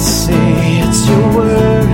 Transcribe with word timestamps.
see. 0.00 0.80
It's 0.82 1.06
your 1.06 1.36
word 1.36 1.88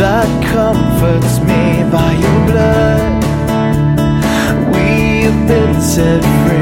that 0.00 0.28
comforts 0.52 1.38
me 1.40 1.90
by 1.90 2.12
your 2.24 2.40
blood. 2.50 3.24
We 4.74 5.22
have 5.24 5.48
been 5.48 5.80
set 5.80 6.22
free. 6.44 6.55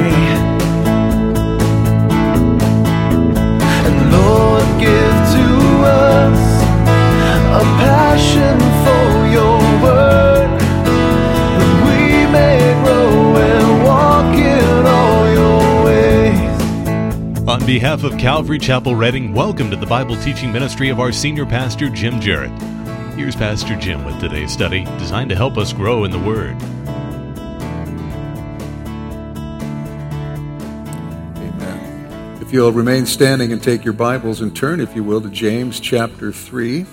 Behalf 17.74 18.04
of 18.04 18.16
Calvary 18.18 18.60
Chapel 18.60 18.94
Reading, 18.94 19.32
welcome 19.32 19.68
to 19.68 19.74
the 19.74 19.84
Bible 19.84 20.14
teaching 20.18 20.52
ministry 20.52 20.90
of 20.90 21.00
our 21.00 21.10
senior 21.10 21.44
pastor, 21.44 21.90
Jim 21.90 22.20
Jarrett. 22.20 22.52
Here's 23.16 23.34
Pastor 23.34 23.74
Jim 23.74 24.04
with 24.04 24.20
today's 24.20 24.52
study, 24.52 24.84
designed 24.96 25.30
to 25.30 25.34
help 25.34 25.58
us 25.58 25.72
grow 25.72 26.04
in 26.04 26.12
the 26.12 26.18
Word. 26.20 26.54
Amen. 31.36 32.38
If 32.40 32.52
you'll 32.52 32.70
remain 32.70 33.06
standing 33.06 33.50
and 33.50 33.60
take 33.60 33.84
your 33.84 33.92
Bibles 33.92 34.40
and 34.40 34.54
turn, 34.54 34.78
if 34.78 34.94
you 34.94 35.02
will, 35.02 35.20
to 35.20 35.28
James 35.28 35.80
chapter 35.80 36.30
3. 36.30 36.86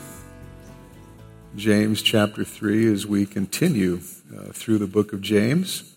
James 1.55 2.01
chapter 2.01 2.43
3 2.43 2.91
as 2.91 3.05
we 3.05 3.27
continue 3.27 3.99
uh, 4.35 4.45
through 4.51 4.79
the 4.79 4.87
book 4.87 5.13
of 5.13 5.21
James. 5.21 5.93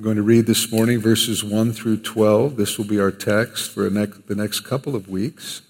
I'm 0.00 0.04
going 0.04 0.16
to 0.16 0.22
read 0.22 0.46
this 0.46 0.72
morning 0.72 0.98
verses 0.98 1.44
1 1.44 1.74
through 1.74 1.98
12. 1.98 2.56
This 2.56 2.78
will 2.78 2.86
be 2.86 2.98
our 2.98 3.10
text 3.10 3.70
for 3.70 3.90
the 3.90 4.34
next 4.34 4.60
couple 4.60 4.96
of 4.96 5.10
weeks. 5.10 5.60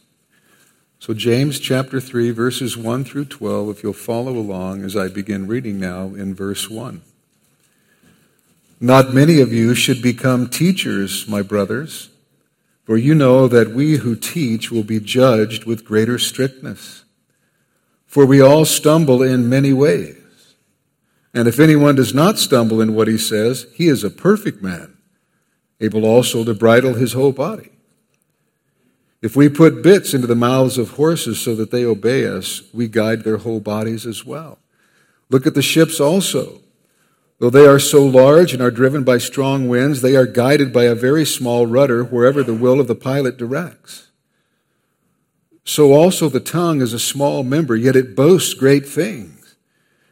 So, 1.00 1.14
James 1.14 1.58
chapter 1.58 2.00
3, 2.00 2.30
verses 2.30 2.76
1 2.76 3.02
through 3.02 3.24
12, 3.24 3.70
if 3.70 3.82
you'll 3.82 3.92
follow 3.92 4.36
along 4.36 4.84
as 4.84 4.96
I 4.96 5.08
begin 5.08 5.48
reading 5.48 5.80
now 5.80 6.14
in 6.14 6.32
verse 6.32 6.70
1. 6.70 7.02
Not 8.80 9.12
many 9.12 9.40
of 9.40 9.52
you 9.52 9.74
should 9.74 10.00
become 10.00 10.48
teachers, 10.48 11.26
my 11.26 11.42
brothers, 11.42 12.10
for 12.84 12.96
you 12.96 13.16
know 13.16 13.48
that 13.48 13.74
we 13.74 13.96
who 13.96 14.14
teach 14.14 14.70
will 14.70 14.84
be 14.84 15.00
judged 15.00 15.64
with 15.64 15.84
greater 15.84 16.20
strictness. 16.20 17.02
For 18.06 18.24
we 18.24 18.40
all 18.40 18.64
stumble 18.64 19.24
in 19.24 19.48
many 19.48 19.72
ways. 19.72 20.19
And 21.32 21.46
if 21.46 21.60
anyone 21.60 21.94
does 21.94 22.12
not 22.12 22.38
stumble 22.38 22.80
in 22.80 22.94
what 22.94 23.08
he 23.08 23.16
says, 23.16 23.66
he 23.74 23.88
is 23.88 24.02
a 24.02 24.10
perfect 24.10 24.62
man, 24.62 24.96
able 25.80 26.04
also 26.04 26.44
to 26.44 26.54
bridle 26.54 26.94
his 26.94 27.12
whole 27.12 27.32
body. 27.32 27.70
If 29.22 29.36
we 29.36 29.48
put 29.48 29.82
bits 29.82 30.14
into 30.14 30.26
the 30.26 30.34
mouths 30.34 30.78
of 30.78 30.92
horses 30.92 31.38
so 31.38 31.54
that 31.54 31.70
they 31.70 31.84
obey 31.84 32.26
us, 32.26 32.62
we 32.72 32.88
guide 32.88 33.22
their 33.22 33.36
whole 33.36 33.60
bodies 33.60 34.06
as 34.06 34.24
well. 34.24 34.58
Look 35.28 35.46
at 35.46 35.54
the 35.54 35.62
ships 35.62 36.00
also. 36.00 36.60
Though 37.38 37.50
they 37.50 37.66
are 37.66 37.78
so 37.78 38.04
large 38.04 38.52
and 38.52 38.60
are 38.60 38.70
driven 38.70 39.04
by 39.04 39.18
strong 39.18 39.68
winds, 39.68 40.02
they 40.02 40.16
are 40.16 40.26
guided 40.26 40.72
by 40.72 40.84
a 40.84 40.94
very 40.94 41.24
small 41.24 41.66
rudder 41.66 42.02
wherever 42.02 42.42
the 42.42 42.54
will 42.54 42.80
of 42.80 42.88
the 42.88 42.94
pilot 42.94 43.36
directs. 43.36 44.08
So 45.64 45.92
also 45.92 46.28
the 46.28 46.40
tongue 46.40 46.80
is 46.82 46.92
a 46.92 46.98
small 46.98 47.42
member, 47.42 47.76
yet 47.76 47.96
it 47.96 48.16
boasts 48.16 48.54
great 48.54 48.86
things. 48.86 49.39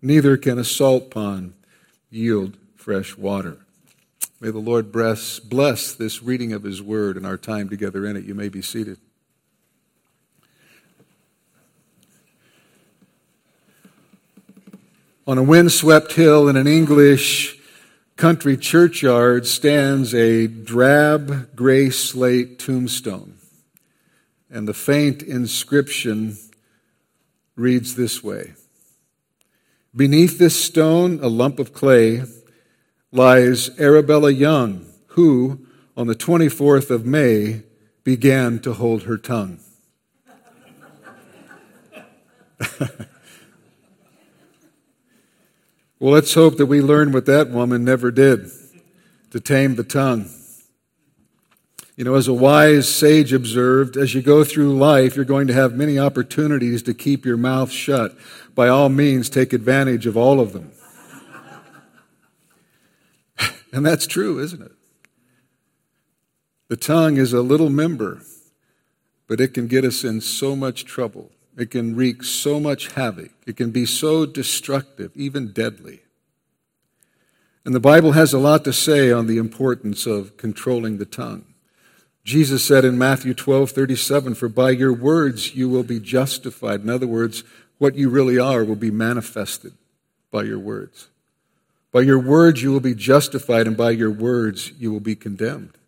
Neither 0.00 0.36
can 0.36 0.58
a 0.58 0.64
salt 0.64 1.10
pond 1.10 1.54
yield 2.10 2.56
fresh 2.76 3.16
water. 3.16 3.58
May 4.40 4.50
the 4.50 4.58
Lord 4.58 4.92
bless, 4.92 5.40
bless 5.40 5.92
this 5.92 6.22
reading 6.22 6.52
of 6.52 6.62
His 6.62 6.80
word 6.80 7.16
and 7.16 7.26
our 7.26 7.36
time 7.36 7.68
together 7.68 8.06
in 8.06 8.16
it. 8.16 8.24
You 8.24 8.34
may 8.34 8.48
be 8.48 8.62
seated. 8.62 8.98
On 15.26 15.36
a 15.36 15.42
windswept 15.42 16.12
hill 16.12 16.48
in 16.48 16.56
an 16.56 16.66
English 16.66 17.58
country 18.16 18.56
churchyard 18.56 19.46
stands 19.46 20.14
a 20.14 20.46
drab 20.46 21.54
gray 21.54 21.90
slate 21.90 22.58
tombstone. 22.58 23.34
And 24.50 24.66
the 24.66 24.74
faint 24.74 25.22
inscription 25.22 26.38
reads 27.56 27.96
this 27.96 28.22
way 28.22 28.54
Beneath 29.94 30.38
this 30.38 30.62
stone, 30.62 31.18
a 31.22 31.28
lump 31.28 31.58
of 31.58 31.72
clay, 31.72 32.22
lies 33.10 33.70
Arabella 33.80 34.30
Young, 34.30 34.86
who, 35.08 35.66
on 35.96 36.06
the 36.06 36.14
24th 36.14 36.90
of 36.90 37.06
May, 37.06 37.62
began 38.04 38.58
to 38.60 38.74
hold 38.74 39.04
her 39.04 39.18
tongue. 39.18 39.60
Well, 46.00 46.12
let's 46.12 46.34
hope 46.34 46.58
that 46.58 46.66
we 46.66 46.80
learn 46.80 47.10
what 47.10 47.26
that 47.26 47.50
woman 47.50 47.84
never 47.84 48.12
did 48.12 48.52
to 49.32 49.40
tame 49.40 49.74
the 49.74 49.82
tongue. 49.82 50.30
You 51.98 52.04
know, 52.04 52.14
as 52.14 52.28
a 52.28 52.32
wise 52.32 52.88
sage 52.88 53.32
observed, 53.32 53.96
as 53.96 54.14
you 54.14 54.22
go 54.22 54.44
through 54.44 54.78
life, 54.78 55.16
you're 55.16 55.24
going 55.24 55.48
to 55.48 55.52
have 55.52 55.74
many 55.74 55.98
opportunities 55.98 56.80
to 56.84 56.94
keep 56.94 57.26
your 57.26 57.36
mouth 57.36 57.72
shut. 57.72 58.16
By 58.54 58.68
all 58.68 58.88
means, 58.88 59.28
take 59.28 59.52
advantage 59.52 60.06
of 60.06 60.16
all 60.16 60.38
of 60.38 60.52
them. 60.52 60.70
and 63.72 63.84
that's 63.84 64.06
true, 64.06 64.38
isn't 64.38 64.62
it? 64.62 64.70
The 66.68 66.76
tongue 66.76 67.16
is 67.16 67.32
a 67.32 67.42
little 67.42 67.68
member, 67.68 68.22
but 69.26 69.40
it 69.40 69.52
can 69.52 69.66
get 69.66 69.84
us 69.84 70.04
in 70.04 70.20
so 70.20 70.54
much 70.54 70.84
trouble. 70.84 71.32
It 71.56 71.72
can 71.72 71.96
wreak 71.96 72.22
so 72.22 72.60
much 72.60 72.92
havoc. 72.92 73.32
It 73.44 73.56
can 73.56 73.72
be 73.72 73.86
so 73.86 74.24
destructive, 74.24 75.10
even 75.16 75.50
deadly. 75.50 76.02
And 77.64 77.74
the 77.74 77.80
Bible 77.80 78.12
has 78.12 78.32
a 78.32 78.38
lot 78.38 78.62
to 78.66 78.72
say 78.72 79.10
on 79.10 79.26
the 79.26 79.38
importance 79.38 80.06
of 80.06 80.36
controlling 80.36 80.98
the 80.98 81.04
tongue. 81.04 81.44
Jesus 82.28 82.62
said 82.62 82.84
in 82.84 82.98
Matthew 82.98 83.32
12, 83.32 83.70
37, 83.70 84.34
For 84.34 84.50
by 84.50 84.68
your 84.72 84.92
words 84.92 85.54
you 85.54 85.66
will 85.66 85.82
be 85.82 85.98
justified. 85.98 86.82
In 86.82 86.90
other 86.90 87.06
words, 87.06 87.42
what 87.78 87.94
you 87.94 88.10
really 88.10 88.38
are 88.38 88.62
will 88.66 88.76
be 88.76 88.90
manifested 88.90 89.72
by 90.30 90.42
your 90.42 90.58
words. 90.58 91.08
By 91.90 92.02
your 92.02 92.18
words 92.18 92.62
you 92.62 92.70
will 92.70 92.80
be 92.80 92.94
justified, 92.94 93.66
and 93.66 93.78
by 93.78 93.92
your 93.92 94.10
words 94.10 94.72
you 94.78 94.92
will 94.92 95.00
be 95.00 95.16
condemned. 95.16 95.78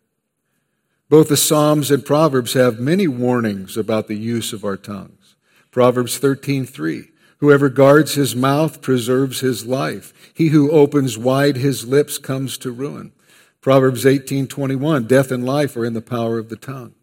Both 1.09 1.29
the 1.29 1.37
Psalms 1.37 1.91
and 1.91 2.03
Proverbs 2.03 2.53
have 2.53 2.79
many 2.79 3.07
warnings 3.07 3.77
about 3.77 4.07
the 4.07 4.17
use 4.17 4.51
of 4.51 4.65
our 4.65 4.77
tongues. 4.77 5.35
Proverbs 5.69 6.17
13:3 6.17 7.09
Whoever 7.37 7.69
guards 7.69 8.15
his 8.15 8.35
mouth 8.35 8.81
preserves 8.81 9.41
his 9.41 9.67
life. 9.67 10.11
He 10.33 10.47
who 10.47 10.71
opens 10.71 11.19
wide 11.19 11.57
his 11.57 11.85
lips 11.85 12.17
comes 12.17 12.57
to 12.57 12.71
ruin. 12.71 13.11
Proverbs 13.61 14.05
18:21 14.05 15.07
Death 15.07 15.31
and 15.31 15.45
life 15.45 15.77
are 15.77 15.85
in 15.85 15.93
the 15.93 16.01
power 16.01 16.39
of 16.39 16.49
the 16.49 16.55
tongue. 16.55 16.95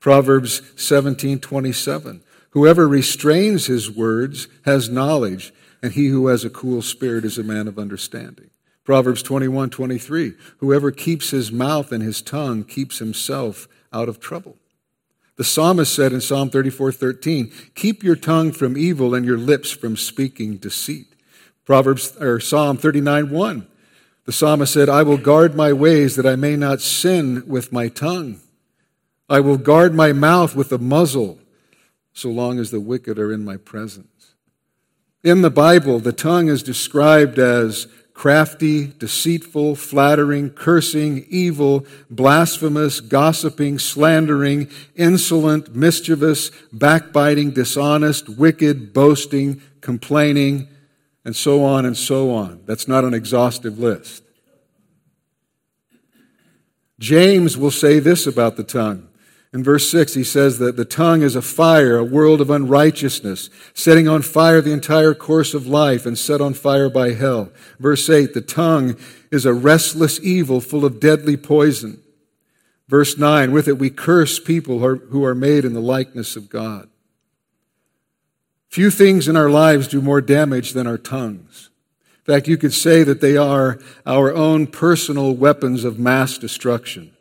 Proverbs 0.00 0.60
17:27 0.74 2.22
Whoever 2.50 2.88
restrains 2.88 3.66
his 3.66 3.88
words 3.88 4.48
has 4.62 4.90
knowledge, 4.90 5.54
and 5.80 5.92
he 5.92 6.08
who 6.08 6.26
has 6.26 6.44
a 6.44 6.50
cool 6.50 6.82
spirit 6.82 7.24
is 7.24 7.38
a 7.38 7.44
man 7.44 7.68
of 7.68 7.78
understanding. 7.78 8.50
Proverbs 8.84 9.22
21:23 9.22 10.34
Whoever 10.58 10.90
keeps 10.90 11.30
his 11.30 11.52
mouth 11.52 11.92
and 11.92 12.02
his 12.02 12.20
tongue 12.20 12.64
keeps 12.64 12.98
himself 12.98 13.68
out 13.92 14.08
of 14.08 14.18
trouble. 14.18 14.58
The 15.36 15.44
psalmist 15.44 15.94
said 15.94 16.12
in 16.12 16.20
Psalm 16.20 16.50
34:13, 16.50 17.52
"Keep 17.76 18.02
your 18.02 18.16
tongue 18.16 18.50
from 18.50 18.76
evil 18.76 19.14
and 19.14 19.24
your 19.24 19.38
lips 19.38 19.70
from 19.70 19.96
speaking 19.96 20.56
deceit." 20.56 21.14
Proverbs 21.64 22.16
or 22.20 22.40
Psalm 22.40 22.76
39:1. 22.76 23.68
The 24.24 24.32
psalmist 24.32 24.72
said, 24.72 24.88
"I 24.88 25.02
will 25.02 25.16
guard 25.16 25.54
my 25.54 25.72
ways 25.72 26.16
that 26.16 26.26
I 26.26 26.36
may 26.36 26.56
not 26.56 26.80
sin 26.80 27.42
with 27.46 27.72
my 27.72 27.88
tongue. 27.88 28.40
I 29.28 29.40
will 29.40 29.56
guard 29.56 29.94
my 29.94 30.12
mouth 30.12 30.54
with 30.54 30.72
a 30.72 30.78
muzzle 30.78 31.38
so 32.12 32.30
long 32.30 32.58
as 32.58 32.70
the 32.70 32.80
wicked 32.80 33.18
are 33.18 33.32
in 33.32 33.44
my 33.44 33.56
presence." 33.56 34.34
In 35.24 35.42
the 35.42 35.50
Bible, 35.50 35.98
the 35.98 36.12
tongue 36.12 36.48
is 36.48 36.62
described 36.62 37.38
as 37.38 37.86
crafty, 38.12 38.92
deceitful, 38.98 39.74
flattering, 39.74 40.50
cursing, 40.50 41.24
evil, 41.28 41.86
blasphemous, 42.10 43.00
gossiping, 43.00 43.78
slandering, 43.78 44.68
insolent, 44.94 45.74
mischievous, 45.74 46.50
backbiting, 46.72 47.50
dishonest, 47.50 48.28
wicked, 48.28 48.92
boasting, 48.92 49.60
complaining, 49.80 50.68
and 51.24 51.36
so 51.36 51.64
on 51.64 51.86
and 51.86 51.96
so 51.96 52.30
on. 52.30 52.62
That's 52.66 52.88
not 52.88 53.04
an 53.04 53.14
exhaustive 53.14 53.78
list. 53.78 54.22
James 56.98 57.56
will 57.56 57.70
say 57.70 57.98
this 57.98 58.26
about 58.26 58.56
the 58.56 58.64
tongue. 58.64 59.08
In 59.52 59.62
verse 59.62 59.90
6, 59.90 60.14
he 60.14 60.24
says 60.24 60.58
that 60.60 60.76
the 60.76 60.84
tongue 60.86 61.20
is 61.20 61.36
a 61.36 61.42
fire, 61.42 61.98
a 61.98 62.04
world 62.04 62.40
of 62.40 62.48
unrighteousness, 62.48 63.50
setting 63.74 64.08
on 64.08 64.22
fire 64.22 64.62
the 64.62 64.72
entire 64.72 65.12
course 65.12 65.52
of 65.52 65.66
life 65.66 66.06
and 66.06 66.16
set 66.16 66.40
on 66.40 66.54
fire 66.54 66.88
by 66.88 67.12
hell. 67.12 67.52
Verse 67.78 68.08
8, 68.08 68.32
the 68.32 68.40
tongue 68.40 68.96
is 69.30 69.44
a 69.44 69.52
restless 69.52 70.18
evil 70.20 70.62
full 70.62 70.86
of 70.86 71.00
deadly 71.00 71.36
poison. 71.36 72.00
Verse 72.88 73.18
9, 73.18 73.52
with 73.52 73.68
it 73.68 73.78
we 73.78 73.90
curse 73.90 74.38
people 74.38 74.78
who 74.78 75.24
are 75.24 75.34
made 75.34 75.66
in 75.66 75.74
the 75.74 75.80
likeness 75.80 76.34
of 76.34 76.48
God. 76.48 76.88
Few 78.72 78.90
things 78.90 79.28
in 79.28 79.36
our 79.36 79.50
lives 79.50 79.86
do 79.86 80.00
more 80.00 80.22
damage 80.22 80.72
than 80.72 80.86
our 80.86 80.96
tongues. 80.96 81.68
In 82.20 82.32
fact, 82.32 82.48
you 82.48 82.56
could 82.56 82.72
say 82.72 83.02
that 83.02 83.20
they 83.20 83.36
are 83.36 83.78
our 84.06 84.32
own 84.32 84.66
personal 84.66 85.34
weapons 85.34 85.84
of 85.84 85.98
mass 85.98 86.38
destruction. 86.38 87.14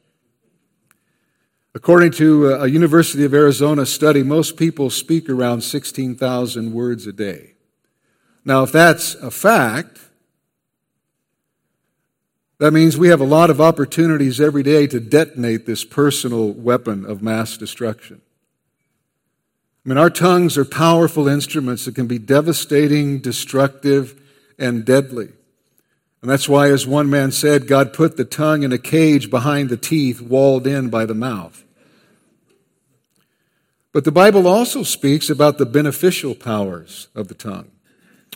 According 1.76 2.14
to 2.14 2.54
uh, 2.54 2.60
a 2.60 2.68
University 2.70 3.26
of 3.26 3.34
Arizona 3.34 3.86
study, 3.86 4.24
most 4.24 4.56
people 4.56 4.90
speak 4.90 5.30
around 5.30 5.60
16,000 5.60 6.72
words 6.72 7.06
a 7.06 7.12
day. 7.12 7.56
Now, 8.46 8.64
if 8.64 8.72
that's 8.72 9.16
a 9.16 9.30
fact, 9.30 10.00
that 12.60 12.72
means 12.72 12.98
we 12.98 13.10
have 13.10 13.20
a 13.20 13.26
lot 13.26 13.50
of 13.50 13.60
opportunities 13.60 14.40
every 14.40 14.64
day 14.64 14.88
to 14.88 15.02
detonate 15.02 15.66
this 15.66 15.84
personal 15.84 16.54
weapon 16.54 17.04
of 17.06 17.22
mass 17.22 17.58
destruction. 17.58 18.22
I 19.84 19.90
mean, 19.90 19.98
our 19.98 20.10
tongues 20.12 20.58
are 20.58 20.66
powerful 20.66 21.28
instruments 21.28 21.86
that 21.86 21.96
can 21.96 22.08
be 22.08 22.20
devastating, 22.20 23.20
destructive, 23.20 24.22
and 24.60 24.86
deadly. 24.86 25.30
And 26.22 26.30
that's 26.30 26.48
why, 26.48 26.70
as 26.70 26.86
one 26.86 27.10
man 27.10 27.32
said, 27.32 27.68
God 27.68 27.94
put 27.94 28.16
the 28.16 28.26
tongue 28.26 28.62
in 28.62 28.72
a 28.72 28.78
cage 28.78 29.32
behind 29.32 29.70
the 29.70 29.78
teeth, 29.78 30.22
walled 30.22 30.68
in 30.68 30.90
by 30.90 31.06
the 31.06 31.16
mouth. 31.16 31.64
But 33.92 34.06
the 34.06 34.12
Bible 34.12 34.48
also 34.48 34.84
speaks 34.84 35.30
about 35.30 35.58
the 35.58 35.66
beneficial 35.66 36.36
powers 36.36 37.08
of 37.16 37.28
the 37.28 37.34
tongue. 37.34 37.72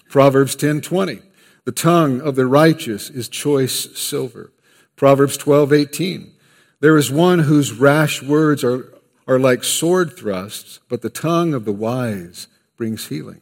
Proverbs 0.10 0.56
10:20, 0.56 1.22
the 1.64 1.72
tongue 1.72 2.22
of 2.22 2.36
the 2.36 2.48
righteous 2.48 3.10
is 3.10 3.30
choice 3.30 3.96
silver. 3.98 4.52
Proverbs 4.96 5.38
12:18, 5.38 6.32
there 6.80 6.98
is 6.98 7.12
one 7.12 7.40
whose 7.40 7.72
rash 7.72 8.22
words 8.22 8.64
are, 8.64 8.95
are 9.28 9.40
like 9.40 9.64
sword 9.64 10.16
thrusts, 10.16 10.80
but 10.88 11.02
the 11.02 11.10
tongue 11.10 11.54
of 11.54 11.66
the 11.66 11.72
wise 11.72 12.48
brings 12.78 13.08
healing. 13.08 13.42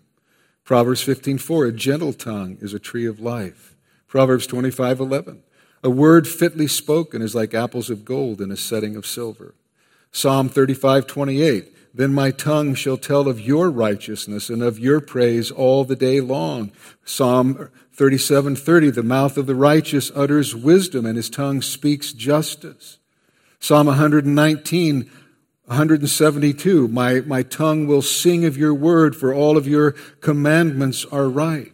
Proverbs 0.64 1.02
15:4, 1.02 1.68
a 1.68 1.72
gentle 1.72 2.14
tongue 2.14 2.58
is 2.62 2.74
a 2.74 2.80
tree 2.80 3.06
of 3.06 3.20
life. 3.20 3.76
Proverbs 4.08 4.48
25:11, 4.48 5.44
a 5.84 5.90
word 5.90 6.28
fitly 6.28 6.68
spoken 6.68 7.22
is 7.22 7.36
like 7.36 7.54
apples 7.54 7.90
of 7.90 8.06
gold 8.06 8.40
in 8.40 8.52
a 8.52 8.58
setting 8.58 8.96
of 8.96 9.06
silver. 9.06 9.56
Psalm 10.12 10.48
35:28, 10.50 11.74
then 11.94 12.14
my 12.14 12.32
tongue 12.32 12.76
shall 12.76 12.98
tell 12.98 13.28
of 13.28 13.42
your 13.42 13.70
righteousness 13.70 14.50
and 14.50 14.64
of 14.64 14.80
your 14.80 15.02
praise 15.02 15.52
all 15.52 15.84
the 15.84 15.96
day 15.96 16.22
long. 16.22 16.72
Psalm 17.04 17.70
37:30 17.94 18.90
The 18.90 19.04
mouth 19.04 19.38
of 19.38 19.48
the 19.48 19.56
righteous 19.56 20.12
utters 20.16 20.56
wisdom 20.56 21.06
and 21.06 21.18
his 21.18 21.30
tongue 21.30 21.62
speaks 21.62 22.14
justice. 22.14 23.00
Psalm 23.60 23.88
119 23.88 25.10
172 25.66 26.88
my, 26.90 27.22
my 27.22 27.42
tongue 27.42 27.88
will 27.88 28.02
sing 28.02 28.44
of 28.44 28.58
your 28.58 28.74
word 28.74 29.16
for 29.16 29.34
all 29.34 29.58
of 29.58 29.68
your 29.68 29.92
commandments 30.20 31.06
are 31.06 31.30
right. 31.30 31.74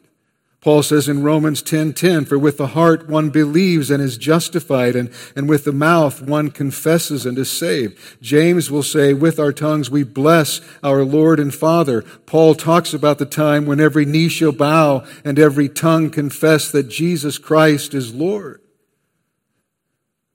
Paul 0.62 0.84
says 0.84 1.08
in 1.08 1.24
Romans 1.24 1.62
10:10, 1.62 2.26
"For 2.26 2.38
with 2.38 2.58
the 2.58 2.68
heart 2.68 3.10
one 3.10 3.30
believes 3.30 3.90
and 3.90 4.04
is 4.04 4.18
justified, 4.18 4.94
and, 4.94 5.10
and 5.34 5.48
with 5.48 5.64
the 5.64 5.72
mouth 5.72 6.22
one 6.22 6.52
confesses 6.52 7.26
and 7.26 7.38
is 7.40 7.50
saved." 7.50 7.98
James 8.22 8.70
will 8.70 8.84
say, 8.84 9.14
"With 9.14 9.40
our 9.40 9.54
tongues 9.54 9.90
we 9.90 10.04
bless 10.04 10.60
our 10.84 11.06
Lord 11.06 11.40
and 11.40 11.54
Father." 11.54 12.04
Paul 12.26 12.56
talks 12.56 12.94
about 12.94 13.20
the 13.20 13.26
time 13.26 13.66
when 13.66 13.80
every 13.80 14.06
knee 14.06 14.28
shall 14.28 14.52
bow 14.52 15.04
and 15.24 15.40
every 15.40 15.70
tongue 15.70 16.10
confess 16.10 16.70
that 16.72 16.90
Jesus 16.90 17.38
Christ 17.38 17.94
is 17.94 18.14
Lord. 18.14 18.60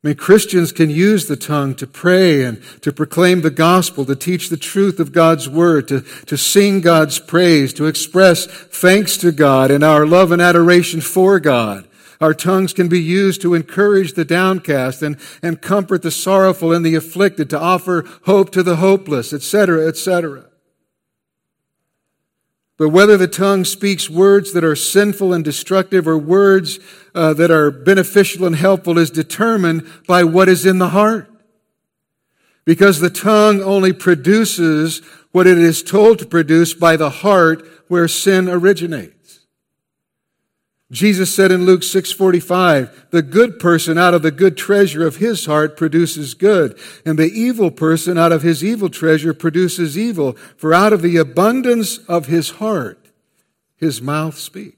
I 0.04 0.08
mean, 0.08 0.16
Christians 0.16 0.70
can 0.70 0.90
use 0.90 1.28
the 1.28 1.36
tongue 1.36 1.74
to 1.76 1.86
pray 1.86 2.44
and 2.44 2.62
to 2.82 2.92
proclaim 2.92 3.40
the 3.40 3.50
gospel, 3.50 4.04
to 4.04 4.14
teach 4.14 4.50
the 4.50 4.58
truth 4.58 5.00
of 5.00 5.12
God's 5.12 5.48
word, 5.48 5.88
to, 5.88 6.02
to 6.26 6.36
sing 6.36 6.82
God's 6.82 7.18
praise, 7.18 7.72
to 7.72 7.86
express 7.86 8.44
thanks 8.44 9.16
to 9.16 9.32
God 9.32 9.70
and 9.70 9.82
our 9.82 10.06
love 10.06 10.30
and 10.30 10.42
adoration 10.42 11.00
for 11.00 11.40
God. 11.40 11.88
Our 12.20 12.34
tongues 12.34 12.74
can 12.74 12.88
be 12.88 13.00
used 13.00 13.40
to 13.40 13.54
encourage 13.54 14.12
the 14.12 14.26
downcast 14.26 15.00
and, 15.00 15.16
and 15.42 15.62
comfort 15.62 16.02
the 16.02 16.10
sorrowful 16.10 16.70
and 16.70 16.84
the 16.84 16.96
afflicted, 16.96 17.48
to 17.50 17.58
offer 17.58 18.04
hope 18.24 18.50
to 18.50 18.62
the 18.62 18.76
hopeless, 18.76 19.32
etc., 19.32 19.88
etc. 19.88 20.44
But 22.76 22.88
whether 22.88 23.16
the 23.16 23.28
tongue 23.28 23.64
speaks 23.64 24.10
words 24.10 24.52
that 24.52 24.64
are 24.64 24.74
sinful 24.74 25.32
and 25.32 25.44
destructive 25.44 26.08
or 26.08 26.18
words 26.18 26.80
uh, 27.14 27.32
that 27.34 27.50
are 27.50 27.70
beneficial 27.70 28.46
and 28.46 28.56
helpful 28.56 28.98
is 28.98 29.10
determined 29.10 29.88
by 30.08 30.24
what 30.24 30.48
is 30.48 30.66
in 30.66 30.78
the 30.78 30.88
heart. 30.88 31.30
Because 32.64 32.98
the 32.98 33.10
tongue 33.10 33.62
only 33.62 33.92
produces 33.92 35.00
what 35.30 35.46
it 35.46 35.58
is 35.58 35.82
told 35.82 36.18
to 36.18 36.26
produce 36.26 36.74
by 36.74 36.96
the 36.96 37.10
heart 37.10 37.64
where 37.88 38.08
sin 38.08 38.48
originates. 38.48 39.13
Jesus 40.92 41.34
said 41.34 41.50
in 41.50 41.64
Luke 41.64 41.82
6:45, 41.82 42.90
"The 43.10 43.22
good 43.22 43.58
person 43.58 43.96
out 43.98 44.14
of 44.14 44.22
the 44.22 44.30
good 44.30 44.56
treasure 44.56 45.06
of 45.06 45.16
his 45.16 45.46
heart 45.46 45.76
produces 45.76 46.34
good, 46.34 46.76
and 47.04 47.18
the 47.18 47.32
evil 47.32 47.70
person 47.70 48.18
out 48.18 48.32
of 48.32 48.42
his 48.42 48.62
evil 48.62 48.88
treasure 48.88 49.32
produces 49.32 49.98
evil, 49.98 50.36
for 50.56 50.74
out 50.74 50.92
of 50.92 51.02
the 51.02 51.16
abundance 51.16 51.98
of 52.06 52.26
his 52.26 52.50
heart 52.50 53.06
his 53.76 54.00
mouth 54.00 54.38
speaks." 54.38 54.76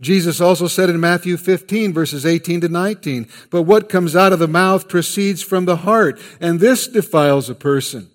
Jesus 0.00 0.40
also 0.40 0.66
said 0.66 0.90
in 0.90 1.00
Matthew 1.00 1.36
15 1.36 1.92
verses 1.92 2.26
18 2.26 2.60
to 2.60 2.68
19, 2.68 3.28
"But 3.50 3.62
what 3.62 3.88
comes 3.88 4.14
out 4.14 4.32
of 4.32 4.38
the 4.38 4.48
mouth 4.48 4.86
proceeds 4.86 5.42
from 5.42 5.64
the 5.64 5.76
heart, 5.76 6.20
and 6.40 6.60
this 6.60 6.86
defiles 6.86 7.48
a 7.48 7.54
person." 7.54 8.08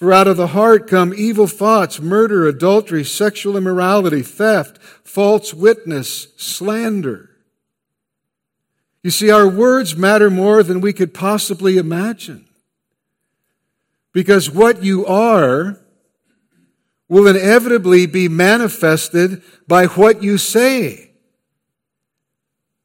For 0.00 0.14
out 0.14 0.26
of 0.26 0.38
the 0.38 0.46
heart 0.46 0.88
come 0.88 1.12
evil 1.14 1.46
thoughts, 1.46 2.00
murder, 2.00 2.48
adultery, 2.48 3.04
sexual 3.04 3.54
immorality, 3.54 4.22
theft, 4.22 4.78
false 5.04 5.52
witness, 5.52 6.28
slander. 6.38 7.28
You 9.02 9.10
see, 9.10 9.30
our 9.30 9.46
words 9.46 9.96
matter 9.96 10.30
more 10.30 10.62
than 10.62 10.80
we 10.80 10.94
could 10.94 11.12
possibly 11.12 11.76
imagine. 11.76 12.46
Because 14.14 14.50
what 14.50 14.82
you 14.82 15.04
are 15.04 15.78
will 17.10 17.26
inevitably 17.26 18.06
be 18.06 18.26
manifested 18.26 19.42
by 19.68 19.84
what 19.84 20.22
you 20.22 20.38
say. 20.38 21.09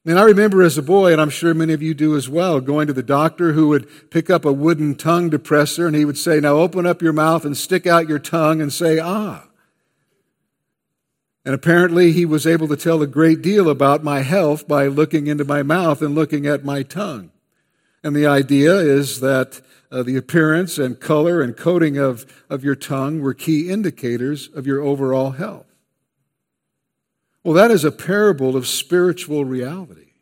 And 0.07 0.19
I 0.19 0.23
remember 0.23 0.61
as 0.61 0.77
a 0.77 0.83
boy, 0.83 1.11
and 1.11 1.19
I'm 1.19 1.31
sure 1.31 1.55
many 1.55 1.73
of 1.73 1.81
you 1.81 1.95
do 1.95 2.15
as 2.15 2.29
well, 2.29 2.61
going 2.61 2.85
to 2.87 2.93
the 2.93 3.01
doctor 3.01 3.53
who 3.53 3.69
would 3.69 4.11
pick 4.11 4.29
up 4.29 4.45
a 4.45 4.53
wooden 4.53 4.93
tongue 4.93 5.31
depressor 5.31 5.87
and 5.87 5.95
he 5.95 6.05
would 6.05 6.17
say, 6.17 6.39
Now 6.39 6.57
open 6.57 6.85
up 6.85 7.01
your 7.01 7.13
mouth 7.13 7.43
and 7.43 7.57
stick 7.57 7.87
out 7.87 8.07
your 8.07 8.19
tongue 8.19 8.61
and 8.61 8.71
say, 8.71 8.99
Ah. 8.99 9.47
And 11.43 11.55
apparently 11.55 12.11
he 12.11 12.25
was 12.25 12.45
able 12.45 12.67
to 12.67 12.77
tell 12.77 13.01
a 13.01 13.07
great 13.07 13.41
deal 13.41 13.67
about 13.67 14.03
my 14.03 14.21
health 14.21 14.67
by 14.67 14.87
looking 14.87 15.25
into 15.25 15.43
my 15.43 15.63
mouth 15.63 16.01
and 16.03 16.13
looking 16.13 16.45
at 16.45 16.63
my 16.63 16.83
tongue. 16.83 17.31
And 18.03 18.15
the 18.15 18.27
idea 18.27 18.75
is 18.75 19.19
that 19.21 19.61
uh, 19.91 20.03
the 20.03 20.17
appearance 20.17 20.77
and 20.77 20.99
color 20.99 21.41
and 21.41 21.57
coating 21.57 21.97
of, 21.97 22.25
of 22.49 22.63
your 22.63 22.75
tongue 22.75 23.21
were 23.21 23.33
key 23.33 23.71
indicators 23.71 24.49
of 24.53 24.67
your 24.67 24.81
overall 24.81 25.31
health. 25.31 25.74
Well, 27.45 27.53
that 27.53 27.69
is 27.69 27.85
a 27.85 27.91
parable 27.91 28.57
of 28.57 28.65
spiritual 28.65 29.45
reality. 29.45 30.13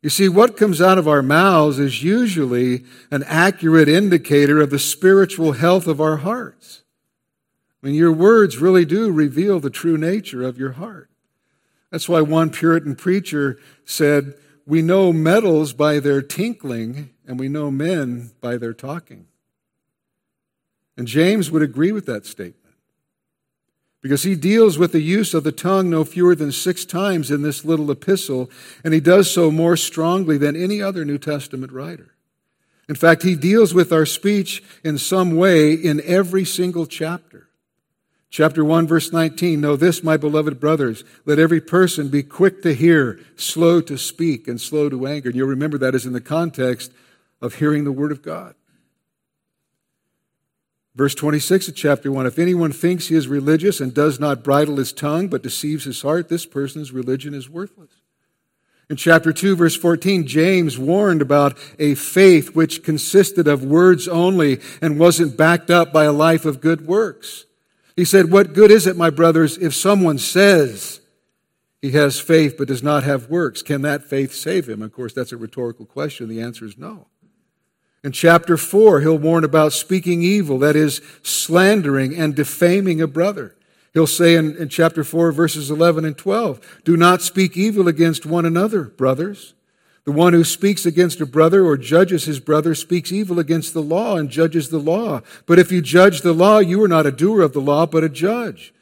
You 0.00 0.08
see, 0.08 0.28
what 0.28 0.56
comes 0.56 0.80
out 0.80 0.98
of 0.98 1.08
our 1.08 1.20
mouths 1.20 1.80
is 1.80 2.04
usually 2.04 2.84
an 3.10 3.24
accurate 3.24 3.88
indicator 3.88 4.60
of 4.60 4.70
the 4.70 4.78
spiritual 4.78 5.52
health 5.52 5.88
of 5.88 6.00
our 6.00 6.18
hearts. 6.18 6.82
I 7.82 7.88
mean, 7.88 7.96
your 7.96 8.12
words 8.12 8.58
really 8.58 8.84
do 8.84 9.10
reveal 9.10 9.58
the 9.58 9.68
true 9.68 9.98
nature 9.98 10.44
of 10.44 10.58
your 10.58 10.72
heart. 10.72 11.10
That's 11.90 12.08
why 12.08 12.20
one 12.20 12.50
Puritan 12.50 12.94
preacher 12.94 13.58
said, 13.84 14.34
We 14.64 14.80
know 14.80 15.12
metals 15.12 15.72
by 15.72 15.98
their 15.98 16.22
tinkling, 16.22 17.10
and 17.26 17.40
we 17.40 17.48
know 17.48 17.72
men 17.72 18.30
by 18.40 18.58
their 18.58 18.74
talking. 18.74 19.26
And 20.96 21.08
James 21.08 21.50
would 21.50 21.62
agree 21.62 21.90
with 21.90 22.06
that 22.06 22.26
statement 22.26 22.61
because 24.02 24.24
he 24.24 24.34
deals 24.34 24.76
with 24.76 24.90
the 24.92 25.00
use 25.00 25.32
of 25.32 25.44
the 25.44 25.52
tongue 25.52 25.88
no 25.88 26.04
fewer 26.04 26.34
than 26.34 26.50
six 26.50 26.84
times 26.84 27.30
in 27.30 27.42
this 27.42 27.64
little 27.64 27.90
epistle, 27.90 28.50
and 28.84 28.92
he 28.92 29.00
does 29.00 29.30
so 29.30 29.50
more 29.50 29.76
strongly 29.76 30.36
than 30.36 30.56
any 30.56 30.82
other 30.82 31.04
New 31.04 31.18
Testament 31.18 31.72
writer. 31.72 32.12
In 32.88 32.96
fact, 32.96 33.22
he 33.22 33.36
deals 33.36 33.72
with 33.72 33.92
our 33.92 34.04
speech 34.04 34.62
in 34.82 34.98
some 34.98 35.36
way 35.36 35.72
in 35.72 36.02
every 36.04 36.44
single 36.44 36.84
chapter. 36.84 37.48
Chapter 38.28 38.64
1, 38.64 38.88
verse 38.88 39.12
19 39.12 39.60
Know 39.60 39.76
this, 39.76 40.02
my 40.02 40.16
beloved 40.16 40.58
brothers, 40.58 41.04
let 41.24 41.38
every 41.38 41.60
person 41.60 42.08
be 42.08 42.24
quick 42.24 42.62
to 42.62 42.74
hear, 42.74 43.20
slow 43.36 43.80
to 43.82 43.96
speak, 43.96 44.48
and 44.48 44.60
slow 44.60 44.88
to 44.88 45.06
anger. 45.06 45.28
And 45.28 45.36
you'll 45.36 45.48
remember 45.48 45.78
that 45.78 45.94
is 45.94 46.06
in 46.06 46.12
the 46.12 46.20
context 46.20 46.92
of 47.40 47.54
hearing 47.54 47.84
the 47.84 47.92
Word 47.92 48.10
of 48.10 48.22
God. 48.22 48.54
Verse 50.94 51.14
26 51.14 51.68
of 51.68 51.74
chapter 51.74 52.12
1 52.12 52.26
If 52.26 52.38
anyone 52.38 52.72
thinks 52.72 53.08
he 53.08 53.14
is 53.14 53.28
religious 53.28 53.80
and 53.80 53.94
does 53.94 54.20
not 54.20 54.44
bridle 54.44 54.76
his 54.76 54.92
tongue 54.92 55.28
but 55.28 55.42
deceives 55.42 55.84
his 55.84 56.02
heart, 56.02 56.28
this 56.28 56.44
person's 56.44 56.92
religion 56.92 57.34
is 57.34 57.48
worthless. 57.48 57.90
In 58.90 58.96
chapter 58.96 59.32
2, 59.32 59.56
verse 59.56 59.74
14, 59.74 60.26
James 60.26 60.78
warned 60.78 61.22
about 61.22 61.56
a 61.78 61.94
faith 61.94 62.54
which 62.54 62.82
consisted 62.82 63.48
of 63.48 63.64
words 63.64 64.06
only 64.06 64.60
and 64.82 64.98
wasn't 64.98 65.36
backed 65.36 65.70
up 65.70 65.94
by 65.94 66.04
a 66.04 66.12
life 66.12 66.44
of 66.44 66.60
good 66.60 66.86
works. 66.86 67.46
He 67.96 68.04
said, 68.04 68.30
What 68.30 68.52
good 68.52 68.70
is 68.70 68.86
it, 68.86 68.96
my 68.96 69.08
brothers, 69.08 69.56
if 69.56 69.74
someone 69.74 70.18
says 70.18 71.00
he 71.80 71.92
has 71.92 72.20
faith 72.20 72.56
but 72.58 72.68
does 72.68 72.82
not 72.82 73.02
have 73.02 73.30
works? 73.30 73.62
Can 73.62 73.80
that 73.82 74.04
faith 74.04 74.34
save 74.34 74.68
him? 74.68 74.82
Of 74.82 74.92
course, 74.92 75.14
that's 75.14 75.32
a 75.32 75.38
rhetorical 75.38 75.86
question. 75.86 76.28
The 76.28 76.42
answer 76.42 76.66
is 76.66 76.76
no. 76.76 77.06
In 78.04 78.10
chapter 78.10 78.56
4, 78.56 79.00
he'll 79.00 79.18
warn 79.18 79.44
about 79.44 79.72
speaking 79.72 80.22
evil, 80.22 80.58
that 80.58 80.74
is, 80.74 81.00
slandering 81.22 82.16
and 82.16 82.34
defaming 82.34 83.00
a 83.00 83.06
brother. 83.06 83.54
He'll 83.94 84.08
say 84.08 84.34
in, 84.34 84.56
in, 84.56 84.68
chapter 84.68 85.04
4, 85.04 85.30
verses 85.30 85.70
11 85.70 86.04
and 86.04 86.18
12, 86.18 86.80
Do 86.84 86.96
not 86.96 87.22
speak 87.22 87.56
evil 87.56 87.86
against 87.86 88.26
one 88.26 88.44
another, 88.44 88.84
brothers. 88.84 89.54
The 90.04 90.12
one 90.12 90.32
who 90.32 90.42
speaks 90.42 90.84
against 90.84 91.20
a 91.20 91.26
brother 91.26 91.64
or 91.64 91.76
judges 91.76 92.24
his 92.24 92.40
brother 92.40 92.74
speaks 92.74 93.12
evil 93.12 93.38
against 93.38 93.72
the 93.72 93.82
law 93.82 94.16
and 94.16 94.28
judges 94.28 94.70
the 94.70 94.78
law. 94.78 95.20
But 95.46 95.60
if 95.60 95.70
you 95.70 95.80
judge 95.80 96.22
the 96.22 96.32
law, 96.32 96.58
you 96.58 96.82
are 96.82 96.88
not 96.88 97.06
a 97.06 97.12
doer 97.12 97.42
of 97.42 97.52
the 97.52 97.60
law, 97.60 97.86
but 97.86 98.02
a 98.02 98.08
judge. 98.08 98.74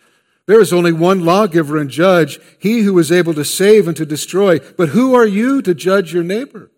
There 0.47 0.63
is 0.63 0.73
only 0.73 0.93
one 0.93 1.25
lawgiver 1.25 1.77
and 1.77 1.91
judge, 1.91 2.41
he 2.59 2.81
who 2.81 2.99
is 2.99 3.13
able 3.13 3.35
to 3.35 3.45
save 3.45 3.87
and 3.87 3.97
to 3.99 4.07
destroy. 4.07 4.61
But 4.61 4.91
who 4.91 5.15
are 5.15 5.27
you 5.27 5.61
to 5.61 5.75
judge 5.75 6.15
your 6.15 6.25
neighbor? 6.25 6.71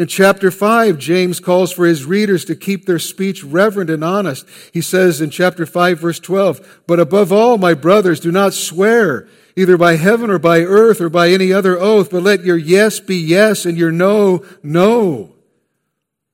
In 0.00 0.06
chapter 0.06 0.50
5, 0.50 0.96
James 0.96 1.40
calls 1.40 1.72
for 1.72 1.84
his 1.84 2.06
readers 2.06 2.46
to 2.46 2.56
keep 2.56 2.86
their 2.86 2.98
speech 2.98 3.44
reverent 3.44 3.90
and 3.90 4.02
honest. 4.02 4.48
He 4.72 4.80
says 4.80 5.20
in 5.20 5.28
chapter 5.28 5.66
5, 5.66 6.00
verse 6.00 6.18
12, 6.18 6.84
But 6.86 6.98
above 6.98 7.30
all, 7.30 7.58
my 7.58 7.74
brothers, 7.74 8.18
do 8.18 8.32
not 8.32 8.54
swear, 8.54 9.28
either 9.56 9.76
by 9.76 9.96
heaven 9.96 10.30
or 10.30 10.38
by 10.38 10.60
earth 10.60 11.02
or 11.02 11.10
by 11.10 11.28
any 11.28 11.52
other 11.52 11.78
oath, 11.78 12.10
but 12.10 12.22
let 12.22 12.46
your 12.46 12.56
yes 12.56 12.98
be 12.98 13.16
yes 13.16 13.66
and 13.66 13.76
your 13.76 13.92
no, 13.92 14.42
no, 14.62 15.34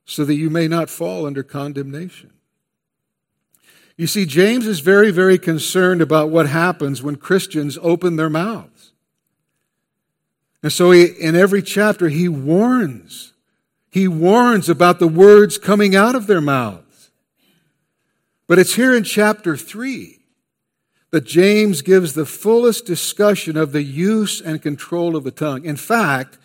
so 0.05 0.25
that 0.25 0.37
you 0.37 0.49
may 0.49 0.69
not 0.69 0.89
fall 0.89 1.27
under 1.27 1.43
condemnation. 1.43 2.31
You 3.97 4.07
see, 4.07 4.27
James 4.27 4.69
is 4.69 4.79
very, 4.79 5.11
very 5.11 5.39
concerned 5.39 6.01
about 6.01 6.31
what 6.31 6.49
happens 6.49 7.03
when 7.03 7.17
Christians 7.17 7.77
open 7.83 8.15
their 8.15 8.31
mouths. 8.31 8.93
And 10.63 10.73
so 10.73 10.93
he, 10.93 11.07
in 11.07 11.35
every 11.35 11.63
chapter, 11.63 12.09
he 12.09 12.29
warns 12.29 13.33
he 13.97 14.07
warns 14.07 14.69
about 14.69 14.99
the 14.99 15.09
words 15.09 15.57
coming 15.57 15.97
out 15.97 16.15
of 16.15 16.27
their 16.27 16.43
mouths. 16.43 17.11
But 18.47 18.59
it's 18.59 18.75
here 18.75 18.95
in 18.95 19.05
chapter 19.05 19.57
3 19.57 20.19
that 21.13 21.25
James 21.25 21.81
gives 21.81 22.13
the 22.13 22.27
fullest 22.27 22.85
discussion 22.85 23.57
of 23.57 23.73
the 23.73 23.83
use 23.83 24.39
and 24.39 24.61
control 24.61 25.17
of 25.17 25.25
the 25.25 25.31
tongue. 25.31 25.65
In 25.65 25.77
fact, 25.77 26.37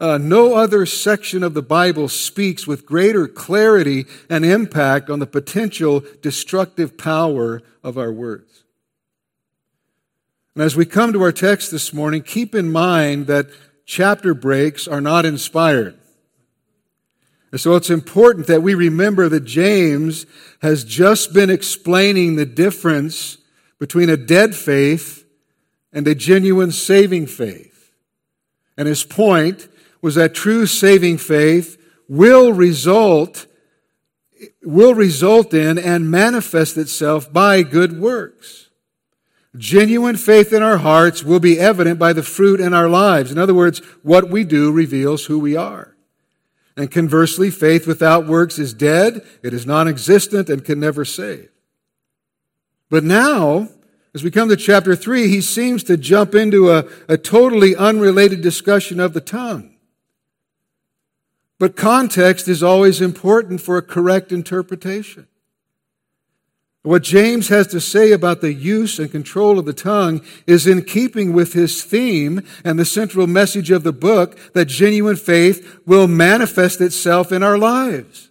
uh, 0.00 0.18
no 0.18 0.56
other 0.56 0.84
section 0.84 1.44
of 1.44 1.54
the 1.54 1.62
Bible 1.62 2.08
speaks 2.08 2.66
with 2.66 2.84
greater 2.84 3.28
clarity 3.28 4.06
and 4.28 4.44
impact 4.44 5.08
on 5.08 5.20
the 5.20 5.28
potential 5.28 6.02
destructive 6.22 6.98
power 6.98 7.62
of 7.84 7.96
our 7.96 8.10
words. 8.10 8.64
And 10.56 10.64
as 10.64 10.74
we 10.74 10.84
come 10.86 11.12
to 11.12 11.22
our 11.22 11.30
text 11.30 11.70
this 11.70 11.92
morning, 11.92 12.22
keep 12.22 12.52
in 12.52 12.72
mind 12.72 13.28
that 13.28 13.46
chapter 13.84 14.34
breaks 14.34 14.88
are 14.88 15.00
not 15.00 15.24
inspired. 15.24 15.96
And 17.56 17.60
so 17.62 17.74
it's 17.74 17.88
important 17.88 18.48
that 18.48 18.62
we 18.62 18.74
remember 18.74 19.30
that 19.30 19.46
James 19.46 20.26
has 20.60 20.84
just 20.84 21.32
been 21.32 21.48
explaining 21.48 22.36
the 22.36 22.44
difference 22.44 23.38
between 23.78 24.10
a 24.10 24.16
dead 24.18 24.54
faith 24.54 25.24
and 25.90 26.06
a 26.06 26.14
genuine 26.14 26.70
saving 26.70 27.28
faith. 27.28 27.94
And 28.76 28.86
his 28.86 29.04
point 29.04 29.68
was 30.02 30.16
that 30.16 30.34
true 30.34 30.66
saving 30.66 31.16
faith 31.16 31.82
will 32.10 32.52
result 32.52 33.46
will 34.62 34.92
result 34.92 35.54
in 35.54 35.78
and 35.78 36.10
manifest 36.10 36.76
itself 36.76 37.32
by 37.32 37.62
good 37.62 37.98
works. 37.98 38.68
Genuine 39.56 40.16
faith 40.16 40.52
in 40.52 40.62
our 40.62 40.76
hearts 40.76 41.24
will 41.24 41.40
be 41.40 41.58
evident 41.58 41.98
by 41.98 42.12
the 42.12 42.22
fruit 42.22 42.60
in 42.60 42.74
our 42.74 42.90
lives. 42.90 43.32
In 43.32 43.38
other 43.38 43.54
words, 43.54 43.78
what 44.02 44.28
we 44.28 44.44
do 44.44 44.70
reveals 44.70 45.24
who 45.24 45.38
we 45.38 45.56
are. 45.56 45.95
And 46.76 46.90
conversely, 46.90 47.50
faith 47.50 47.86
without 47.86 48.26
works 48.26 48.58
is 48.58 48.74
dead, 48.74 49.26
it 49.42 49.54
is 49.54 49.64
non 49.64 49.88
existent, 49.88 50.50
and 50.50 50.64
can 50.64 50.78
never 50.78 51.04
save. 51.04 51.48
But 52.90 53.02
now, 53.02 53.68
as 54.14 54.22
we 54.22 54.30
come 54.30 54.48
to 54.50 54.56
chapter 54.56 54.94
3, 54.94 55.28
he 55.28 55.40
seems 55.40 55.82
to 55.84 55.96
jump 55.96 56.34
into 56.34 56.70
a, 56.70 56.84
a 57.08 57.16
totally 57.16 57.74
unrelated 57.74 58.42
discussion 58.42 59.00
of 59.00 59.14
the 59.14 59.20
tongue. 59.20 59.76
But 61.58 61.76
context 61.76 62.48
is 62.48 62.62
always 62.62 63.00
important 63.00 63.62
for 63.62 63.78
a 63.78 63.82
correct 63.82 64.30
interpretation. 64.30 65.26
What 66.86 67.02
James 67.02 67.48
has 67.48 67.66
to 67.68 67.80
say 67.80 68.12
about 68.12 68.42
the 68.42 68.52
use 68.52 69.00
and 69.00 69.10
control 69.10 69.58
of 69.58 69.64
the 69.64 69.72
tongue 69.72 70.24
is 70.46 70.68
in 70.68 70.84
keeping 70.84 71.32
with 71.32 71.52
his 71.52 71.82
theme 71.82 72.42
and 72.62 72.78
the 72.78 72.84
central 72.84 73.26
message 73.26 73.72
of 73.72 73.82
the 73.82 73.92
book 73.92 74.38
that 74.52 74.66
genuine 74.66 75.16
faith 75.16 75.80
will 75.84 76.06
manifest 76.06 76.80
itself 76.80 77.32
in 77.32 77.42
our 77.42 77.58
lives. 77.58 78.30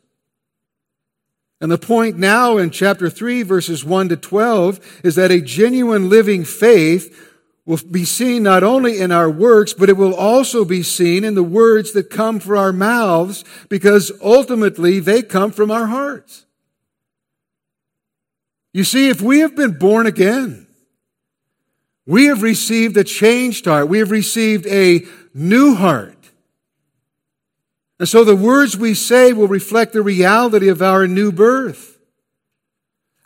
And 1.60 1.70
the 1.70 1.78
point 1.78 2.18
now 2.18 2.56
in 2.56 2.70
chapter 2.70 3.10
3, 3.10 3.44
verses 3.44 3.84
1 3.84 4.08
to 4.08 4.16
12, 4.16 5.02
is 5.04 5.16
that 5.16 5.32
a 5.32 5.42
genuine 5.42 6.10
living 6.10 6.46
faith 6.46 7.34
will 7.66 7.80
be 7.92 8.06
seen 8.06 8.44
not 8.44 8.64
only 8.64 9.02
in 9.02 9.12
our 9.12 9.30
works, 9.30 9.74
but 9.74 9.90
it 9.90 9.98
will 9.98 10.16
also 10.16 10.64
be 10.64 10.82
seen 10.82 11.26
in 11.26 11.36
the 11.36 11.44
words 11.44 11.92
that 11.92 12.10
come 12.10 12.40
from 12.40 12.58
our 12.58 12.72
mouths, 12.72 13.44
because 13.68 14.14
ultimately 14.22 15.02
they 15.02 15.22
come 15.22 15.52
from 15.52 15.70
our 15.70 15.88
hearts. 15.88 16.45
You 18.76 18.84
see, 18.84 19.08
if 19.08 19.22
we 19.22 19.40
have 19.40 19.56
been 19.56 19.80
born 19.80 20.06
again, 20.06 20.68
we 22.06 22.26
have 22.26 22.42
received 22.42 22.98
a 22.98 23.06
changed 23.06 23.64
heart. 23.64 23.88
We 23.88 24.00
have 24.00 24.12
received 24.12 24.68
a 24.68 25.06
new 25.34 25.76
heart. 25.76 26.18
And 28.00 28.10
so 28.10 28.26
the 28.26 28.36
words 28.36 28.76
we 28.76 28.94
say 28.94 29.32
will 29.32 29.48
reflect 29.48 29.94
the 29.94 30.02
reality 30.02 30.68
of 30.68 30.82
our 30.82 31.08
new 31.08 31.32
birth. 31.32 31.98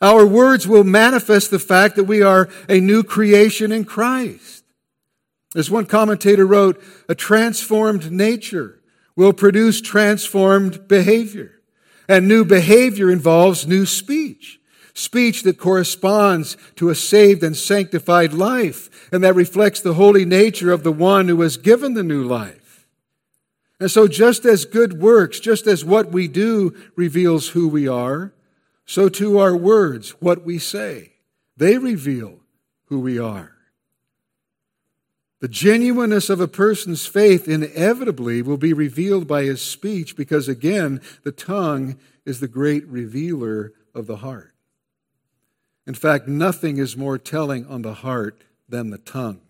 Our 0.04 0.24
words 0.24 0.68
will 0.68 0.84
manifest 0.84 1.50
the 1.50 1.58
fact 1.58 1.96
that 1.96 2.04
we 2.04 2.22
are 2.22 2.48
a 2.70 2.80
new 2.80 3.02
creation 3.02 3.72
in 3.72 3.86
Christ. 3.86 4.64
As 5.56 5.72
one 5.72 5.88
commentator 5.88 6.46
wrote, 6.46 6.80
a 7.10 7.16
transformed 7.16 8.12
nature 8.12 8.82
will 9.16 9.34
produce 9.34 9.82
transformed 9.82 10.88
behavior. 10.88 11.54
And 12.08 12.28
new 12.28 12.46
behavior 12.46 13.10
involves 13.10 13.66
new 13.66 13.88
speech 13.88 14.59
speech 15.00 15.44
that 15.44 15.58
corresponds 15.58 16.58
to 16.76 16.90
a 16.90 16.96
saved 16.96 17.42
and 17.42 17.56
sanctified 17.56 18.34
life, 18.34 19.10
and 19.12 19.24
that 19.24 19.34
reflects 19.34 19.80
the 19.80 19.94
holy 19.94 20.26
nature 20.26 20.72
of 20.72 20.84
the 20.84 20.92
one 20.92 21.28
who 21.28 21.42
has 21.42 21.58
given 21.58 21.94
the 21.94 22.04
new 22.04 22.24
life. 22.24 22.88
And 23.80 23.90
so, 23.90 24.08
just 24.08 24.44
as 24.46 24.66
good 24.66 25.02
works, 25.02 25.40
just 25.40 25.66
as 25.66 25.86
what 25.86 26.12
we 26.12 26.28
do 26.28 26.76
reveals 26.98 27.50
who 27.50 27.70
we 27.70 27.88
are, 27.88 28.34
so 28.86 29.08
too 29.08 29.40
our 29.40 29.56
words, 29.56 30.12
what 30.20 30.44
we 30.44 30.60
say, 30.60 31.14
they 31.56 31.78
reveal 31.78 32.40
who 32.86 33.00
we 33.00 33.18
are. 33.18 33.54
The 35.40 35.48
genuineness 35.48 36.30
of 36.30 36.42
a 36.42 36.50
person's 36.50 37.06
faith 37.06 37.48
inevitably 37.48 38.42
will 38.42 38.58
be 38.58 38.74
revealed 38.74 39.26
by 39.26 39.44
his 39.44 39.62
speech 39.62 40.18
because, 40.18 40.50
again, 40.50 41.00
the 41.24 41.32
tongue 41.32 41.98
is 42.26 42.42
the 42.42 42.50
great 42.50 42.86
revealer 42.88 43.72
of 43.96 44.06
the 44.06 44.18
heart. 44.18 44.54
In 45.90 45.96
fact, 45.96 46.28
nothing 46.28 46.78
is 46.78 46.96
more 46.96 47.18
telling 47.18 47.66
on 47.66 47.82
the 47.82 47.96
heart 47.96 48.44
than 48.70 48.92
the 48.92 49.00
tongue. 49.00 49.42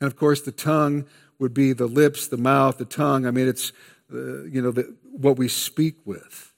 And 0.00 0.08
of 0.08 0.16
course, 0.16 0.40
the 0.40 0.50
tongue 0.50 1.06
would 1.38 1.54
be 1.54 1.72
the 1.72 1.86
lips, 1.86 2.26
the 2.26 2.36
mouth, 2.36 2.78
the 2.78 2.84
tongue. 2.84 3.24
I 3.24 3.30
mean, 3.30 3.46
it's, 3.46 3.70
uh, 4.12 4.42
you 4.46 4.60
know, 4.60 4.72
the, 4.72 4.92
what 5.12 5.38
we 5.38 5.46
speak 5.46 5.94
with. 6.04 6.52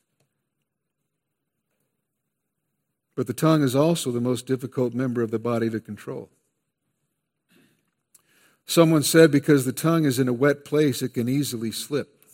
But 3.15 3.27
the 3.27 3.35
tongue 3.35 3.63
is 3.63 3.77
also 3.77 4.11
the 4.11 4.19
most 4.19 4.47
difficult 4.47 4.95
member 4.95 5.21
of 5.21 5.31
the 5.31 5.39
body 5.39 5.69
to 5.69 5.79
control. 5.79 6.31
Someone 8.65 9.03
said 9.03 9.31
because 9.31 9.67
the 9.67 9.75
tongue 9.75 10.07
is 10.07 10.19
in 10.19 10.27
a 10.27 10.33
wet 10.33 10.65
place, 10.65 11.03
it 11.03 11.11
can 11.11 11.29
easily 11.29 11.71
slip. 11.71 12.25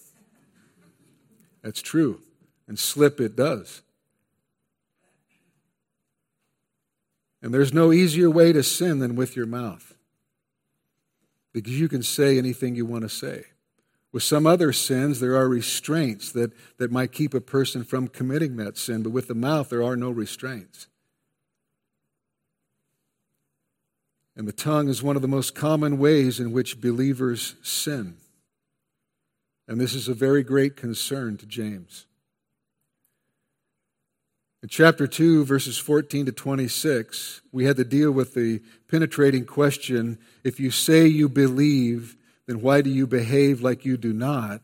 That's 1.60 1.82
true. 1.82 2.22
And 2.68 2.78
slip 2.78 3.20
it 3.20 3.34
does. 3.34 3.82
And 7.40 7.54
there's 7.54 7.72
no 7.72 7.92
easier 7.92 8.30
way 8.30 8.52
to 8.52 8.62
sin 8.62 8.98
than 8.98 9.14
with 9.14 9.36
your 9.36 9.46
mouth. 9.46 9.94
Because 11.52 11.78
you 11.78 11.88
can 11.88 12.02
say 12.02 12.36
anything 12.36 12.74
you 12.74 12.84
want 12.84 13.02
to 13.02 13.08
say. 13.08 13.44
With 14.10 14.22
some 14.22 14.46
other 14.46 14.72
sins, 14.72 15.20
there 15.20 15.36
are 15.36 15.48
restraints 15.48 16.32
that, 16.32 16.52
that 16.78 16.90
might 16.90 17.12
keep 17.12 17.34
a 17.34 17.40
person 17.40 17.84
from 17.84 18.08
committing 18.08 18.56
that 18.56 18.78
sin, 18.78 19.02
but 19.02 19.12
with 19.12 19.28
the 19.28 19.34
mouth, 19.34 19.68
there 19.68 19.82
are 19.82 19.96
no 19.96 20.10
restraints. 20.10 20.86
And 24.34 24.48
the 24.48 24.52
tongue 24.52 24.88
is 24.88 25.02
one 25.02 25.16
of 25.16 25.22
the 25.22 25.28
most 25.28 25.54
common 25.54 25.98
ways 25.98 26.40
in 26.40 26.52
which 26.52 26.80
believers 26.80 27.56
sin. 27.62 28.16
And 29.66 29.80
this 29.80 29.94
is 29.94 30.08
a 30.08 30.14
very 30.14 30.42
great 30.42 30.76
concern 30.76 31.36
to 31.36 31.46
James. 31.46 32.06
In 34.60 34.68
chapter 34.68 35.06
2, 35.06 35.44
verses 35.44 35.78
14 35.78 36.26
to 36.26 36.32
26, 36.32 37.42
we 37.52 37.64
had 37.64 37.76
to 37.76 37.84
deal 37.84 38.10
with 38.10 38.34
the 38.34 38.60
penetrating 38.88 39.44
question 39.44 40.18
if 40.42 40.58
you 40.58 40.72
say 40.72 41.06
you 41.06 41.28
believe, 41.28 42.16
then 42.46 42.60
why 42.60 42.80
do 42.80 42.90
you 42.90 43.06
behave 43.06 43.60
like 43.60 43.84
you 43.84 43.96
do 43.96 44.12
not? 44.12 44.60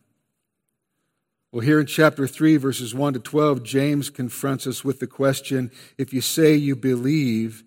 Well, 1.52 1.60
here 1.60 1.78
in 1.78 1.86
chapter 1.86 2.26
3, 2.26 2.56
verses 2.56 2.92
1 2.92 3.12
to 3.12 3.20
12, 3.20 3.62
James 3.62 4.10
confronts 4.10 4.66
us 4.66 4.82
with 4.82 4.98
the 4.98 5.06
question 5.06 5.70
if 5.96 6.12
you 6.12 6.20
say 6.20 6.56
you 6.56 6.74
believe, 6.74 7.62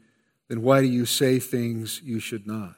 then 0.49 0.61
why 0.61 0.81
do 0.81 0.87
you 0.87 1.05
say 1.05 1.39
things 1.39 2.01
you 2.03 2.19
should 2.19 2.45
not? 2.45 2.75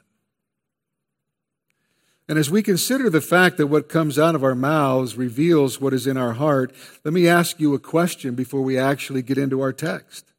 And 2.30 2.38
as 2.38 2.48
we 2.48 2.62
consider 2.62 3.10
the 3.10 3.20
fact 3.20 3.56
that 3.56 3.66
what 3.66 3.88
comes 3.88 4.16
out 4.16 4.36
of 4.36 4.44
our 4.44 4.54
mouths 4.54 5.16
reveals 5.16 5.80
what 5.80 5.92
is 5.92 6.06
in 6.06 6.16
our 6.16 6.34
heart, 6.34 6.72
let 7.02 7.12
me 7.12 7.26
ask 7.26 7.58
you 7.58 7.74
a 7.74 7.78
question 7.80 8.36
before 8.36 8.62
we 8.62 8.78
actually 8.78 9.20
get 9.20 9.36
into 9.36 9.60
our 9.60 9.72
text. 9.72 10.32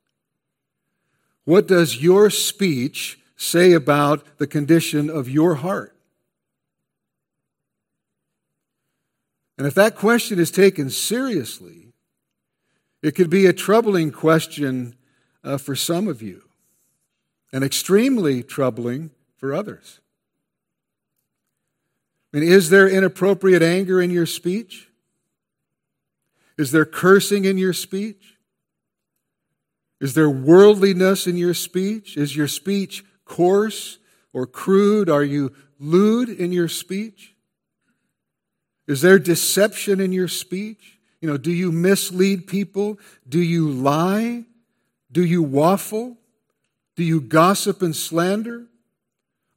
What 1.43 1.67
does 1.67 2.01
your 2.01 2.29
speech 2.29 3.19
say 3.36 3.74
about 3.74 4.25
the 4.38 4.48
condition 4.48 5.10
of 5.10 5.27
your 5.27 5.55
heart? 5.55 5.93
And 9.57 9.67
if 9.67 9.74
that 9.74 9.98
question 9.98 10.39
is 10.39 10.50
taken 10.50 10.89
seriously, 10.89 11.88
it 13.01 13.15
could 13.15 13.29
be 13.29 13.48
a 13.48 13.53
troubling 13.53 14.13
question 14.13 14.95
uh, 15.43 15.57
for 15.57 15.75
some 15.75 16.07
of 16.07 16.21
you 16.21 16.43
and 17.51 17.65
extremely 17.65 18.43
troubling 18.43 19.12
for 19.36 19.53
others. 19.53 20.00
Mean, 22.33 22.43
is 22.43 22.69
there 22.69 22.88
inappropriate 22.88 23.61
anger 23.61 24.01
in 24.01 24.09
your 24.09 24.25
speech? 24.25 24.88
Is 26.57 26.71
there 26.71 26.85
cursing 26.85 27.45
in 27.45 27.57
your 27.57 27.73
speech? 27.73 28.37
Is 30.00 30.13
there 30.13 30.29
worldliness 30.29 31.27
in 31.27 31.37
your 31.37 31.53
speech? 31.53 32.17
Is 32.17 32.35
your 32.35 32.48
speech 32.48 33.03
coarse 33.25 34.00
or 34.33 34.48
crude? 34.48 35.09
Are 35.09 35.24
you 35.24 35.53
lewd 35.79 36.29
in 36.29 36.51
your 36.51 36.67
speech? 36.67 37.35
Is 38.87 39.01
there 39.01 39.20
deception 39.20 40.00
in 40.00 40.11
your 40.11 40.27
speech? 40.27 41.00
You 41.22 41.29
know, 41.29 41.37
do 41.37 41.51
you 41.51 41.72
mislead 41.72 42.48
people? 42.48 43.00
Do 43.27 43.39
you 43.39 43.70
lie? 43.70 44.46
Do 45.11 45.24
you 45.24 45.44
waffle? 45.44 46.17
Do 46.96 47.03
you 47.03 47.22
gossip 47.22 47.81
and 47.81 47.96
slander? 47.96 48.65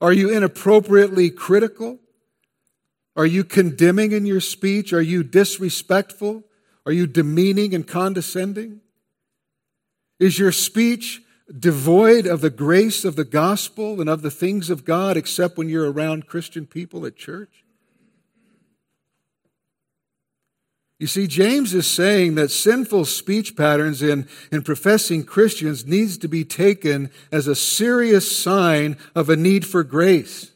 Are 0.01 0.13
you 0.13 0.31
inappropriately 0.31 1.31
critical? 1.31 1.99
Are 3.17 3.27
you 3.27 3.45
condemning 3.45 4.13
in 4.13 4.27
your 4.27 4.41
speech? 4.41 4.93
Are 4.93 5.03
you 5.03 5.23
disrespectful? 5.23 6.45
Are 6.85 6.93
you 6.93 7.07
demeaning 7.07 7.75
and 7.75 7.87
condescending? 7.87 8.81
Is 10.19 10.39
your 10.39 10.53
speech 10.53 11.23
devoid 11.59 12.27
of 12.27 12.41
the 12.41 12.51
grace 12.51 13.05
of 13.05 13.17
the 13.17 13.25
gospel 13.25 14.01
and 14.01 14.09
of 14.09 14.23
the 14.23 14.31
things 14.31 14.71
of 14.71 14.85
God 14.85 15.17
except 15.17 15.57
when 15.57 15.69
you're 15.69 15.91
around 15.91 16.27
Christian 16.27 16.67
people 16.67 17.07
at 17.07 17.17
church? 17.17 17.65
You 20.99 21.09
see, 21.09 21.27
James 21.27 21.75
is 21.75 21.87
saying 21.87 22.37
that 22.37 22.51
sinful 22.51 23.05
speech 23.05 23.57
patterns 23.57 24.01
in, 24.01 24.29
in 24.53 24.63
professing 24.63 25.25
Christians 25.25 25.85
needs 25.85 26.17
to 26.19 26.29
be 26.29 26.45
taken 26.45 27.11
as 27.33 27.47
a 27.47 27.55
serious 27.55 28.35
sign 28.35 28.97
of 29.15 29.29
a 29.29 29.37
need 29.37 29.67
for 29.67 29.83
grace. 29.85 30.53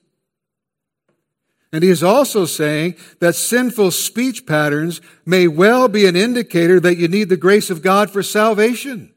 And 1.73 1.85
he 1.85 1.91
is 1.91 2.03
also 2.03 2.47
saying 2.47 2.97
that 3.21 3.35
sinful 3.35 3.91
speech 3.91 4.47
patterns 4.47 5.01
may 5.27 5.47
well 5.49 5.87
be 5.89 6.07
an 6.07 6.17
indicator 6.17 6.81
that 6.81 6.97
you 6.97 7.09
need 7.09 7.29
the 7.29 7.37
grace 7.37 7.69
of 7.69 7.83
God 7.83 8.11
for 8.11 8.23
salvation. 8.23 9.13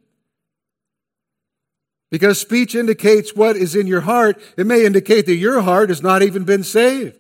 Because 2.10 2.42
speech 2.42 2.76
indicates 2.76 3.34
what 3.34 3.56
is 3.56 3.74
in 3.74 3.88
your 3.88 4.02
heart, 4.02 4.42
it 4.58 4.68
may 4.68 4.86
indicate 4.86 5.26
that 5.28 5.36
your 5.36 5.62
heart 5.62 5.88
has 5.88 6.04
not 6.04 6.22
even 6.22 6.44
been 6.44 6.64
saved. 6.64 7.18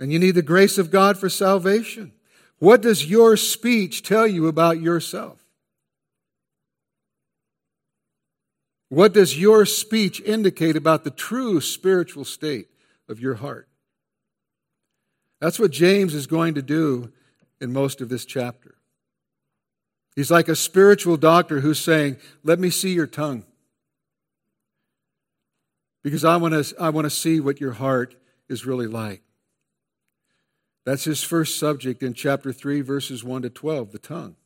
And 0.00 0.10
you 0.10 0.18
need 0.18 0.34
the 0.34 0.42
grace 0.42 0.78
of 0.78 0.90
God 0.90 1.18
for 1.18 1.28
salvation. 1.28 2.12
What 2.58 2.80
does 2.80 3.04
your 3.04 3.36
speech 3.36 4.02
tell 4.02 4.26
you 4.26 4.46
about 4.46 4.80
yourself? 4.80 5.45
What 8.88 9.12
does 9.12 9.38
your 9.38 9.66
speech 9.66 10.20
indicate 10.20 10.76
about 10.76 11.04
the 11.04 11.10
true 11.10 11.60
spiritual 11.60 12.24
state 12.24 12.68
of 13.08 13.20
your 13.20 13.34
heart? 13.34 13.68
That's 15.40 15.58
what 15.58 15.70
James 15.70 16.14
is 16.14 16.26
going 16.26 16.54
to 16.54 16.62
do 16.62 17.12
in 17.60 17.72
most 17.72 18.00
of 18.00 18.08
this 18.08 18.24
chapter. 18.24 18.76
He's 20.14 20.30
like 20.30 20.48
a 20.48 20.56
spiritual 20.56 21.16
doctor 21.16 21.60
who's 21.60 21.78
saying, 21.78 22.16
Let 22.42 22.58
me 22.58 22.70
see 22.70 22.92
your 22.92 23.06
tongue. 23.06 23.44
Because 26.02 26.24
I 26.24 26.36
want 26.36 26.54
to 26.54 26.74
I 26.80 26.88
want 26.90 27.04
to 27.04 27.10
see 27.10 27.40
what 27.40 27.60
your 27.60 27.72
heart 27.72 28.14
is 28.48 28.64
really 28.64 28.86
like. 28.86 29.22
That's 30.84 31.04
his 31.04 31.22
first 31.22 31.58
subject 31.58 32.02
in 32.02 32.14
chapter 32.14 32.52
3, 32.52 32.80
verses 32.80 33.24
1 33.24 33.42
to 33.42 33.50
12, 33.50 33.90
the 33.90 33.98
tongue. 33.98 34.36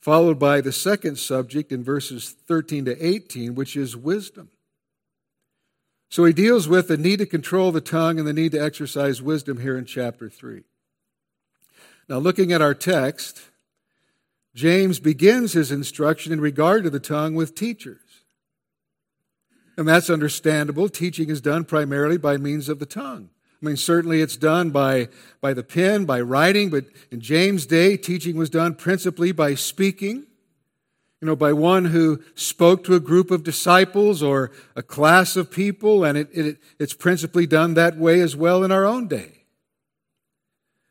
Followed 0.00 0.38
by 0.38 0.60
the 0.60 0.72
second 0.72 1.18
subject 1.18 1.72
in 1.72 1.82
verses 1.82 2.30
13 2.46 2.84
to 2.86 3.04
18, 3.04 3.54
which 3.54 3.76
is 3.76 3.96
wisdom. 3.96 4.50
So 6.10 6.24
he 6.24 6.32
deals 6.32 6.68
with 6.68 6.88
the 6.88 6.96
need 6.96 7.18
to 7.18 7.26
control 7.26 7.72
the 7.72 7.80
tongue 7.80 8.18
and 8.18 8.26
the 8.26 8.32
need 8.32 8.52
to 8.52 8.62
exercise 8.62 9.20
wisdom 9.20 9.60
here 9.60 9.76
in 9.76 9.84
chapter 9.84 10.30
3. 10.30 10.62
Now, 12.08 12.18
looking 12.18 12.52
at 12.52 12.62
our 12.62 12.74
text, 12.74 13.42
James 14.54 14.98
begins 14.98 15.52
his 15.52 15.70
instruction 15.70 16.32
in 16.32 16.40
regard 16.40 16.84
to 16.84 16.90
the 16.90 17.00
tongue 17.00 17.34
with 17.34 17.54
teachers. 17.54 18.00
And 19.76 19.86
that's 19.86 20.10
understandable. 20.10 20.88
Teaching 20.88 21.28
is 21.28 21.40
done 21.40 21.64
primarily 21.64 22.16
by 22.16 22.38
means 22.38 22.68
of 22.68 22.78
the 22.78 22.86
tongue. 22.86 23.30
I 23.60 23.66
mean, 23.66 23.76
certainly 23.76 24.20
it's 24.20 24.36
done 24.36 24.70
by, 24.70 25.08
by 25.40 25.52
the 25.52 25.64
pen, 25.64 26.04
by 26.04 26.20
writing, 26.20 26.70
but 26.70 26.84
in 27.10 27.20
James' 27.20 27.66
day, 27.66 27.96
teaching 27.96 28.36
was 28.36 28.50
done 28.50 28.74
principally 28.74 29.32
by 29.32 29.54
speaking. 29.54 30.26
You 31.20 31.26
know, 31.26 31.34
by 31.34 31.52
one 31.52 31.86
who 31.86 32.22
spoke 32.36 32.84
to 32.84 32.94
a 32.94 33.00
group 33.00 33.32
of 33.32 33.42
disciples 33.42 34.22
or 34.22 34.52
a 34.76 34.82
class 34.84 35.34
of 35.34 35.50
people, 35.50 36.04
and 36.04 36.16
it, 36.16 36.28
it, 36.32 36.58
it's 36.78 36.94
principally 36.94 37.44
done 37.44 37.74
that 37.74 37.96
way 37.96 38.20
as 38.20 38.36
well 38.36 38.62
in 38.62 38.70
our 38.70 38.84
own 38.84 39.08
day. 39.08 39.37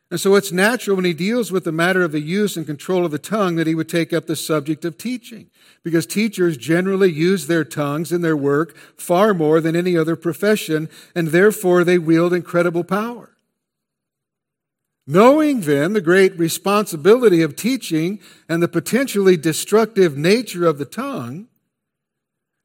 And 0.09 0.19
so 0.19 0.35
it's 0.35 0.53
natural 0.53 0.95
when 0.95 1.05
he 1.05 1.13
deals 1.13 1.51
with 1.51 1.65
the 1.65 1.71
matter 1.71 2.01
of 2.01 2.13
the 2.13 2.21
use 2.21 2.55
and 2.55 2.65
control 2.65 3.03
of 3.03 3.11
the 3.11 3.19
tongue 3.19 3.57
that 3.57 3.67
he 3.67 3.75
would 3.75 3.89
take 3.89 4.13
up 4.13 4.25
the 4.25 4.37
subject 4.37 4.85
of 4.85 4.97
teaching. 4.97 5.49
Because 5.83 6.05
teachers 6.05 6.55
generally 6.55 7.11
use 7.11 7.47
their 7.47 7.65
tongues 7.65 8.13
in 8.13 8.21
their 8.21 8.37
work 8.37 8.77
far 8.95 9.33
more 9.33 9.59
than 9.59 9.75
any 9.75 9.97
other 9.97 10.15
profession, 10.15 10.89
and 11.13 11.29
therefore 11.29 11.83
they 11.83 11.97
wield 11.97 12.33
incredible 12.33 12.85
power. 12.85 13.37
Knowing 15.05 15.61
then 15.61 15.93
the 15.93 16.01
great 16.01 16.37
responsibility 16.37 17.41
of 17.41 17.55
teaching 17.55 18.19
and 18.47 18.61
the 18.63 18.67
potentially 18.67 19.35
destructive 19.35 20.17
nature 20.17 20.65
of 20.65 20.77
the 20.77 20.85
tongue, 20.85 21.47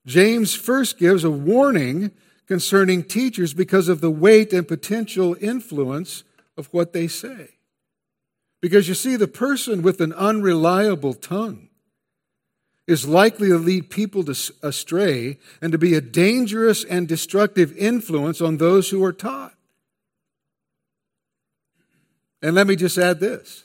James 0.07 0.55
first 0.55 0.98
gives 0.98 1.22
a 1.22 1.31
warning 1.31 2.12
concerning 2.46 3.02
teachers 3.02 3.55
because 3.55 3.88
of 3.88 4.00
the 4.00 4.11
weight 4.11 4.52
and 4.52 4.66
potential 4.66 5.37
influence 5.40 6.24
of 6.56 6.66
what 6.72 6.92
they 6.92 7.08
say. 7.08 7.48
Because 8.60 8.88
you 8.88 8.94
see, 8.94 9.16
the 9.16 9.28
person 9.28 9.82
with 9.82 10.00
an 10.00 10.12
unreliable 10.12 11.14
tongue 11.14 11.68
is 12.86 13.06
likely 13.06 13.48
to 13.48 13.58
lead 13.58 13.90
people 13.90 14.24
to 14.24 14.52
astray 14.62 15.38
and 15.60 15.72
to 15.72 15.78
be 15.78 15.94
a 15.94 16.00
dangerous 16.00 16.84
and 16.84 17.08
destructive 17.08 17.76
influence 17.76 18.40
on 18.40 18.56
those 18.56 18.90
who 18.90 19.02
are 19.04 19.12
taught. 19.12 19.54
And 22.40 22.54
let 22.54 22.66
me 22.66 22.76
just 22.76 22.98
add 22.98 23.20
this. 23.20 23.64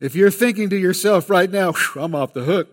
If 0.00 0.14
you're 0.14 0.30
thinking 0.30 0.70
to 0.70 0.76
yourself 0.76 1.28
right 1.28 1.50
now, 1.50 1.74
I'm 1.96 2.14
off 2.14 2.32
the 2.32 2.44
hook, 2.44 2.68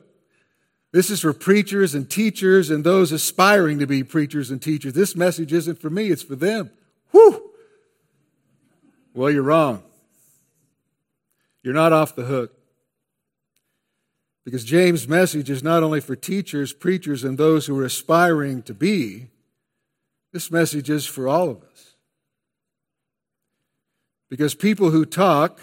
this 0.94 1.10
is 1.10 1.22
for 1.22 1.34
preachers 1.34 1.94
and 1.94 2.10
teachers 2.10 2.70
and 2.70 2.84
those 2.84 3.12
aspiring 3.12 3.80
to 3.80 3.88
be 3.88 4.04
preachers 4.04 4.50
and 4.50 4.62
teachers. 4.62 4.94
This 4.94 5.16
message 5.16 5.52
isn't 5.52 5.80
for 5.80 5.90
me, 5.90 6.10
it's 6.10 6.24
for 6.24 6.36
them. 6.36 6.72
Whew! 7.12 7.52
Well, 9.18 9.32
you're 9.32 9.42
wrong. 9.42 9.82
You're 11.64 11.74
not 11.74 11.92
off 11.92 12.16
the 12.16 12.26
hook. 12.26 12.54
Because 14.46 14.64
James' 14.64 15.08
message 15.08 15.50
is 15.50 15.64
not 15.64 15.82
only 15.82 16.02
for 16.02 16.16
teachers, 16.16 16.72
preachers, 16.72 17.24
and 17.24 17.36
those 17.36 17.66
who 17.66 17.80
are 17.80 17.84
aspiring 17.84 18.62
to 18.62 18.76
be, 18.76 19.30
this 20.34 20.52
message 20.52 20.92
is 20.92 21.08
for 21.08 21.28
all 21.28 21.50
of 21.50 21.64
us. 21.64 21.96
Because 24.30 24.54
people 24.54 24.92
who 24.92 25.04
talk 25.04 25.62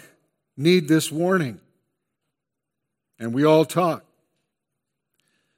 need 0.57 0.89
this 0.89 1.09
warning. 1.09 1.61
And 3.17 3.33
we 3.33 3.45
all 3.45 3.63
talk. 3.63 4.03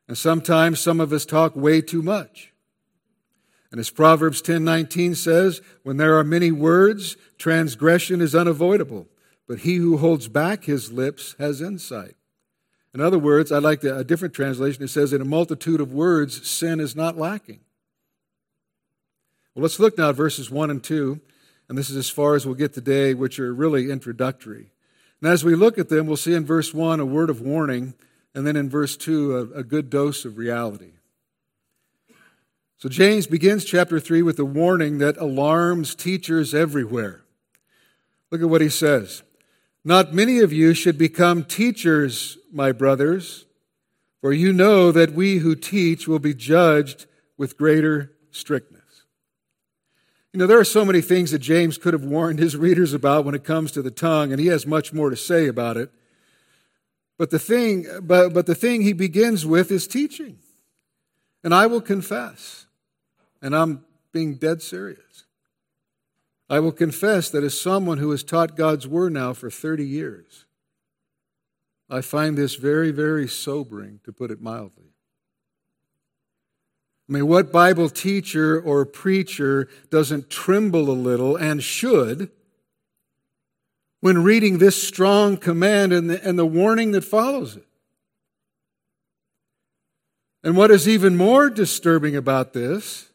And 0.07 0.15
sometimes 0.15 0.79
some 0.79 0.99
of 0.99 1.11
us 1.11 1.25
talk 1.25 1.55
way 1.55 1.81
too 1.81 2.03
much. 2.03 2.53
And 3.71 3.79
as 3.79 3.89
Proverbs 3.89 4.41
10:19 4.41 5.15
says, 5.15 5.61
when 5.83 5.97
there 5.97 6.17
are 6.17 6.23
many 6.23 6.51
words, 6.51 7.17
transgression 7.37 8.21
is 8.21 8.33
unavoidable, 8.33 9.07
but 9.47 9.59
he 9.59 9.75
who 9.75 9.97
holds 9.97 10.27
back 10.27 10.63
his 10.63 10.91
lips 10.91 11.35
has 11.37 11.61
insight. 11.61 12.15
In 12.93 13.01
other 13.01 13.19
words, 13.19 13.51
I 13.51 13.59
like 13.59 13.81
the, 13.81 13.95
a 13.95 14.03
different 14.03 14.33
translation. 14.33 14.83
It 14.83 14.89
says, 14.89 15.13
in 15.13 15.21
a 15.21 15.25
multitude 15.25 15.81
of 15.81 15.93
words, 15.93 16.49
sin 16.49 16.79
is 16.79 16.95
not 16.95 17.17
lacking. 17.17 17.59
Well, 19.53 19.63
let's 19.63 19.79
look 19.79 19.97
now 19.97 20.09
at 20.09 20.15
verses 20.15 20.49
1 20.49 20.69
and 20.69 20.83
2, 20.83 21.19
and 21.67 21.77
this 21.77 21.89
is 21.89 21.97
as 21.97 22.09
far 22.09 22.35
as 22.35 22.45
we'll 22.45 22.55
get 22.55 22.73
today, 22.73 23.13
which 23.13 23.39
are 23.39 23.53
really 23.53 23.91
introductory. 23.91 24.71
And 25.21 25.29
as 25.29 25.43
we 25.43 25.55
look 25.55 25.77
at 25.77 25.89
them, 25.89 26.07
we'll 26.07 26.15
see 26.15 26.33
in 26.33 26.45
verse 26.45 26.73
1 26.73 26.99
a 26.99 27.05
word 27.05 27.29
of 27.29 27.41
warning, 27.41 27.93
and 28.33 28.47
then 28.47 28.55
in 28.55 28.69
verse 28.69 28.95
2 28.95 29.35
a, 29.35 29.59
a 29.59 29.63
good 29.63 29.89
dose 29.89 30.25
of 30.25 30.37
reality. 30.37 30.93
So 32.77 32.89
James 32.89 33.25
begins 33.25 33.65
chapter 33.65 33.99
3 33.99 34.21
with 34.21 34.37
a 34.37 34.45
warning 34.45 34.99
that 34.99 35.17
alarms 35.17 35.95
teachers 35.95 36.53
everywhere. 36.53 37.23
Look 38.29 38.41
at 38.41 38.49
what 38.49 38.61
he 38.61 38.69
says. 38.69 39.23
Not 39.83 40.13
many 40.13 40.39
of 40.39 40.53
you 40.53 40.75
should 40.75 40.97
become 40.97 41.43
teachers, 41.43 42.37
my 42.51 42.71
brothers, 42.71 43.45
for 44.21 44.31
you 44.31 44.53
know 44.53 44.91
that 44.91 45.13
we 45.13 45.37
who 45.37 45.55
teach 45.55 46.07
will 46.07 46.19
be 46.19 46.35
judged 46.35 47.07
with 47.35 47.57
greater 47.57 48.11
strictness. 48.29 48.83
You 50.31 50.39
know, 50.39 50.45
there 50.45 50.59
are 50.59 50.63
so 50.63 50.85
many 50.85 51.01
things 51.01 51.31
that 51.31 51.39
James 51.39 51.79
could 51.79 51.93
have 51.93 52.03
warned 52.03 52.37
his 52.37 52.55
readers 52.55 52.93
about 52.93 53.25
when 53.25 53.33
it 53.33 53.43
comes 53.43 53.71
to 53.71 53.81
the 53.81 53.89
tongue, 53.89 54.31
and 54.31 54.39
he 54.39 54.47
has 54.47 54.67
much 54.67 54.93
more 54.93 55.09
to 55.09 55.15
say 55.15 55.47
about 55.47 55.77
it. 55.77 55.89
But 57.17 57.31
the 57.31 57.39
thing, 57.39 57.87
but, 58.03 58.35
but 58.35 58.45
the 58.45 58.53
thing 58.53 58.83
he 58.83 58.93
begins 58.93 59.47
with 59.47 59.71
is 59.71 59.87
teaching. 59.87 60.37
And 61.43 61.55
I 61.55 61.65
will 61.65 61.81
confess, 61.81 62.66
and 63.41 63.55
I'm 63.55 63.85
being 64.11 64.35
dead 64.35 64.61
serious. 64.61 65.25
I 66.49 66.59
will 66.59 66.71
confess 66.71 67.29
that 67.29 67.43
as 67.43 67.59
someone 67.59 67.97
who 67.97 68.11
has 68.11 68.23
taught 68.23 68.55
God's 68.55 68.87
word 68.87 69.13
now 69.13 69.33
for 69.33 69.49
30 69.49 69.85
years, 69.85 70.45
I 71.89 72.01
find 72.01 72.37
this 72.37 72.55
very, 72.55 72.91
very 72.91 73.27
sobering, 73.27 73.99
to 74.03 74.11
put 74.11 74.31
it 74.31 74.41
mildly. 74.41 74.91
I 77.09 77.13
mean, 77.13 77.27
what 77.27 77.51
Bible 77.51 77.89
teacher 77.89 78.59
or 78.59 78.85
preacher 78.85 79.69
doesn't 79.89 80.29
tremble 80.29 80.89
a 80.89 80.91
little 80.91 81.37
and 81.37 81.63
should 81.63 82.29
when 84.01 84.23
reading 84.23 84.57
this 84.57 84.81
strong 84.81 85.37
command 85.37 85.93
and 85.93 86.09
the, 86.09 86.27
and 86.27 86.37
the 86.37 86.45
warning 86.45 86.91
that 86.91 87.05
follows 87.05 87.55
it? 87.55 87.65
And 90.43 90.57
what 90.57 90.71
is 90.71 90.87
even 90.87 91.15
more 91.15 91.49
disturbing 91.49 92.15
about 92.15 92.53
this 92.53 93.09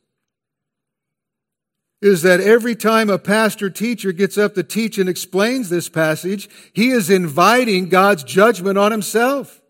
is 2.02 2.22
that 2.22 2.40
every 2.40 2.74
time 2.74 3.08
a 3.08 3.18
pastor 3.18 3.70
teacher 3.70 4.10
gets 4.10 4.36
up 4.36 4.54
to 4.54 4.64
teach 4.64 4.98
and 4.98 5.08
explains 5.08 5.70
this 5.70 5.88
passage, 5.88 6.50
he 6.72 6.90
is 6.90 7.08
inviting 7.08 7.88
God's 7.88 8.24
judgment 8.24 8.76
on 8.76 8.90
himself. 8.90 9.62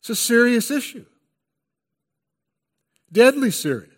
It's 0.00 0.10
a 0.10 0.16
serious 0.16 0.70
issue. 0.70 1.06
Deadly 3.10 3.50
serious. 3.50 3.88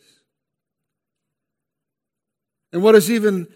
And 2.72 2.80
what 2.80 2.94
is 2.94 3.10
even, 3.10 3.48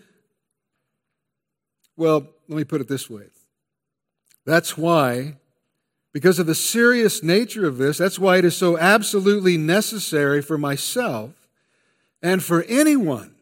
well, 1.97 2.27
let 2.49 2.57
me 2.57 2.65
put 2.65 2.81
it 2.81 2.89
this 2.89 3.09
way. 3.09 3.27
That's 4.45 4.77
why, 4.77 5.37
because 6.13 6.39
of 6.39 6.47
the 6.47 6.55
serious 6.55 7.23
nature 7.23 7.67
of 7.67 7.79
this, 7.79 7.99
that's 7.99 8.19
why 8.19 8.39
it 8.39 8.45
is 8.45 8.57
so 8.57 8.79
absolutely 8.79 9.57
necessary 9.57 10.41
for 10.41 10.57
myself 10.57 11.33
and 12.23 12.43
for 12.43 12.63
anyone 12.65 13.35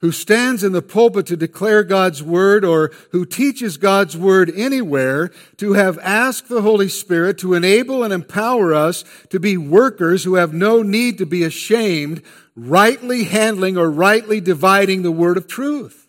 who 0.00 0.10
stands 0.10 0.64
in 0.64 0.72
the 0.72 0.82
pulpit 0.82 1.26
to 1.26 1.36
declare 1.36 1.84
God's 1.84 2.22
word 2.22 2.64
or 2.64 2.90
who 3.12 3.26
teaches 3.26 3.76
God's 3.76 4.16
word 4.16 4.50
anywhere 4.56 5.30
to 5.58 5.74
have 5.74 5.98
asked 5.98 6.48
the 6.48 6.62
Holy 6.62 6.88
Spirit 6.88 7.38
to 7.38 7.54
enable 7.54 8.02
and 8.02 8.12
empower 8.12 8.74
us 8.74 9.04
to 9.28 9.38
be 9.38 9.58
workers 9.58 10.24
who 10.24 10.36
have 10.36 10.54
no 10.54 10.82
need 10.82 11.18
to 11.18 11.26
be 11.26 11.44
ashamed, 11.44 12.22
rightly 12.56 13.24
handling 13.24 13.76
or 13.76 13.90
rightly 13.90 14.40
dividing 14.40 15.02
the 15.02 15.12
word 15.12 15.36
of 15.36 15.46
truth. 15.46 16.08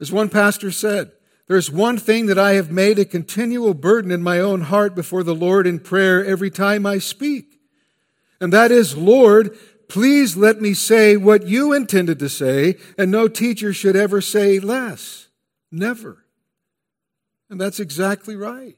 As 0.00 0.12
one 0.12 0.28
pastor 0.28 0.70
said, 0.70 1.10
there's 1.48 1.70
one 1.70 1.98
thing 1.98 2.26
that 2.26 2.38
I 2.38 2.52
have 2.52 2.70
made 2.70 2.98
a 2.98 3.04
continual 3.04 3.74
burden 3.74 4.10
in 4.10 4.22
my 4.22 4.38
own 4.38 4.62
heart 4.62 4.94
before 4.94 5.22
the 5.22 5.34
Lord 5.34 5.66
in 5.66 5.80
prayer 5.80 6.24
every 6.24 6.50
time 6.50 6.86
I 6.86 6.98
speak. 6.98 7.58
And 8.40 8.52
that 8.52 8.70
is, 8.70 8.96
Lord, 8.96 9.58
Please 9.88 10.36
let 10.36 10.60
me 10.60 10.74
say 10.74 11.16
what 11.16 11.46
you 11.46 11.72
intended 11.72 12.18
to 12.18 12.28
say, 12.28 12.76
and 12.98 13.10
no 13.10 13.26
teacher 13.26 13.72
should 13.72 13.96
ever 13.96 14.20
say 14.20 14.60
less. 14.60 15.28
Never. 15.72 16.24
And 17.48 17.58
that's 17.58 17.80
exactly 17.80 18.36
right. 18.36 18.76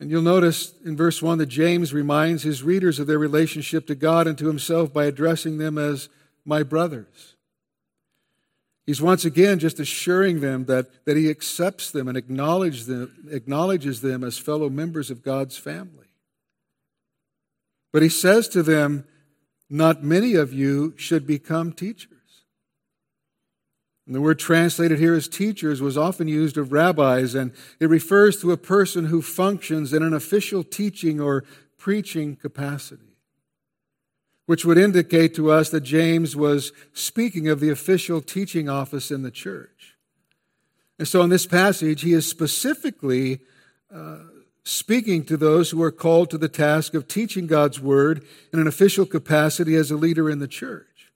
And 0.00 0.12
you'll 0.12 0.22
notice 0.22 0.74
in 0.84 0.96
verse 0.96 1.20
1 1.20 1.38
that 1.38 1.46
James 1.46 1.92
reminds 1.92 2.44
his 2.44 2.62
readers 2.62 3.00
of 3.00 3.08
their 3.08 3.18
relationship 3.18 3.88
to 3.88 3.96
God 3.96 4.28
and 4.28 4.38
to 4.38 4.46
himself 4.46 4.92
by 4.92 5.06
addressing 5.06 5.58
them 5.58 5.76
as 5.76 6.08
my 6.48 6.62
brothers. 6.62 7.36
He's 8.86 9.02
once 9.02 9.26
again 9.26 9.58
just 9.58 9.78
assuring 9.78 10.40
them 10.40 10.64
that, 10.64 11.04
that 11.04 11.16
he 11.16 11.28
accepts 11.28 11.90
them 11.90 12.08
and 12.08 12.16
acknowledges 12.16 12.86
them, 12.86 13.28
acknowledges 13.30 14.00
them 14.00 14.24
as 14.24 14.38
fellow 14.38 14.70
members 14.70 15.10
of 15.10 15.22
God's 15.22 15.58
family. 15.58 16.06
But 17.92 18.02
he 18.02 18.08
says 18.08 18.48
to 18.48 18.62
them, 18.62 19.04
Not 19.68 20.02
many 20.02 20.34
of 20.34 20.54
you 20.54 20.94
should 20.96 21.26
become 21.26 21.72
teachers. 21.72 22.12
And 24.06 24.14
the 24.14 24.22
word 24.22 24.38
translated 24.38 24.98
here 24.98 25.14
as 25.14 25.28
teachers 25.28 25.82
was 25.82 25.98
often 25.98 26.28
used 26.28 26.56
of 26.56 26.72
rabbis, 26.72 27.34
and 27.34 27.52
it 27.78 27.90
refers 27.90 28.40
to 28.40 28.52
a 28.52 28.56
person 28.56 29.04
who 29.04 29.20
functions 29.20 29.92
in 29.92 30.02
an 30.02 30.14
official 30.14 30.64
teaching 30.64 31.20
or 31.20 31.44
preaching 31.76 32.36
capacity 32.36 33.07
which 34.48 34.64
would 34.64 34.78
indicate 34.78 35.34
to 35.34 35.50
us 35.50 35.68
that 35.68 35.82
James 35.82 36.34
was 36.34 36.72
speaking 36.94 37.48
of 37.48 37.60
the 37.60 37.68
official 37.68 38.22
teaching 38.22 38.66
office 38.66 39.10
in 39.10 39.20
the 39.20 39.30
church. 39.30 39.94
And 40.98 41.06
so 41.06 41.20
in 41.20 41.28
this 41.28 41.44
passage, 41.44 42.00
he 42.00 42.14
is 42.14 42.26
specifically 42.26 43.40
uh, 43.94 44.20
speaking 44.64 45.26
to 45.26 45.36
those 45.36 45.68
who 45.68 45.82
are 45.82 45.92
called 45.92 46.30
to 46.30 46.38
the 46.38 46.48
task 46.48 46.94
of 46.94 47.06
teaching 47.06 47.46
God's 47.46 47.78
word 47.78 48.24
in 48.50 48.58
an 48.58 48.66
official 48.66 49.04
capacity 49.04 49.74
as 49.74 49.90
a 49.90 49.96
leader 49.96 50.30
in 50.30 50.38
the 50.38 50.48
church. 50.48 51.12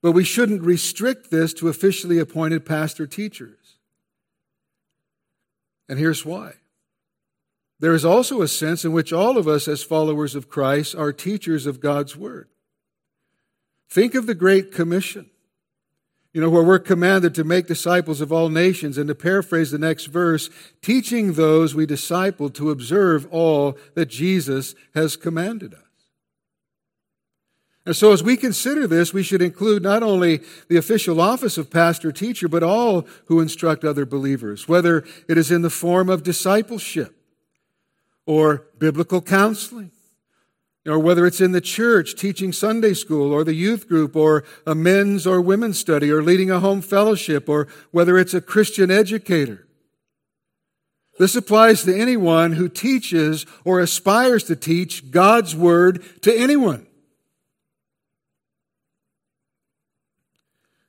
But 0.00 0.12
we 0.12 0.22
shouldn't 0.22 0.62
restrict 0.62 1.32
this 1.32 1.52
to 1.54 1.66
officially 1.66 2.20
appointed 2.20 2.64
pastor 2.64 3.08
teachers. 3.08 3.78
And 5.88 5.98
here's 5.98 6.24
why. 6.24 6.52
There 7.80 7.94
is 7.94 8.04
also 8.04 8.42
a 8.42 8.48
sense 8.48 8.84
in 8.84 8.92
which 8.92 9.12
all 9.12 9.38
of 9.38 9.46
us, 9.46 9.68
as 9.68 9.82
followers 9.84 10.34
of 10.34 10.48
Christ, 10.48 10.94
are 10.94 11.12
teachers 11.12 11.66
of 11.66 11.80
God's 11.80 12.16
Word. 12.16 12.48
Think 13.88 14.14
of 14.14 14.26
the 14.26 14.34
Great 14.34 14.72
Commission. 14.72 15.30
You 16.32 16.42
know, 16.42 16.50
where 16.50 16.62
we're 16.62 16.78
commanded 16.78 17.34
to 17.36 17.44
make 17.44 17.66
disciples 17.66 18.20
of 18.20 18.32
all 18.32 18.48
nations, 18.48 18.98
and 18.98 19.08
to 19.08 19.14
paraphrase 19.14 19.70
the 19.70 19.78
next 19.78 20.06
verse, 20.06 20.50
teaching 20.82 21.32
those 21.32 21.74
we 21.74 21.86
disciple 21.86 22.50
to 22.50 22.70
observe 22.70 23.26
all 23.30 23.78
that 23.94 24.06
Jesus 24.06 24.74
has 24.94 25.16
commanded 25.16 25.72
us. 25.72 25.80
And 27.86 27.96
so, 27.96 28.12
as 28.12 28.22
we 28.22 28.36
consider 28.36 28.86
this, 28.86 29.14
we 29.14 29.22
should 29.22 29.40
include 29.40 29.82
not 29.82 30.02
only 30.02 30.40
the 30.68 30.76
official 30.76 31.20
office 31.20 31.56
of 31.56 31.70
pastor 31.70 32.12
teacher, 32.12 32.46
but 32.46 32.62
all 32.62 33.06
who 33.26 33.40
instruct 33.40 33.84
other 33.84 34.04
believers, 34.04 34.68
whether 34.68 35.06
it 35.28 35.38
is 35.38 35.50
in 35.50 35.62
the 35.62 35.70
form 35.70 36.10
of 36.10 36.22
discipleship 36.22 37.17
or 38.28 38.66
biblical 38.78 39.22
counseling 39.22 39.90
or 40.86 40.98
whether 40.98 41.26
it's 41.26 41.40
in 41.40 41.52
the 41.52 41.62
church 41.62 42.14
teaching 42.14 42.52
Sunday 42.52 42.92
school 42.92 43.32
or 43.32 43.42
the 43.42 43.54
youth 43.54 43.88
group 43.88 44.14
or 44.14 44.44
a 44.66 44.74
men's 44.74 45.26
or 45.26 45.40
women's 45.40 45.78
study 45.78 46.10
or 46.10 46.22
leading 46.22 46.50
a 46.50 46.60
home 46.60 46.82
fellowship 46.82 47.48
or 47.48 47.66
whether 47.90 48.18
it's 48.18 48.34
a 48.34 48.40
Christian 48.42 48.90
educator. 48.90 49.66
This 51.18 51.34
applies 51.34 51.84
to 51.84 51.98
anyone 51.98 52.52
who 52.52 52.68
teaches 52.68 53.46
or 53.64 53.80
aspires 53.80 54.44
to 54.44 54.54
teach 54.54 55.10
God's 55.10 55.56
Word 55.56 56.04
to 56.22 56.34
anyone. 56.34 56.86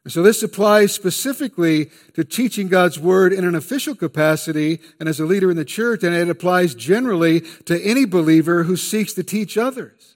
So 0.07 0.23
this 0.23 0.41
applies 0.41 0.93
specifically 0.93 1.91
to 2.13 2.23
teaching 2.23 2.67
God's 2.67 2.97
Word 2.97 3.33
in 3.33 3.43
an 3.43 3.53
official 3.53 3.95
capacity 3.95 4.79
and 4.99 5.09
as 5.09 5.19
a 5.19 5.25
leader 5.25 5.51
in 5.51 5.57
the 5.57 5.65
church, 5.65 6.03
and 6.03 6.15
it 6.15 6.29
applies 6.29 6.73
generally 6.73 7.41
to 7.65 7.79
any 7.83 8.05
believer 8.05 8.63
who 8.63 8.77
seeks 8.77 9.13
to 9.13 9.23
teach 9.23 9.57
others. 9.57 10.15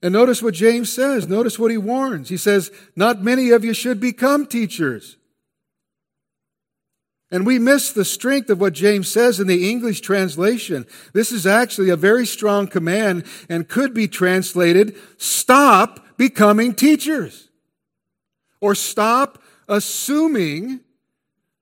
And 0.00 0.12
notice 0.12 0.40
what 0.40 0.54
James 0.54 0.92
says. 0.92 1.26
Notice 1.26 1.58
what 1.58 1.72
he 1.72 1.76
warns. 1.76 2.28
He 2.28 2.36
says, 2.36 2.70
Not 2.94 3.22
many 3.22 3.50
of 3.50 3.64
you 3.64 3.74
should 3.74 3.98
become 3.98 4.46
teachers. 4.46 5.16
And 7.32 7.44
we 7.44 7.58
miss 7.58 7.92
the 7.92 8.04
strength 8.04 8.48
of 8.48 8.60
what 8.60 8.72
James 8.72 9.08
says 9.08 9.40
in 9.40 9.48
the 9.48 9.68
English 9.68 10.00
translation. 10.00 10.86
This 11.12 11.32
is 11.32 11.46
actually 11.46 11.90
a 11.90 11.96
very 11.96 12.24
strong 12.24 12.68
command 12.68 13.24
and 13.48 13.68
could 13.68 13.92
be 13.92 14.06
translated, 14.06 14.96
Stop 15.18 16.16
becoming 16.16 16.74
teachers 16.74 17.47
or 18.60 18.74
stop 18.74 19.42
assuming 19.68 20.80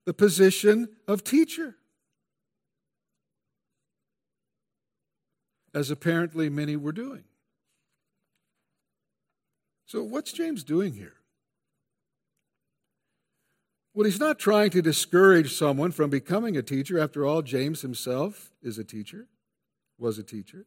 the 0.05 0.15
position 0.15 0.89
of 1.07 1.25
teacher. 1.25 1.77
As 5.75 5.91
apparently 5.91 6.49
many 6.49 6.77
were 6.77 6.93
doing. 6.93 7.25
So, 9.85 10.03
what's 10.03 10.33
James 10.33 10.65
doing 10.65 10.95
here? 10.95 11.15
Well, 13.95 14.05
he's 14.05 14.21
not 14.21 14.39
trying 14.39 14.71
to 14.71 14.83
discourage 14.83 15.55
someone 15.55 15.91
from 15.91 16.11
becoming 16.11 16.57
a 16.57 16.63
teacher. 16.63 16.99
After 16.99 17.25
all, 17.25 17.41
James 17.41 17.81
himself 17.81 18.51
is 18.63 18.79
a 18.79 18.85
teacher, 18.85 19.27
was 19.99 20.19
a 20.19 20.23
teacher. 20.23 20.67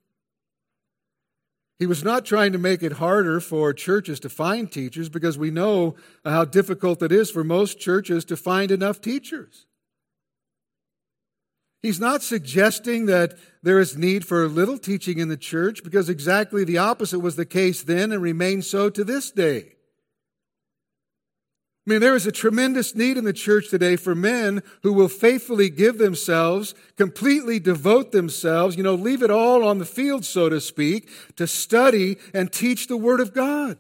He 1.80 1.86
was 1.86 2.04
not 2.04 2.26
trying 2.26 2.52
to 2.52 2.58
make 2.58 2.84
it 2.84 2.94
harder 2.94 3.40
for 3.40 3.72
churches 3.72 4.20
to 4.20 4.30
find 4.30 4.70
teachers 4.70 5.08
because 5.08 5.38
we 5.38 5.50
know 5.50 5.96
how 6.26 6.44
difficult 6.44 7.02
it 7.02 7.12
is 7.14 7.32
for 7.32 7.44
most 7.44 7.80
churches 7.80 8.26
to 8.26 8.36
find 8.36 8.70
enough 8.70 9.00
teachers. 9.00 9.66
He's 11.82 12.00
not 12.00 12.22
suggesting 12.22 13.06
that 13.06 13.36
there 13.64 13.80
is 13.80 13.98
need 13.98 14.26
for 14.26 14.46
little 14.50 14.78
teaching 14.78 15.20
in 15.20 15.30
the 15.30 15.38
church 15.38 15.82
because 15.82 16.10
exactly 16.10 16.66
the 16.66 16.78
opposite 16.78 17.20
was 17.20 17.38
the 17.38 17.46
case 17.46 17.82
then 17.82 18.12
and 18.12 18.22
remains 18.22 18.70
so 18.70 18.90
to 18.90 19.06
this 19.06 19.32
day. 19.32 19.76
I 21.90 21.94
mean, 21.94 22.02
there 22.02 22.16
is 22.16 22.28
a 22.28 22.32
tremendous 22.32 22.94
need 22.94 23.18
in 23.18 23.24
the 23.24 23.34
church 23.34 23.72
today 23.72 23.96
for 23.96 24.14
men 24.14 24.62
who 24.84 24.94
will 24.94 25.08
faithfully 25.08 25.72
give 25.72 25.98
themselves, 25.98 26.76
completely 26.98 27.58
devote 27.58 28.12
themselves, 28.12 28.78
you 28.78 28.84
know, 28.84 28.94
leave 28.94 29.24
it 29.24 29.32
all 29.32 29.68
on 29.68 29.80
the 29.80 29.86
field, 29.86 30.24
so 30.24 30.50
to 30.50 30.62
speak, 30.62 31.10
to 31.36 31.48
study 31.48 32.18
and 32.32 32.54
teach 32.54 32.86
the 32.86 32.96
Word 32.96 33.20
of 33.20 33.34
God. 33.34 33.80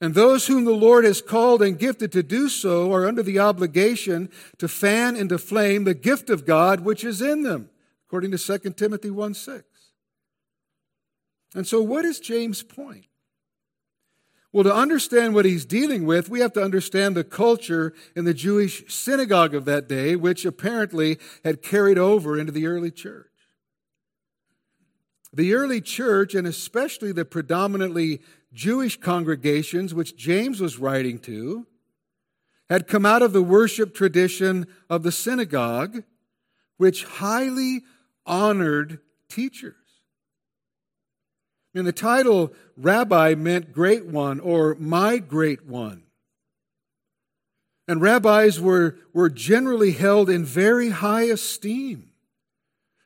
And 0.00 0.14
those 0.14 0.46
whom 0.46 0.64
the 0.64 0.70
Lord 0.70 1.04
has 1.04 1.20
called 1.20 1.60
and 1.60 1.76
gifted 1.76 2.12
to 2.12 2.22
do 2.22 2.48
so 2.48 2.92
are 2.92 3.08
under 3.08 3.24
the 3.24 3.40
obligation 3.40 4.30
to 4.58 4.68
fan 4.68 5.16
into 5.16 5.38
flame 5.38 5.82
the 5.82 5.92
gift 5.92 6.30
of 6.30 6.46
God 6.46 6.82
which 6.82 7.02
is 7.02 7.20
in 7.20 7.42
them, 7.42 7.68
according 8.06 8.30
to 8.30 8.38
2 8.38 8.70
Timothy 8.74 9.10
1 9.10 9.34
6. 9.34 9.64
And 11.56 11.66
so, 11.66 11.82
what 11.82 12.04
is 12.04 12.20
James' 12.20 12.62
point? 12.62 13.06
Well, 14.52 14.64
to 14.64 14.74
understand 14.74 15.34
what 15.34 15.46
he's 15.46 15.64
dealing 15.64 16.04
with, 16.04 16.28
we 16.28 16.40
have 16.40 16.52
to 16.52 16.62
understand 16.62 17.16
the 17.16 17.24
culture 17.24 17.94
in 18.14 18.26
the 18.26 18.34
Jewish 18.34 18.84
synagogue 18.92 19.54
of 19.54 19.64
that 19.64 19.88
day, 19.88 20.14
which 20.14 20.44
apparently 20.44 21.18
had 21.42 21.62
carried 21.62 21.96
over 21.96 22.38
into 22.38 22.52
the 22.52 22.66
early 22.66 22.90
church. 22.90 23.28
The 25.32 25.54
early 25.54 25.80
church, 25.80 26.34
and 26.34 26.46
especially 26.46 27.12
the 27.12 27.24
predominantly 27.24 28.20
Jewish 28.52 29.00
congregations 29.00 29.94
which 29.94 30.16
James 30.16 30.60
was 30.60 30.78
writing 30.78 31.18
to, 31.20 31.66
had 32.68 32.86
come 32.86 33.06
out 33.06 33.22
of 33.22 33.32
the 33.32 33.42
worship 33.42 33.94
tradition 33.94 34.66
of 34.90 35.02
the 35.02 35.12
synagogue, 35.12 36.04
which 36.76 37.04
highly 37.04 37.84
honored 38.26 38.98
teachers. 39.30 39.81
And 41.74 41.86
the 41.86 41.92
title 41.92 42.52
rabbi 42.76 43.34
meant 43.34 43.72
great 43.72 44.06
one 44.06 44.40
or 44.40 44.76
my 44.78 45.18
great 45.18 45.66
one. 45.66 46.02
And 47.88 48.00
rabbis 48.00 48.60
were, 48.60 48.96
were 49.12 49.30
generally 49.30 49.92
held 49.92 50.30
in 50.30 50.44
very 50.44 50.90
high 50.90 51.24
esteem. 51.24 52.10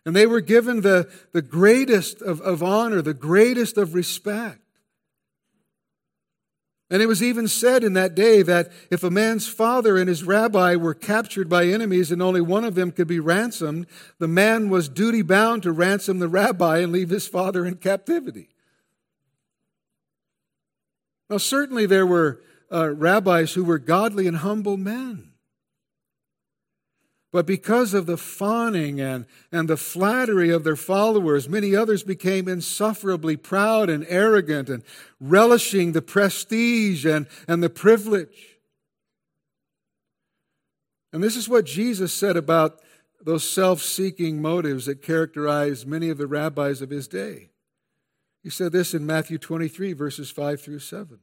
And 0.05 0.15
they 0.15 0.27
were 0.27 0.41
given 0.41 0.83
the, 0.83 1.11
the 1.33 1.43
greatest 1.43 2.23
of, 2.23 2.41
of 2.41 2.63
honor, 2.63 3.03
the 3.03 3.15
greatest 3.15 3.77
of 3.79 3.95
respect. 3.95 4.61
And 6.89 7.03
it 7.03 7.07
was 7.07 7.23
even 7.23 7.49
said 7.49 7.83
in 7.83 7.95
that 7.95 8.15
day 8.15 8.43
that 8.43 8.71
if 8.93 9.03
a 9.03 9.11
man's 9.11 9.49
father 9.49 9.97
and 9.97 10.09
his 10.09 10.23
rabbi 10.23 10.77
were 10.77 10.95
captured 10.95 11.49
by 11.49 11.67
enemies 11.67 12.13
and 12.13 12.23
only 12.23 12.41
one 12.41 12.65
of 12.65 12.77
them 12.77 12.93
could 12.93 13.09
be 13.09 13.19
ransomed, 13.19 13.87
the 14.21 14.29
man 14.29 14.71
was 14.71 14.89
duty 14.89 15.23
bound 15.23 15.65
to 15.65 15.73
ransom 15.73 16.21
the 16.21 16.29
rabbi 16.29 16.79
and 16.79 16.93
leave 16.93 17.11
his 17.11 17.27
father 17.27 17.67
in 17.67 17.77
captivity. 17.77 18.51
Now, 21.29 21.39
certainly 21.39 21.87
there 21.87 22.07
were 22.07 22.41
uh, 22.73 22.91
rabbis 22.91 23.55
who 23.55 23.65
were 23.65 23.79
godly 23.79 24.27
and 24.27 24.39
humble 24.39 24.77
men. 24.77 25.33
But 27.33 27.47
because 27.47 27.93
of 27.93 28.07
the 28.07 28.17
fawning 28.17 29.01
and, 29.01 29.27
and 29.53 29.69
the 29.69 29.77
flattery 29.77 30.51
of 30.51 30.65
their 30.65 30.77
followers, 30.77 31.49
many 31.49 31.75
others 31.77 32.03
became 32.03 32.49
insufferably 32.49 33.37
proud 33.37 33.91
and 33.91 34.07
arrogant 34.09 34.71
and 34.71 34.83
relishing 35.21 35.93
the 35.93 36.01
prestige 36.01 37.05
and, 37.05 37.27
and 37.47 37.63
the 37.63 37.69
privilege. 37.69 38.59
And 41.13 41.23
this 41.23 41.37
is 41.37 41.49
what 41.49 41.67
Jesus 41.67 42.13
said 42.13 42.37
about 42.37 42.81
those 43.21 43.45
self 43.49 43.83
seeking 43.83 44.41
motives 44.41 44.87
that 44.87 45.03
characterized 45.03 45.87
many 45.87 46.09
of 46.09 46.19
the 46.19 46.27
rabbis 46.27 46.81
of 46.81 46.91
his 46.91 47.09
day. 47.09 47.51
He 48.47 48.51
said 48.51 48.71
this 48.71 48.95
in 48.95 49.05
Matthew 49.05 49.39
23, 49.39 49.93
verses 49.93 50.31
5 50.31 50.61
through 50.61 50.79
7. 50.79 51.19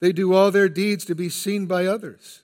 They 0.00 0.10
do 0.10 0.34
all 0.34 0.50
their 0.50 0.68
deeds 0.68 1.04
to 1.04 1.14
be 1.14 1.28
seen 1.28 1.66
by 1.66 1.86
others. 1.86 2.42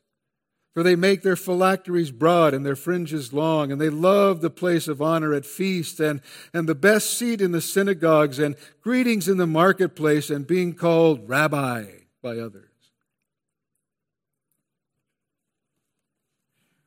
For 0.72 0.84
they 0.84 0.94
make 0.94 1.22
their 1.22 1.34
phylacteries 1.34 2.12
broad 2.12 2.54
and 2.54 2.64
their 2.64 2.76
fringes 2.76 3.32
long, 3.32 3.72
and 3.72 3.80
they 3.80 3.90
love 3.90 4.40
the 4.40 4.50
place 4.50 4.86
of 4.86 5.02
honor 5.02 5.34
at 5.34 5.44
feasts 5.44 5.98
and, 5.98 6.20
and 6.52 6.68
the 6.68 6.76
best 6.76 7.18
seat 7.18 7.40
in 7.40 7.50
the 7.50 7.60
synagogues 7.60 8.38
and 8.38 8.54
greetings 8.82 9.26
in 9.26 9.36
the 9.36 9.48
marketplace 9.48 10.30
and 10.30 10.46
being 10.46 10.74
called 10.74 11.28
rabbi 11.28 11.86
by 12.22 12.38
others. 12.38 12.70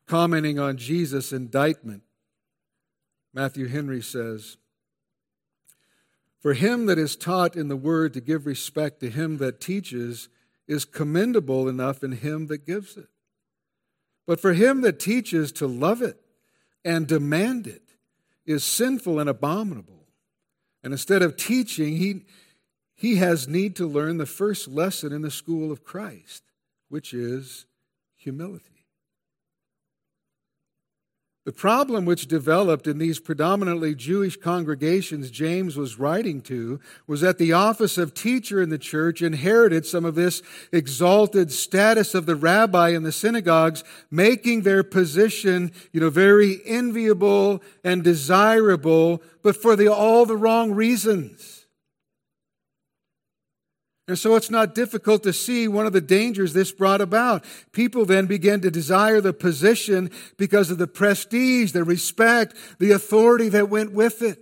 Commenting 0.05 0.59
on 0.59 0.77
Jesus' 0.77 1.33
indictment, 1.33 2.03
Matthew 3.33 3.67
Henry 3.67 4.01
says, 4.01 4.55
for 6.39 6.54
him 6.54 6.86
that 6.86 6.97
is 6.97 7.15
taught 7.15 7.56
in 7.56 7.67
the 7.67 7.76
word 7.76 8.13
to 8.13 8.21
give 8.21 8.45
respect 8.45 9.00
to 9.00 9.10
him 9.10 9.38
that 9.38 9.60
teaches 9.60 10.30
is 10.67 10.86
commendable 10.86 11.67
enough 11.67 12.04
in 12.04 12.12
him 12.12 12.47
that 12.47 12.65
gives 12.65 12.97
it. 12.97 13.08
But 14.26 14.39
for 14.39 14.54
him 14.54 14.82
that 14.82 15.00
teaches 15.00 15.52
to 15.54 15.67
love 15.67 16.02
it 16.02 16.19
and 16.84 17.08
demand 17.08 17.65
it 17.65 17.93
is 18.45 18.63
sinful 18.63 19.19
and 19.19 19.30
abominable. 19.30 20.08
And 20.84 20.93
instead 20.93 21.21
of 21.21 21.38
teaching, 21.38 21.97
he, 21.97 22.26
he 22.93 23.15
has 23.15 23.47
need 23.47 23.76
to 23.78 23.88
learn 23.88 24.17
the 24.17 24.26
first 24.26 24.67
lesson 24.67 25.12
in 25.12 25.21
the 25.21 25.32
school 25.32 25.71
of 25.71 25.84
Christ, 25.84 26.43
which 26.89 27.13
is 27.13 27.65
humility. 28.15 28.76
The 31.47 31.53
problem 31.53 32.03
which 32.03 32.27
developed 32.27 32.88
in 32.88 32.97
these 32.97 33.21
predominantly 33.21 33.95
Jewish 33.95 34.36
congregations 34.36 35.31
James 35.31 35.77
was 35.77 35.97
writing 35.97 36.41
to 36.41 36.81
was 37.07 37.21
that 37.21 37.38
the 37.38 37.53
office 37.53 37.97
of 37.97 38.13
teacher 38.13 38.62
in 38.62 38.67
the 38.67 38.77
church 38.77 39.21
inherited 39.21 39.86
some 39.86 40.03
of 40.03 40.15
this 40.15 40.41
exalted 40.73 41.53
status 41.53 42.13
of 42.13 42.25
the 42.25 42.36
rabbi 42.36 42.89
in 42.89 43.03
the 43.03 43.13
synagogues, 43.13 43.86
making 44.12 44.63
their 44.63 44.83
position, 44.83 45.71
you 45.93 46.01
know, 46.01 46.10
very 46.10 46.60
enviable 46.65 47.63
and 47.81 48.03
desirable, 48.03 49.21
but 49.41 49.55
for 49.55 49.77
the, 49.77 49.88
all 49.88 50.25
the 50.25 50.36
wrong 50.36 50.73
reasons. 50.73 51.56
And 54.07 54.17
so 54.17 54.35
it's 54.35 54.49
not 54.49 54.73
difficult 54.73 55.23
to 55.23 55.33
see 55.33 55.67
one 55.67 55.85
of 55.85 55.91
the 55.91 55.99
dangers 55.99 56.53
this 56.53 56.71
brought 56.71 57.01
about. 57.01 57.43
People 57.73 58.05
then 58.05 58.25
began 58.25 58.61
to 58.61 58.71
desire 58.71 59.19
the 59.19 59.33
position 59.33 60.09
because 60.37 60.71
of 60.71 60.77
the 60.77 60.87
prestige, 60.87 61.73
the 61.73 61.83
respect, 61.83 62.55
the 62.79 62.91
authority 62.91 63.49
that 63.49 63.69
went 63.69 63.91
with 63.91 64.21
it. 64.21 64.39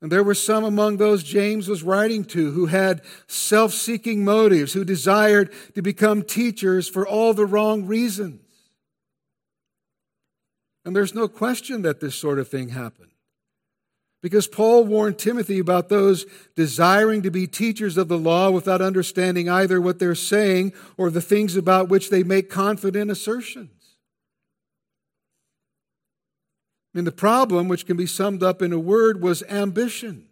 And 0.00 0.12
there 0.12 0.22
were 0.22 0.34
some 0.34 0.64
among 0.64 0.96
those 0.96 1.22
James 1.22 1.68
was 1.68 1.82
writing 1.82 2.24
to 2.26 2.50
who 2.50 2.66
had 2.66 3.02
self 3.26 3.72
seeking 3.72 4.24
motives, 4.24 4.72
who 4.72 4.84
desired 4.84 5.50
to 5.74 5.82
become 5.82 6.22
teachers 6.22 6.88
for 6.88 7.06
all 7.06 7.32
the 7.32 7.46
wrong 7.46 7.86
reasons. 7.86 8.40
And 10.84 10.94
there's 10.94 11.14
no 11.14 11.28
question 11.28 11.82
that 11.82 12.00
this 12.00 12.14
sort 12.14 12.38
of 12.38 12.48
thing 12.48 12.70
happened. 12.70 13.13
Because 14.24 14.48
Paul 14.48 14.84
warned 14.84 15.18
Timothy 15.18 15.58
about 15.58 15.90
those 15.90 16.24
desiring 16.56 17.20
to 17.24 17.30
be 17.30 17.46
teachers 17.46 17.98
of 17.98 18.08
the 18.08 18.16
law 18.16 18.50
without 18.50 18.80
understanding 18.80 19.50
either 19.50 19.82
what 19.82 19.98
they're 19.98 20.14
saying 20.14 20.72
or 20.96 21.10
the 21.10 21.20
things 21.20 21.56
about 21.56 21.90
which 21.90 22.08
they 22.08 22.22
make 22.22 22.48
confident 22.48 23.10
assertions. 23.10 23.96
And 26.94 27.06
the 27.06 27.12
problem, 27.12 27.68
which 27.68 27.84
can 27.84 27.98
be 27.98 28.06
summed 28.06 28.42
up 28.42 28.62
in 28.62 28.72
a 28.72 28.78
word, 28.78 29.20
was 29.20 29.42
ambition. 29.42 30.24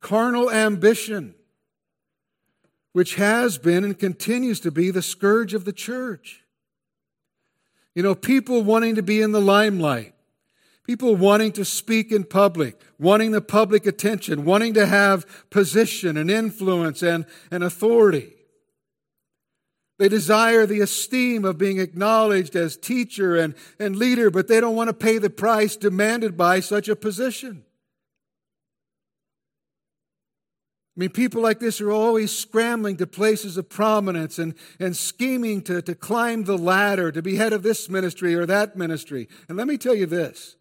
Carnal 0.00 0.48
ambition, 0.48 1.34
which 2.92 3.16
has 3.16 3.58
been 3.58 3.82
and 3.82 3.98
continues 3.98 4.60
to 4.60 4.70
be 4.70 4.92
the 4.92 5.02
scourge 5.02 5.54
of 5.54 5.64
the 5.64 5.72
church. 5.72 6.44
You 7.96 8.04
know, 8.04 8.14
people 8.14 8.62
wanting 8.62 8.94
to 8.94 9.02
be 9.02 9.20
in 9.20 9.32
the 9.32 9.40
limelight 9.40 10.14
People 10.84 11.14
wanting 11.14 11.52
to 11.52 11.64
speak 11.64 12.10
in 12.10 12.24
public, 12.24 12.80
wanting 12.98 13.30
the 13.30 13.40
public 13.40 13.86
attention, 13.86 14.44
wanting 14.44 14.74
to 14.74 14.86
have 14.86 15.48
position 15.48 16.16
and 16.16 16.30
influence 16.30 17.02
and, 17.02 17.24
and 17.50 17.62
authority. 17.62 18.32
They 19.98 20.08
desire 20.08 20.66
the 20.66 20.80
esteem 20.80 21.44
of 21.44 21.58
being 21.58 21.78
acknowledged 21.78 22.56
as 22.56 22.76
teacher 22.76 23.36
and, 23.36 23.54
and 23.78 23.94
leader, 23.94 24.30
but 24.30 24.48
they 24.48 24.60
don't 24.60 24.74
want 24.74 24.88
to 24.88 24.94
pay 24.94 25.18
the 25.18 25.30
price 25.30 25.76
demanded 25.76 26.36
by 26.36 26.58
such 26.58 26.88
a 26.88 26.96
position. 26.96 27.64
I 30.96 31.00
mean, 31.00 31.10
people 31.10 31.40
like 31.40 31.60
this 31.60 31.80
are 31.80 31.92
always 31.92 32.36
scrambling 32.36 32.96
to 32.96 33.06
places 33.06 33.56
of 33.56 33.70
prominence 33.70 34.38
and, 34.38 34.54
and 34.80 34.96
scheming 34.96 35.62
to, 35.62 35.80
to 35.80 35.94
climb 35.94 36.44
the 36.44 36.58
ladder, 36.58 37.12
to 37.12 37.22
be 37.22 37.36
head 37.36 37.52
of 37.52 37.62
this 37.62 37.88
ministry 37.88 38.34
or 38.34 38.44
that 38.46 38.76
ministry. 38.76 39.28
And 39.48 39.56
let 39.56 39.68
me 39.68 39.78
tell 39.78 39.94
you 39.94 40.06
this 40.06 40.56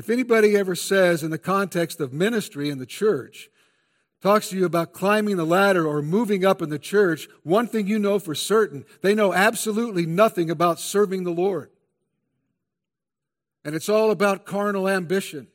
if 0.00 0.08
anybody 0.08 0.56
ever 0.56 0.74
says, 0.74 1.22
in 1.22 1.30
the 1.30 1.36
context 1.36 2.00
of 2.00 2.10
ministry 2.10 2.70
in 2.70 2.78
the 2.78 2.86
church, 2.86 3.50
talks 4.22 4.48
to 4.48 4.56
you 4.56 4.64
about 4.64 4.94
climbing 4.94 5.36
the 5.36 5.44
ladder 5.44 5.86
or 5.86 6.00
moving 6.00 6.42
up 6.42 6.62
in 6.62 6.70
the 6.70 6.78
church, 6.78 7.28
one 7.42 7.66
thing 7.66 7.86
you 7.86 7.98
know 7.98 8.18
for 8.18 8.34
certain, 8.34 8.86
they 9.02 9.14
know 9.14 9.34
absolutely 9.34 10.06
nothing 10.06 10.50
about 10.50 10.80
serving 10.80 11.24
the 11.24 11.30
Lord. 11.30 11.70
And 13.62 13.74
it's 13.74 13.90
all 13.90 14.10
about 14.10 14.46
carnal 14.46 14.88
ambition. 14.88 15.48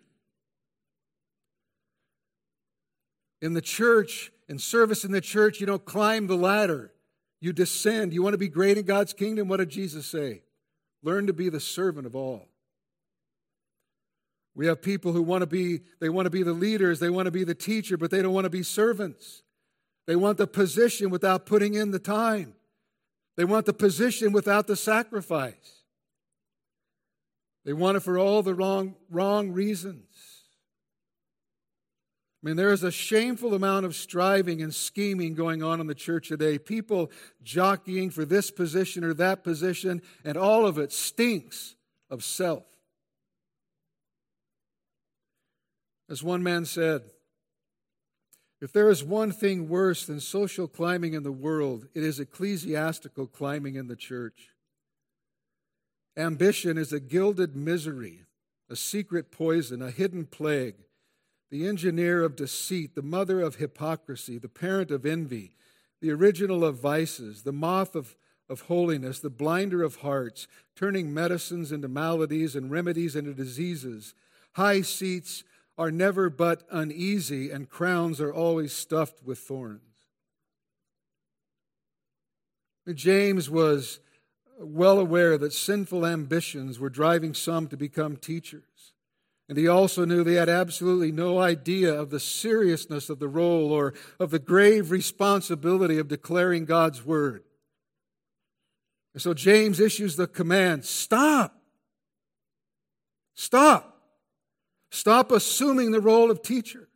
In 3.42 3.54
the 3.54 3.62
church, 3.62 4.32
in 4.48 4.60
service 4.60 5.04
in 5.04 5.12
the 5.12 5.22
church, 5.22 5.60
you 5.60 5.66
don't 5.66 5.86
climb 5.86 6.28
the 6.28 6.38
ladder. 6.38 6.94
You 7.42 7.52
descend. 7.52 8.14
You 8.14 8.22
want 8.22 8.36
to 8.36 8.38
be 8.38 8.48
great 8.48 8.78
in 8.78 8.86
God's 8.86 9.12
kingdom? 9.12 9.48
What 9.48 9.58
did 9.58 9.70
Jesus 9.70 10.06
say? 10.06 10.44
Learn 11.02 11.26
to 11.26 11.34
be 11.34 11.50
the 11.50 11.60
servant 11.60 12.06
of 12.06 12.16
all. 12.16 12.48
We 14.56 14.68
have 14.68 14.82
people 14.82 15.12
who 15.12 15.22
want 15.22 15.42
to 15.42 15.48
be, 15.48 15.82
they 16.00 16.10
want 16.10 16.26
to 16.28 16.30
be 16.30 16.42
the 16.42 16.54
leaders, 16.54 17.00
they 17.00 17.10
want 17.10 17.26
to 17.26 17.32
be 17.32 17.44
the 17.44 17.54
teacher, 17.54 17.98
but 17.98 18.10
they 18.10 18.22
don't 18.22 18.34
want 18.34 18.46
to 18.46 18.50
be 18.50 18.64
servants. 18.64 19.44
They 20.08 20.16
want 20.16 20.38
the 20.38 20.48
position 20.48 21.10
without 21.10 21.46
putting 21.46 21.74
in 21.74 21.92
the 21.92 22.00
time. 22.00 22.54
They 23.36 23.44
want 23.44 23.66
the 23.66 23.74
position 23.74 24.32
without 24.32 24.68
the 24.68 24.78
sacrifice. 24.78 25.84
They 27.66 27.74
want 27.74 27.98
it 27.98 28.02
for 28.02 28.18
all 28.18 28.44
the 28.44 28.54
wrong, 28.54 28.96
wrong 29.10 29.52
reasons. 29.52 30.06
I 32.42 32.48
mean, 32.48 32.56
there 32.58 32.72
is 32.72 32.84
a 32.84 32.92
shameful 32.92 33.56
amount 33.56 33.88
of 33.88 33.96
striving 33.96 34.62
and 34.62 34.74
scheming 34.74 35.34
going 35.34 35.64
on 35.64 35.82
in 35.82 35.88
the 35.88 35.96
church 35.96 36.28
today. 36.28 36.60
People 36.60 37.12
jockeying 37.44 38.12
for 38.12 38.24
this 38.24 38.52
position 38.52 39.04
or 39.04 39.16
that 39.16 39.44
position, 39.44 40.04
and 40.24 40.38
all 40.38 40.68
of 40.68 40.78
it 40.78 40.92
stinks 40.92 41.76
of 42.10 42.24
self. 42.24 42.64
As 46.10 46.22
one 46.22 46.44
man 46.44 46.66
said, 46.66 47.04
if 48.62 48.72
there 48.72 48.90
is 48.90 49.04
one 49.04 49.32
thing 49.32 49.68
worse 49.68 50.06
than 50.06 50.20
social 50.20 50.68
climbing 50.68 51.14
in 51.14 51.24
the 51.24 51.32
world, 51.32 51.88
it 51.94 52.04
is 52.04 52.20
ecclesiastical 52.20 53.28
climbing 53.28 53.76
in 53.76 53.88
the 53.88 53.96
church. 53.96 54.50
Ambition 56.16 56.78
is 56.78 56.94
a 56.94 57.00
gilded 57.00 57.56
misery, 57.56 58.22
a 58.70 58.76
secret 58.76 59.32
poison, 59.32 59.82
a 59.82 59.92
hidden 59.92 60.26
plague, 60.26 60.76
the 61.52 61.68
engineer 61.68 62.24
of 62.24 62.36
deceit, 62.36 62.96
the 62.96 63.02
mother 63.02 63.42
of 63.42 63.56
hypocrisy, 63.56 64.38
the 64.38 64.50
parent 64.50 64.92
of 64.92 65.06
envy, 65.06 65.56
the 66.02 66.12
original 66.12 66.64
of 66.64 66.80
vices, 66.80 67.44
the 67.44 67.54
moth 67.54 67.96
of, 67.96 68.16
of 68.50 68.62
holiness, 68.62 69.20
the 69.20 69.30
blinder 69.30 69.84
of 69.84 69.98
hearts, 69.98 70.48
turning 70.76 71.14
medicines 71.14 71.72
into 71.72 71.88
maladies 71.88 72.56
and 72.56 72.72
remedies 72.72 73.16
into 73.16 73.34
diseases, 73.34 74.14
high 74.54 74.82
seats 74.82 75.44
are 75.78 75.92
never 75.92 76.30
but 76.30 76.64
uneasy, 76.72 77.52
and 77.52 77.70
crowns 77.70 78.22
are 78.22 78.34
always 78.34 78.74
stuffed 78.74 79.24
with 79.24 79.40
thorns. 79.40 79.82
James 82.94 83.50
was 83.50 84.00
well 84.60 85.00
aware 85.00 85.38
that 85.38 85.54
sinful 85.54 86.06
ambitions 86.06 86.80
were 86.80 86.90
driving 86.90 87.34
some 87.34 87.68
to 87.68 87.78
become 87.78 88.16
teachers. 88.16 88.94
And 89.48 89.58
he 89.58 89.68
also 89.68 90.06
knew 90.06 90.24
they 90.24 90.36
had 90.36 90.50
absolutely 90.50 91.12
no 91.12 91.40
idea 91.40 91.94
of 91.94 92.10
the 92.10 92.20
seriousness 92.20 93.10
of 93.10 93.20
the 93.20 93.28
role 93.28 93.72
or 93.72 93.94
of 94.20 94.32
the 94.32 94.40
grave 94.40 94.92
responsibility 94.92 96.00
of 96.00 96.08
declaring 96.08 96.66
God's 96.66 97.06
word. 97.06 97.44
And 99.14 99.22
so 99.22 99.34
James 99.34 99.80
issues 99.80 100.16
the 100.16 100.28
command 100.28 100.84
stop. 100.84 101.62
Stop. 103.36 103.95
Stop 104.96 105.30
assuming 105.30 105.92
the 105.92 106.00
role 106.00 106.32
of 106.32 106.42
teacher. 106.42 106.88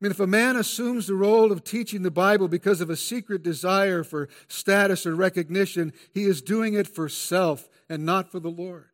I 0.00 0.04
mean, 0.04 0.12
if 0.12 0.20
a 0.20 0.28
man 0.28 0.54
assumes 0.54 1.08
the 1.08 1.16
role 1.16 1.50
of 1.50 1.64
teaching 1.64 2.02
the 2.02 2.10
Bible 2.12 2.46
because 2.46 2.80
of 2.80 2.88
a 2.88 2.94
secret 2.94 3.42
desire 3.42 4.04
for 4.04 4.28
status 4.46 5.06
or 5.06 5.16
recognition, 5.16 5.92
he 6.14 6.22
is 6.22 6.40
doing 6.40 6.74
it 6.74 6.86
for 6.86 7.08
self 7.08 7.68
and 7.88 8.06
not 8.06 8.30
for 8.30 8.38
the 8.38 8.48
Lord. 8.48 8.90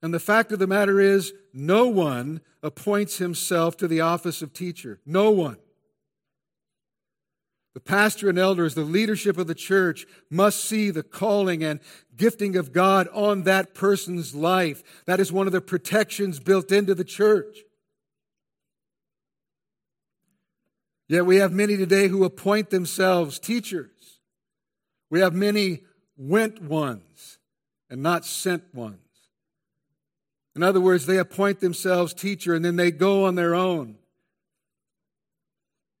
And 0.00 0.14
the 0.14 0.20
fact 0.20 0.52
of 0.52 0.60
the 0.60 0.68
matter 0.68 1.00
is, 1.00 1.32
no 1.52 1.88
one 1.88 2.40
appoints 2.62 3.18
himself 3.18 3.76
to 3.78 3.88
the 3.88 4.00
office 4.00 4.42
of 4.42 4.52
teacher. 4.52 5.00
No 5.04 5.32
one. 5.32 5.56
The 7.76 7.80
pastor 7.80 8.30
and 8.30 8.38
elders, 8.38 8.74
the 8.74 8.80
leadership 8.80 9.36
of 9.36 9.48
the 9.48 9.54
church 9.54 10.06
must 10.30 10.64
see 10.64 10.88
the 10.88 11.02
calling 11.02 11.62
and 11.62 11.78
gifting 12.16 12.56
of 12.56 12.72
God 12.72 13.06
on 13.12 13.42
that 13.42 13.74
person's 13.74 14.34
life. 14.34 14.82
That 15.04 15.20
is 15.20 15.30
one 15.30 15.46
of 15.46 15.52
the 15.52 15.60
protections 15.60 16.40
built 16.40 16.72
into 16.72 16.94
the 16.94 17.04
church. 17.04 17.58
Yet 21.06 21.26
we 21.26 21.36
have 21.36 21.52
many 21.52 21.76
today 21.76 22.08
who 22.08 22.24
appoint 22.24 22.70
themselves 22.70 23.38
teachers. 23.38 24.20
We 25.10 25.20
have 25.20 25.34
many 25.34 25.82
went 26.16 26.62
ones 26.62 27.36
and 27.90 28.02
not 28.02 28.24
sent 28.24 28.74
ones. 28.74 28.96
In 30.54 30.62
other 30.62 30.80
words, 30.80 31.04
they 31.04 31.18
appoint 31.18 31.60
themselves 31.60 32.14
teacher 32.14 32.54
and 32.54 32.64
then 32.64 32.76
they 32.76 32.90
go 32.90 33.26
on 33.26 33.34
their 33.34 33.54
own. 33.54 33.96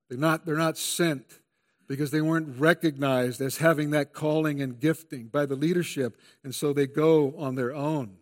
They're 0.08 0.16
not, 0.16 0.46
they're 0.46 0.56
not 0.56 0.78
sent 0.78 1.40
because 1.88 2.10
they 2.10 2.20
weren't 2.20 2.58
recognized 2.58 3.40
as 3.40 3.58
having 3.58 3.90
that 3.90 4.12
calling 4.12 4.60
and 4.60 4.80
gifting 4.80 5.26
by 5.26 5.46
the 5.46 5.56
leadership, 5.56 6.16
and 6.42 6.54
so 6.54 6.72
they 6.72 6.86
go 6.86 7.34
on 7.36 7.54
their 7.54 7.74
own. 7.74 8.16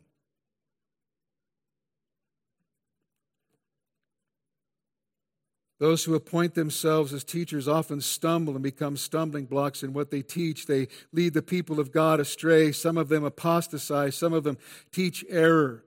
Those 5.81 6.05
who 6.05 6.15
appoint 6.15 6.55
themselves 6.55 7.13
as 7.13 7.25
teachers 7.25 7.67
often 7.67 8.01
stumble 8.01 8.55
and 8.55 8.63
become 8.63 8.97
stumbling 8.97 9.47
blocks 9.47 9.83
in 9.83 9.93
what 9.93 10.11
they 10.11 10.23
teach. 10.23 10.67
They 10.67 10.89
lead 11.13 11.35
the 11.35 11.43
people 11.43 11.81
of 11.81 11.93
God 11.93 12.21
astray. 12.21 12.71
Some 12.73 12.97
of 12.97 13.09
them 13.09 13.25
apostatize. 13.25 14.17
Some 14.17 14.33
of 14.33 14.45
them 14.45 14.57
teach 14.93 15.25
error. 15.29 15.85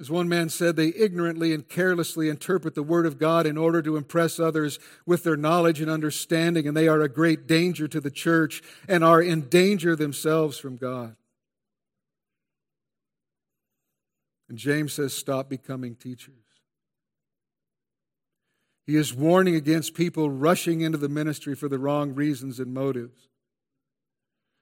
As 0.00 0.10
one 0.10 0.28
man 0.28 0.48
said, 0.48 0.76
they 0.76 0.88
ignorantly 0.88 1.52
and 1.52 1.68
carelessly 1.68 2.28
interpret 2.28 2.76
the 2.76 2.84
Word 2.84 3.04
of 3.04 3.18
God 3.18 3.46
in 3.46 3.58
order 3.58 3.82
to 3.82 3.96
impress 3.96 4.38
others 4.38 4.78
with 5.04 5.24
their 5.24 5.36
knowledge 5.36 5.80
and 5.80 5.90
understanding, 5.90 6.68
and 6.68 6.76
they 6.76 6.86
are 6.86 7.00
a 7.00 7.08
great 7.08 7.48
danger 7.48 7.88
to 7.88 8.00
the 8.00 8.10
church 8.10 8.62
and 8.88 9.02
are 9.02 9.20
in 9.20 9.48
danger 9.48 9.96
themselves 9.96 10.56
from 10.56 10.76
God. 10.76 11.16
And 14.48 14.56
James 14.56 14.92
says, 14.92 15.12
stop 15.12 15.50
becoming 15.50 15.96
teachers. 15.96 16.34
He 18.86 18.96
is 18.96 19.12
warning 19.12 19.56
against 19.56 19.94
people 19.94 20.30
rushing 20.30 20.80
into 20.80 20.96
the 20.96 21.10
ministry 21.10 21.54
for 21.54 21.68
the 21.68 21.78
wrong 21.78 22.14
reasons 22.14 22.58
and 22.58 22.72
motives. 22.72 23.28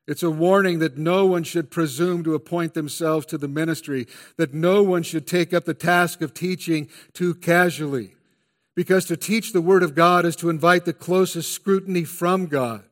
It's 0.06 0.22
a 0.22 0.30
warning 0.30 0.78
that 0.78 0.96
no 0.96 1.26
one 1.26 1.42
should 1.42 1.70
presume 1.70 2.22
to 2.24 2.34
appoint 2.34 2.74
themselves 2.74 3.26
to 3.26 3.38
the 3.38 3.48
ministry, 3.48 4.06
that 4.36 4.54
no 4.54 4.82
one 4.82 5.02
should 5.02 5.26
take 5.26 5.52
up 5.52 5.64
the 5.64 5.74
task 5.74 6.22
of 6.22 6.32
teaching 6.32 6.88
too 7.12 7.34
casually. 7.34 8.14
Because 8.76 9.06
to 9.06 9.16
teach 9.16 9.52
the 9.52 9.62
Word 9.62 9.82
of 9.82 9.94
God 9.94 10.24
is 10.24 10.36
to 10.36 10.50
invite 10.50 10.84
the 10.84 10.92
closest 10.92 11.50
scrutiny 11.52 12.04
from 12.04 12.46
God. 12.46 12.84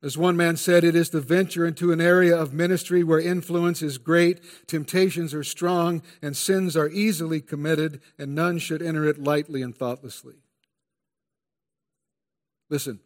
As 0.00 0.16
one 0.16 0.36
man 0.36 0.56
said, 0.56 0.84
it 0.84 0.94
is 0.94 1.08
to 1.08 1.20
venture 1.20 1.66
into 1.66 1.90
an 1.90 2.00
area 2.00 2.36
of 2.36 2.52
ministry 2.52 3.02
where 3.02 3.18
influence 3.18 3.82
is 3.82 3.98
great, 3.98 4.40
temptations 4.68 5.34
are 5.34 5.42
strong, 5.42 6.02
and 6.22 6.36
sins 6.36 6.76
are 6.76 6.88
easily 6.88 7.40
committed, 7.40 8.00
and 8.16 8.32
none 8.32 8.58
should 8.58 8.80
enter 8.80 9.04
it 9.06 9.20
lightly 9.20 9.60
and 9.60 9.76
thoughtlessly. 9.76 10.36
Listen, 12.70 13.00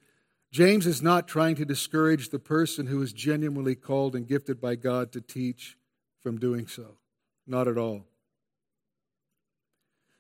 James 0.53 0.87
is 0.87 1.01
not 1.01 1.27
trying 1.27 1.57
to 1.57 1.65
discourage 1.65 2.29
the 2.29 2.39
person 2.39 2.87
who 2.87 3.01
is 3.01 3.15
genuinely 3.15 3.75
called 3.75 4.15
and 4.15 4.29
gifted 4.29 4.61
by 4.61 4.75
God 4.75 5.11
to 5.13 5.21
teach 5.23 5.79
from 6.23 6.39
doing 6.39 6.67
so. 6.67 6.99
Not 7.47 7.69
at 7.69 7.79
all. 7.79 8.05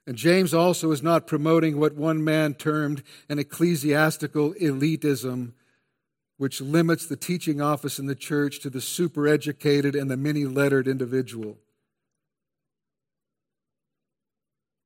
And 0.07 0.17
James 0.17 0.55
also 0.55 0.91
is 0.91 1.03
not 1.03 1.27
promoting 1.27 1.79
what 1.79 1.95
one 1.95 2.25
man 2.25 2.55
termed 2.55 3.03
an 3.29 3.39
ecclesiastical 3.39 4.55
elitism, 4.55 5.53
which 6.39 6.63
limits 6.63 7.07
the 7.07 7.15
teaching 7.15 7.61
office 7.61 7.99
in 7.99 8.07
the 8.07 8.15
church 8.15 8.61
to 8.61 8.71
the 8.71 8.81
super 8.81 9.29
educated 9.29 9.95
and 9.95 10.11
the 10.11 10.17
many 10.17 10.47
lettered 10.47 10.89
individual. 10.89 11.59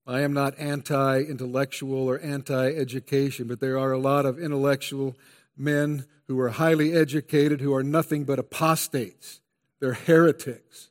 I 0.07 0.21
am 0.21 0.33
not 0.33 0.59
anti 0.59 1.21
intellectual 1.21 2.09
or 2.09 2.21
anti 2.21 2.69
education, 2.69 3.49
but 3.49 3.61
there 3.61 3.79
are 3.79 3.93
a 3.93 3.99
lot 3.99 4.27
of 4.27 4.39
intellectual 4.39 5.17
men 5.57 6.07
who 6.29 6.39
are 6.41 6.51
highly 6.51 6.93
educated 6.93 7.61
who 7.61 7.75
are 7.75 7.83
nothing 7.83 8.25
but 8.25 8.39
apostates. 8.39 9.41
They're 9.81 9.95
heretics. 9.95 10.91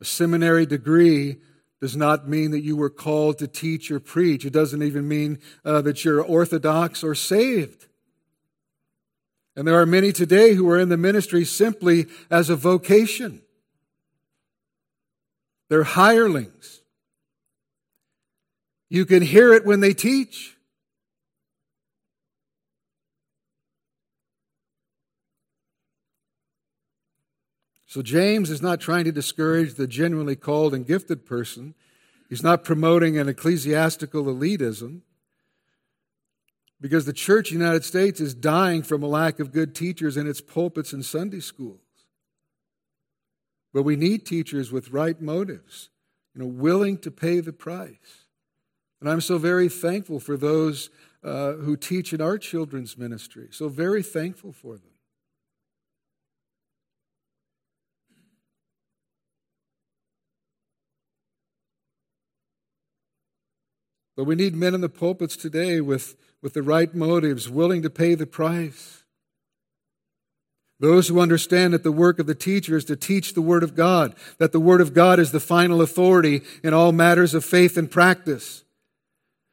A 0.00 0.04
seminary 0.04 0.66
degree 0.66 1.38
does 1.80 1.96
not 1.96 2.28
mean 2.28 2.50
that 2.50 2.62
you 2.62 2.76
were 2.76 2.90
called 2.90 3.38
to 3.38 3.46
teach 3.46 3.90
or 3.90 4.00
preach. 4.00 4.44
It 4.44 4.52
doesn't 4.52 4.82
even 4.82 5.06
mean 5.06 5.38
uh, 5.64 5.80
that 5.82 6.04
you're 6.04 6.22
orthodox 6.22 7.04
or 7.04 7.14
saved. 7.14 7.86
And 9.54 9.66
there 9.66 9.80
are 9.80 9.86
many 9.86 10.12
today 10.12 10.54
who 10.54 10.68
are 10.70 10.78
in 10.78 10.88
the 10.88 10.96
ministry 10.96 11.44
simply 11.44 12.06
as 12.30 12.50
a 12.50 12.56
vocation. 12.56 13.42
They're 15.68 15.84
hirelings. 15.84 16.80
You 18.88 19.04
can 19.04 19.22
hear 19.22 19.52
it 19.52 19.66
when 19.66 19.80
they 19.80 19.94
teach. 19.94 20.56
So 27.88 28.02
James 28.02 28.50
is 28.50 28.60
not 28.60 28.80
trying 28.80 29.06
to 29.06 29.12
discourage 29.12 29.74
the 29.74 29.86
genuinely 29.86 30.36
called 30.36 30.74
and 30.74 30.86
gifted 30.86 31.24
person. 31.24 31.74
He's 32.28 32.42
not 32.42 32.62
promoting 32.62 33.16
an 33.16 33.30
ecclesiastical 33.30 34.24
elitism 34.24 35.00
because 36.82 37.06
the 37.06 37.14
church 37.14 37.50
in 37.50 37.58
the 37.58 37.64
United 37.64 37.84
States 37.86 38.20
is 38.20 38.34
dying 38.34 38.82
from 38.82 39.02
a 39.02 39.06
lack 39.06 39.40
of 39.40 39.52
good 39.52 39.74
teachers 39.74 40.18
in 40.18 40.28
its 40.28 40.42
pulpits 40.42 40.92
and 40.92 41.02
Sunday 41.02 41.40
schools. 41.40 41.80
But 43.72 43.84
we 43.84 43.96
need 43.96 44.26
teachers 44.26 44.70
with 44.70 44.90
right 44.90 45.18
motives, 45.18 45.88
you 46.34 46.42
know, 46.42 46.46
willing 46.46 46.98
to 46.98 47.10
pay 47.10 47.40
the 47.40 47.54
price. 47.54 48.26
And 49.00 49.08
I'm 49.08 49.22
so 49.22 49.38
very 49.38 49.70
thankful 49.70 50.20
for 50.20 50.36
those 50.36 50.90
uh, 51.24 51.52
who 51.52 51.74
teach 51.74 52.12
in 52.12 52.20
our 52.20 52.36
children's 52.36 52.98
ministry. 52.98 53.48
So 53.50 53.70
very 53.70 54.02
thankful 54.02 54.52
for 54.52 54.74
them. 54.74 54.90
But 64.18 64.24
we 64.24 64.34
need 64.34 64.56
men 64.56 64.74
in 64.74 64.80
the 64.80 64.88
pulpits 64.88 65.36
today 65.36 65.80
with, 65.80 66.16
with 66.42 66.52
the 66.52 66.62
right 66.62 66.92
motives, 66.92 67.48
willing 67.48 67.82
to 67.82 67.88
pay 67.88 68.16
the 68.16 68.26
price. 68.26 69.04
Those 70.80 71.06
who 71.06 71.20
understand 71.20 71.72
that 71.72 71.84
the 71.84 71.92
work 71.92 72.18
of 72.18 72.26
the 72.26 72.34
teacher 72.34 72.76
is 72.76 72.84
to 72.86 72.96
teach 72.96 73.34
the 73.34 73.40
Word 73.40 73.62
of 73.62 73.76
God, 73.76 74.16
that 74.38 74.50
the 74.50 74.58
Word 74.58 74.80
of 74.80 74.92
God 74.92 75.20
is 75.20 75.30
the 75.30 75.38
final 75.38 75.80
authority 75.80 76.42
in 76.64 76.74
all 76.74 76.90
matters 76.90 77.32
of 77.32 77.44
faith 77.44 77.76
and 77.76 77.88
practice. 77.88 78.64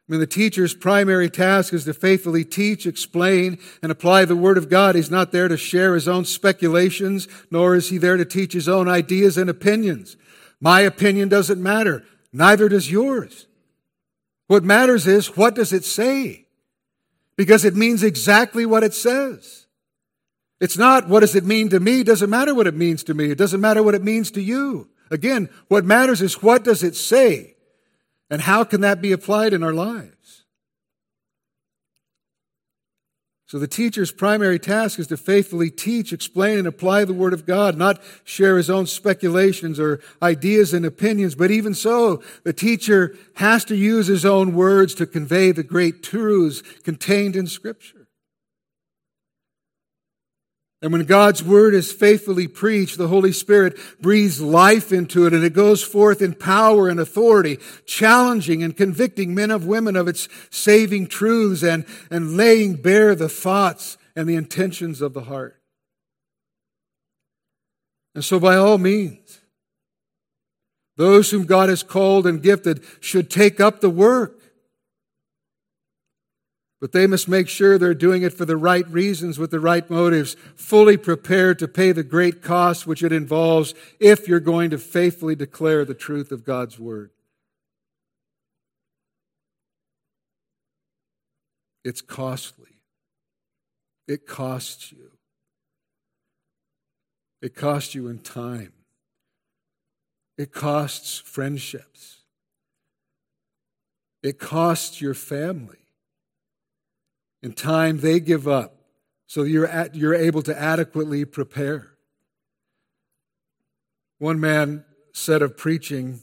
I 0.10 0.14
mean, 0.14 0.20
the 0.20 0.26
teacher's 0.26 0.74
primary 0.74 1.30
task 1.30 1.72
is 1.72 1.86
to 1.86 1.94
faithfully 1.94 2.44
teach, 2.44 2.88
explain, 2.88 3.60
and 3.84 3.92
apply 3.92 4.26
the 4.26 4.36
Word 4.36 4.58
of 4.58 4.68
God. 4.68 4.96
He's 4.96 5.12
not 5.12 5.32
there 5.32 5.48
to 5.48 5.58
share 5.58 5.94
his 5.94 6.08
own 6.08 6.26
speculations, 6.26 7.28
nor 7.52 7.76
is 7.76 7.90
he 7.90 8.00
there 8.00 8.18
to 8.18 8.26
teach 8.26 8.54
his 8.54 8.68
own 8.68 8.90
ideas 8.90 9.38
and 9.38 9.48
opinions. 9.48 10.18
My 10.60 10.82
opinion 10.82 11.30
doesn't 11.30 11.62
matter. 11.62 12.04
Neither 12.34 12.68
does 12.68 12.92
yours. 12.92 13.46
What 14.48 14.64
matters 14.64 15.08
is 15.08 15.36
what 15.36 15.56
does 15.56 15.74
it 15.74 15.86
say? 15.86 16.48
Because 17.36 17.66
it 17.66 17.76
means 17.76 18.04
exactly 18.04 18.66
what 18.66 18.84
it 18.84 18.94
says. 18.94 19.66
It's 20.60 20.78
not 20.78 21.10
what 21.10 21.20
does 21.20 21.36
it 21.36 21.44
mean 21.44 21.70
to 21.70 21.80
me? 21.80 22.02
It 22.02 22.08
doesn't 22.08 22.30
matter 22.30 22.54
what 22.54 22.68
it 22.68 22.76
means 22.76 23.04
to 23.04 23.14
me. 23.14 23.32
It 23.32 23.38
doesn't 23.38 23.62
matter 23.62 23.84
what 23.84 23.96
it 23.96 24.04
means 24.04 24.32
to 24.32 24.42
you. 24.42 24.90
Again, 25.12 25.50
what 25.68 25.86
matters 25.86 26.22
is 26.22 26.42
what 26.42 26.64
does 26.64 26.84
it 26.84 26.96
say? 26.96 27.56
And 28.30 28.42
how 28.42 28.64
can 28.64 28.82
that 28.82 29.02
be 29.02 29.12
applied 29.12 29.54
in 29.54 29.64
our 29.64 29.74
lives? 29.74 30.45
So 33.48 33.60
the 33.60 33.68
teacher's 33.68 34.12
primary 34.12 34.58
task 34.58 34.98
is 34.98 35.06
to 35.08 35.18
faithfully 35.18 35.70
teach, 35.70 36.12
explain, 36.12 36.58
and 36.58 36.68
apply 36.68 37.06
the 37.06 37.14
Word 37.14 37.32
of 37.32 37.46
God, 37.46 37.78
not 37.78 38.02
share 38.24 38.58
his 38.58 38.72
own 38.72 38.88
speculations 38.88 39.80
or 39.80 40.00
ideas 40.22 40.74
and 40.74 40.84
opinions. 40.84 41.36
But 41.36 41.52
even 41.52 41.76
so, 41.76 42.24
the 42.44 42.54
teacher 42.54 43.16
has 43.36 43.64
to 43.66 43.76
use 43.76 44.08
his 44.08 44.26
own 44.26 44.56
words 44.56 44.96
to 44.96 45.06
convey 45.06 45.52
the 45.52 45.62
great 45.62 46.02
truths 46.02 46.64
contained 46.84 47.36
in 47.36 47.46
Scripture. 47.46 48.05
And 50.82 50.92
when 50.92 51.06
God's 51.06 51.42
word 51.42 51.74
is 51.74 51.92
faithfully 51.92 52.48
preached, 52.48 52.98
the 52.98 53.08
Holy 53.08 53.32
Spirit 53.32 53.78
breathes 54.02 54.42
life 54.42 54.92
into 54.92 55.26
it 55.26 55.34
and 55.34 55.44
it 55.44 55.54
goes 55.54 55.82
forth 55.82 56.22
in 56.22 56.34
power 56.34 56.90
and 56.90 57.00
authority, 57.00 57.60
challenging 57.86 58.62
and 58.62 58.76
convicting 58.76 59.34
men 59.34 59.52
of 59.52 59.66
women 59.66 59.96
of 59.96 60.08
its 60.08 60.28
saving 60.52 61.08
truths 61.08 61.64
and, 61.64 61.86
and 62.12 62.38
laying 62.38 62.76
bare 62.76 63.16
the 63.16 63.30
thoughts 63.30 63.98
and 64.16 64.28
the 64.28 64.36
intentions 64.36 65.02
of 65.02 65.14
the 65.14 65.24
heart. 65.24 65.60
And 68.14 68.24
so 68.24 68.40
by 68.40 68.56
all 68.56 68.78
means, 68.78 69.42
those 70.98 71.32
whom 71.32 71.46
God 71.46 71.70
has 71.70 71.84
called 71.84 72.26
and 72.26 72.42
gifted 72.42 72.84
should 73.00 73.30
take 73.30 73.60
up 73.60 73.82
the 73.82 73.90
work. 73.90 74.40
But 76.86 76.92
they 76.92 77.08
must 77.08 77.28
make 77.28 77.50
sure 77.50 77.80
they're 77.80 77.96
doing 77.96 78.22
it 78.22 78.32
for 78.32 78.46
the 78.46 78.56
right 78.56 78.88
reasons 78.88 79.40
with 79.40 79.50
the 79.50 79.60
right 79.60 79.90
motives, 79.90 80.36
fully 80.56 80.98
prepared 80.98 81.58
to 81.58 81.68
pay 81.68 81.92
the 81.92 82.04
great 82.04 82.44
cost 82.44 82.86
which 82.86 83.02
it 83.02 83.12
involves 83.12 83.74
if 84.00 84.28
you're 84.28 84.40
going 84.40 84.70
to 84.70 84.78
faithfully 84.78 85.34
declare 85.34 85.84
the 85.84 85.96
truth 85.96 86.32
of 86.32 86.46
God's 86.46 86.78
Word. 86.78 87.10
It's 91.84 92.02
costly. 92.02 92.78
It 94.08 94.28
costs 94.28 94.92
you. 94.92 95.10
It 97.42 97.56
costs 97.56 97.96
you 97.96 98.10
in 98.10 98.20
time. 98.20 98.74
It 100.38 100.52
costs 100.52 101.18
friendships. 101.18 102.18
It 104.22 104.38
costs 104.38 105.02
your 105.02 105.16
family 105.16 105.80
and 107.46 107.56
time 107.56 108.00
they 108.00 108.20
give 108.20 108.48
up 108.48 108.76
so 109.28 109.44
you're, 109.44 109.68
at, 109.68 109.96
you're 109.96 110.16
able 110.16 110.42
to 110.42 110.60
adequately 110.60 111.26
prepare. 111.26 111.92
One 114.18 114.40
man 114.40 114.84
said 115.14 115.42
of 115.42 115.56
preaching, 115.56 116.22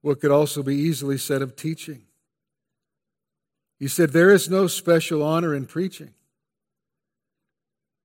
what 0.00 0.20
could 0.20 0.30
also 0.30 0.62
be 0.62 0.76
easily 0.76 1.18
said 1.18 1.42
of 1.42 1.56
teaching. 1.56 2.02
He 3.78 3.88
said, 3.88 4.12
There 4.12 4.30
is 4.30 4.48
no 4.48 4.66
special 4.66 5.22
honor 5.22 5.54
in 5.54 5.66
preaching, 5.66 6.14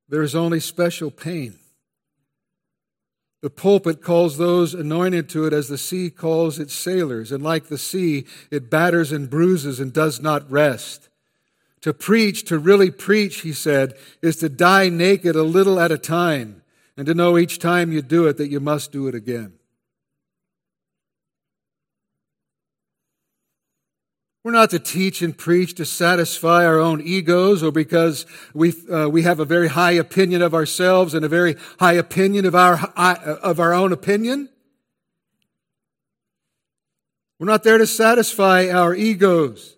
there 0.09 0.23
is 0.23 0.35
only 0.35 0.59
special 0.59 1.11
pain. 1.11 1.59
The 3.41 3.49
pulpit 3.51 4.01
calls 4.01 4.37
those 4.37 4.73
anointed 4.73 5.29
to 5.29 5.45
it 5.45 5.53
as 5.53 5.67
the 5.67 5.77
sea 5.77 6.09
calls 6.09 6.57
its 6.57 6.73
sailors, 6.73 7.31
and 7.31 7.43
like 7.43 7.67
the 7.67 7.77
sea, 7.77 8.25
it 8.49 8.71
batters 8.71 9.11
and 9.11 9.29
bruises 9.29 9.79
and 9.79 9.93
does 9.93 10.19
not 10.19 10.49
rest. 10.49 11.09
To 11.85 11.93
preach, 11.93 12.45
to 12.45 12.57
really 12.57 12.89
preach, 12.89 13.41
he 13.41 13.53
said, 13.53 13.93
is 14.19 14.37
to 14.37 14.49
die 14.49 14.89
naked 14.89 15.35
a 15.35 15.43
little 15.43 15.79
at 15.79 15.91
a 15.91 15.99
time, 15.99 16.63
and 16.97 17.05
to 17.05 17.13
know 17.13 17.37
each 17.37 17.59
time 17.59 17.91
you 17.91 18.01
do 18.01 18.25
it 18.25 18.37
that 18.37 18.49
you 18.49 18.59
must 18.59 18.91
do 18.91 19.07
it 19.07 19.13
again. 19.13 19.53
We're 24.43 24.53
not 24.53 24.71
to 24.71 24.79
teach 24.79 25.21
and 25.21 25.37
preach 25.37 25.75
to 25.75 25.85
satisfy 25.85 26.65
our 26.65 26.79
own 26.79 27.01
egos 27.01 27.61
or 27.61 27.71
because 27.71 28.25
we, 28.55 28.73
uh, 28.91 29.07
we 29.07 29.21
have 29.21 29.39
a 29.39 29.45
very 29.45 29.67
high 29.67 29.91
opinion 29.91 30.41
of 30.41 30.55
ourselves 30.55 31.13
and 31.13 31.23
a 31.23 31.29
very 31.29 31.55
high 31.79 31.93
opinion 31.93 32.47
of 32.47 32.55
our, 32.55 32.83
of 32.95 33.59
our 33.59 33.75
own 33.75 33.93
opinion. 33.93 34.49
We're 37.37 37.45
not 37.45 37.61
there 37.61 37.77
to 37.77 37.85
satisfy 37.85 38.69
our 38.69 38.95
egos, 38.95 39.74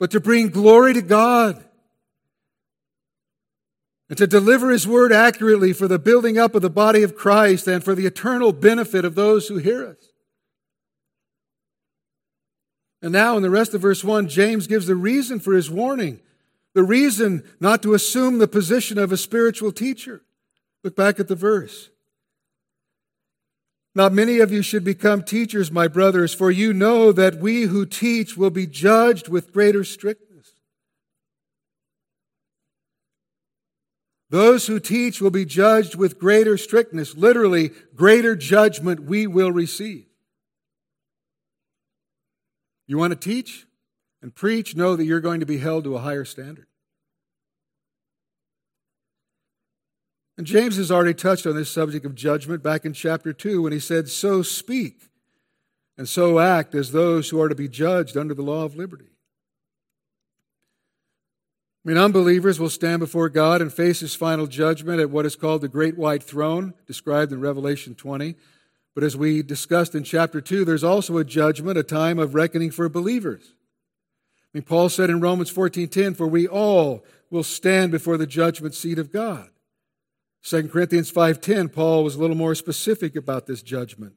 but 0.00 0.10
to 0.10 0.18
bring 0.18 0.48
glory 0.48 0.94
to 0.94 1.02
God 1.02 1.62
and 4.08 4.16
to 4.16 4.26
deliver 4.26 4.70
His 4.70 4.88
word 4.88 5.12
accurately 5.12 5.74
for 5.74 5.86
the 5.86 5.98
building 5.98 6.38
up 6.38 6.54
of 6.54 6.62
the 6.62 6.70
body 6.70 7.02
of 7.04 7.14
Christ 7.14 7.68
and 7.68 7.84
for 7.84 7.94
the 7.94 8.06
eternal 8.06 8.52
benefit 8.52 9.04
of 9.04 9.14
those 9.14 9.46
who 9.46 9.58
hear 9.58 9.86
us. 9.86 10.08
And 13.02 13.12
now, 13.12 13.36
in 13.36 13.42
the 13.42 13.50
rest 13.50 13.74
of 13.74 13.82
verse 13.82 14.02
1, 14.02 14.28
James 14.28 14.66
gives 14.66 14.86
the 14.86 14.96
reason 14.96 15.38
for 15.38 15.54
his 15.54 15.70
warning, 15.70 16.20
the 16.74 16.82
reason 16.82 17.44
not 17.60 17.82
to 17.82 17.94
assume 17.94 18.38
the 18.38 18.48
position 18.48 18.98
of 18.98 19.12
a 19.12 19.16
spiritual 19.16 19.70
teacher. 19.70 20.22
Look 20.82 20.96
back 20.96 21.20
at 21.20 21.28
the 21.28 21.36
verse. 21.36 21.90
Not 23.94 24.12
many 24.12 24.38
of 24.38 24.52
you 24.52 24.62
should 24.62 24.84
become 24.84 25.22
teachers, 25.22 25.72
my 25.72 25.88
brothers, 25.88 26.32
for 26.32 26.50
you 26.50 26.72
know 26.72 27.10
that 27.10 27.40
we 27.40 27.62
who 27.62 27.84
teach 27.84 28.36
will 28.36 28.50
be 28.50 28.66
judged 28.66 29.28
with 29.28 29.52
greater 29.52 29.82
strictness. 29.82 30.30
Those 34.30 34.68
who 34.68 34.78
teach 34.78 35.20
will 35.20 35.32
be 35.32 35.44
judged 35.44 35.96
with 35.96 36.20
greater 36.20 36.56
strictness. 36.56 37.16
Literally, 37.16 37.72
greater 37.96 38.36
judgment 38.36 39.00
we 39.02 39.26
will 39.26 39.50
receive. 39.50 40.06
You 42.86 42.96
want 42.96 43.12
to 43.12 43.18
teach 43.18 43.66
and 44.22 44.32
preach? 44.32 44.76
Know 44.76 44.94
that 44.94 45.04
you're 45.04 45.20
going 45.20 45.40
to 45.40 45.46
be 45.46 45.58
held 45.58 45.82
to 45.84 45.96
a 45.96 46.00
higher 46.00 46.24
standard. 46.24 46.66
And 50.40 50.46
James 50.46 50.78
has 50.78 50.90
already 50.90 51.12
touched 51.12 51.46
on 51.46 51.54
this 51.54 51.70
subject 51.70 52.06
of 52.06 52.14
judgment 52.14 52.62
back 52.62 52.86
in 52.86 52.94
chapter 52.94 53.30
2 53.30 53.60
when 53.60 53.74
he 53.74 53.78
said, 53.78 54.08
So 54.08 54.40
speak 54.40 55.10
and 55.98 56.08
so 56.08 56.38
act 56.38 56.74
as 56.74 56.92
those 56.92 57.28
who 57.28 57.38
are 57.42 57.50
to 57.50 57.54
be 57.54 57.68
judged 57.68 58.16
under 58.16 58.32
the 58.32 58.40
law 58.40 58.64
of 58.64 58.74
liberty. 58.74 59.10
I 61.84 61.88
mean, 61.90 61.98
unbelievers 61.98 62.58
will 62.58 62.70
stand 62.70 63.00
before 63.00 63.28
God 63.28 63.60
and 63.60 63.70
face 63.70 64.00
his 64.00 64.14
final 64.14 64.46
judgment 64.46 64.98
at 64.98 65.10
what 65.10 65.26
is 65.26 65.36
called 65.36 65.60
the 65.60 65.68
Great 65.68 65.98
White 65.98 66.22
Throne, 66.22 66.72
described 66.86 67.32
in 67.32 67.42
Revelation 67.42 67.94
20. 67.94 68.34
But 68.94 69.04
as 69.04 69.18
we 69.18 69.42
discussed 69.42 69.94
in 69.94 70.04
chapter 70.04 70.40
2, 70.40 70.64
there's 70.64 70.82
also 70.82 71.18
a 71.18 71.22
judgment, 71.22 71.76
a 71.76 71.82
time 71.82 72.18
of 72.18 72.34
reckoning 72.34 72.70
for 72.70 72.88
believers. 72.88 73.52
I 74.54 74.56
mean, 74.56 74.62
Paul 74.64 74.88
said 74.88 75.10
in 75.10 75.20
Romans 75.20 75.50
14:10, 75.50 76.14
"For 76.14 76.26
we 76.26 76.48
all 76.48 77.04
will 77.28 77.44
stand 77.44 77.92
before 77.92 78.16
the 78.16 78.26
judgment 78.26 78.74
seat 78.74 78.98
of 78.98 79.12
God." 79.12 79.50
2 80.42 80.68
Corinthians 80.68 81.10
5:10, 81.10 81.68
Paul 81.68 82.02
was 82.04 82.14
a 82.14 82.18
little 82.18 82.36
more 82.36 82.54
specific 82.54 83.14
about 83.16 83.46
this 83.46 83.62
judgment. 83.62 84.14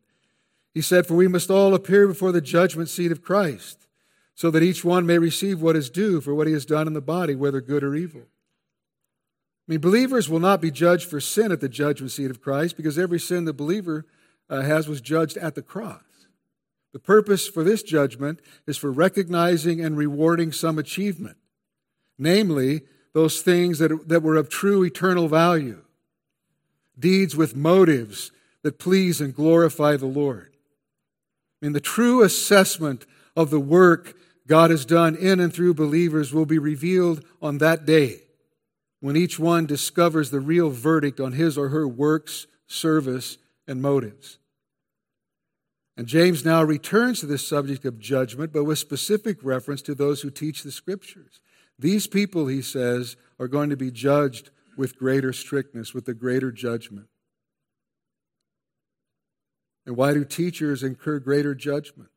He 0.74 0.82
said, 0.82 1.05
"For 1.05 1.15
we 1.15 1.28
must 1.28 1.51
all 1.51 1.74
appear 1.74 2.07
before 2.07 2.32
the 2.32 2.41
judgment 2.41 2.89
seat 2.89 3.11
of 3.11 3.21
Christ, 3.21 3.88
so 4.34 4.49
that 4.51 4.63
each 4.63 4.84
one 4.84 5.05
may 5.05 5.19
receive 5.19 5.61
what 5.61 5.76
is 5.76 5.89
due 5.89 6.21
for 6.21 6.34
what 6.34 6.47
he 6.47 6.53
has 6.53 6.65
done 6.65 6.88
in 6.88 6.93
the 6.93 7.01
body, 7.01 7.36
whether 7.36 7.61
good 7.61 7.84
or 7.84 7.95
evil." 7.95 8.21
I 9.67 9.71
mean, 9.71 9.80
believers 9.80 10.30
will 10.30 10.39
not 10.39 10.61
be 10.61 10.71
judged 10.71 11.09
for 11.09 11.21
sin 11.21 11.51
at 11.51 11.61
the 11.61 11.69
judgment 11.69 12.11
seat 12.11 12.32
of 12.32 12.41
Christ 12.41 12.76
because 12.76 12.99
every 12.99 13.19
sin 13.19 13.45
the 13.45 13.53
believer 13.53 14.05
uh, 14.49 14.61
has 14.61 14.88
was 14.88 14.99
judged 14.99 15.38
at 15.38 15.55
the 15.55 15.61
cross. 15.61 16.03
The 16.91 16.99
purpose 16.99 17.47
for 17.47 17.63
this 17.63 17.82
judgment 17.82 18.41
is 18.67 18.78
for 18.78 18.91
recognizing 18.91 19.84
and 19.84 19.97
rewarding 19.97 20.51
some 20.51 20.78
achievement, 20.78 21.38
namely, 22.17 22.84
those 23.13 23.41
things 23.41 23.80
that, 23.80 24.09
that 24.09 24.21
were 24.21 24.36
of 24.36 24.49
true 24.49 24.84
eternal 24.84 25.28
value, 25.28 25.82
deeds 26.98 27.36
with 27.36 27.56
motives 27.56 28.32
that 28.62 28.80
please 28.80 29.20
and 29.22 29.36
glorify 29.36 29.98
the 29.98 30.06
Lord. 30.06 30.54
I 31.62 31.66
mean, 31.66 31.74
the 31.74 31.80
true 31.80 32.24
assessment 32.24 33.06
of 33.36 33.50
the 33.50 33.60
work 33.60 34.16
God 34.48 34.70
has 34.70 34.86
done 34.86 35.16
in 35.16 35.39
and 35.39 35.54
through 35.54 35.74
believers 35.74 36.34
will 36.34 36.46
be 36.46 36.60
revealed 36.60 37.24
on 37.41 37.60
that 37.60 37.86
day 37.86 38.22
when 39.00 39.16
each 39.18 39.38
one 39.38 39.66
discovers 39.66 40.32
the 40.32 40.39
real 40.39 40.70
verdict 40.70 41.20
on 41.20 41.34
his 41.34 41.58
or 41.58 41.70
her 41.70 41.88
works, 41.88 42.48
service, 42.68 43.38
and 43.68 43.82
motives. 43.82 44.38
And 45.96 46.08
James 46.08 46.44
now 46.44 46.64
returns 46.64 47.20
to 47.20 47.26
this 47.26 47.48
subject 47.48 47.86
of 47.86 48.00
judgment, 48.00 48.52
but 48.52 48.64
with 48.64 48.80
specific 48.80 49.44
reference 49.44 49.82
to 49.84 49.94
those 49.94 50.22
who 50.22 50.30
teach 50.30 50.64
the 50.64 50.72
scriptures. 50.72 51.39
These 51.78 52.08
people, 52.08 52.48
he 52.48 52.62
says, 52.62 53.16
are 53.39 53.48
going 53.48 53.70
to 53.70 53.78
be 53.78 53.91
judged 53.91 54.50
with 54.78 54.97
greater 54.97 55.34
strictness, 55.34 55.93
with 55.93 56.07
a 56.07 56.13
greater 56.13 56.51
judgment. 56.51 57.07
And 59.86 59.97
why 59.97 60.13
do 60.13 60.24
teachers 60.24 60.84
incur 60.84 61.19
greater 61.19 61.53
judgment? 61.53 62.09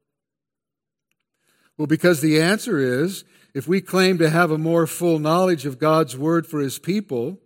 Well, 1.76 1.86
because 1.86 2.20
the 2.20 2.40
answer 2.40 2.78
is 2.78 3.24
if 3.54 3.66
we 3.66 3.80
claim 3.80 4.18
to 4.18 4.30
have 4.30 4.50
a 4.50 4.59
more 4.59 4.86
full 4.86 5.18
knowledge 5.18 5.66
of 5.66 5.78
God's 5.78 6.16
word 6.16 6.46
for 6.46 6.61
his 6.61 6.78
people, 6.78 7.38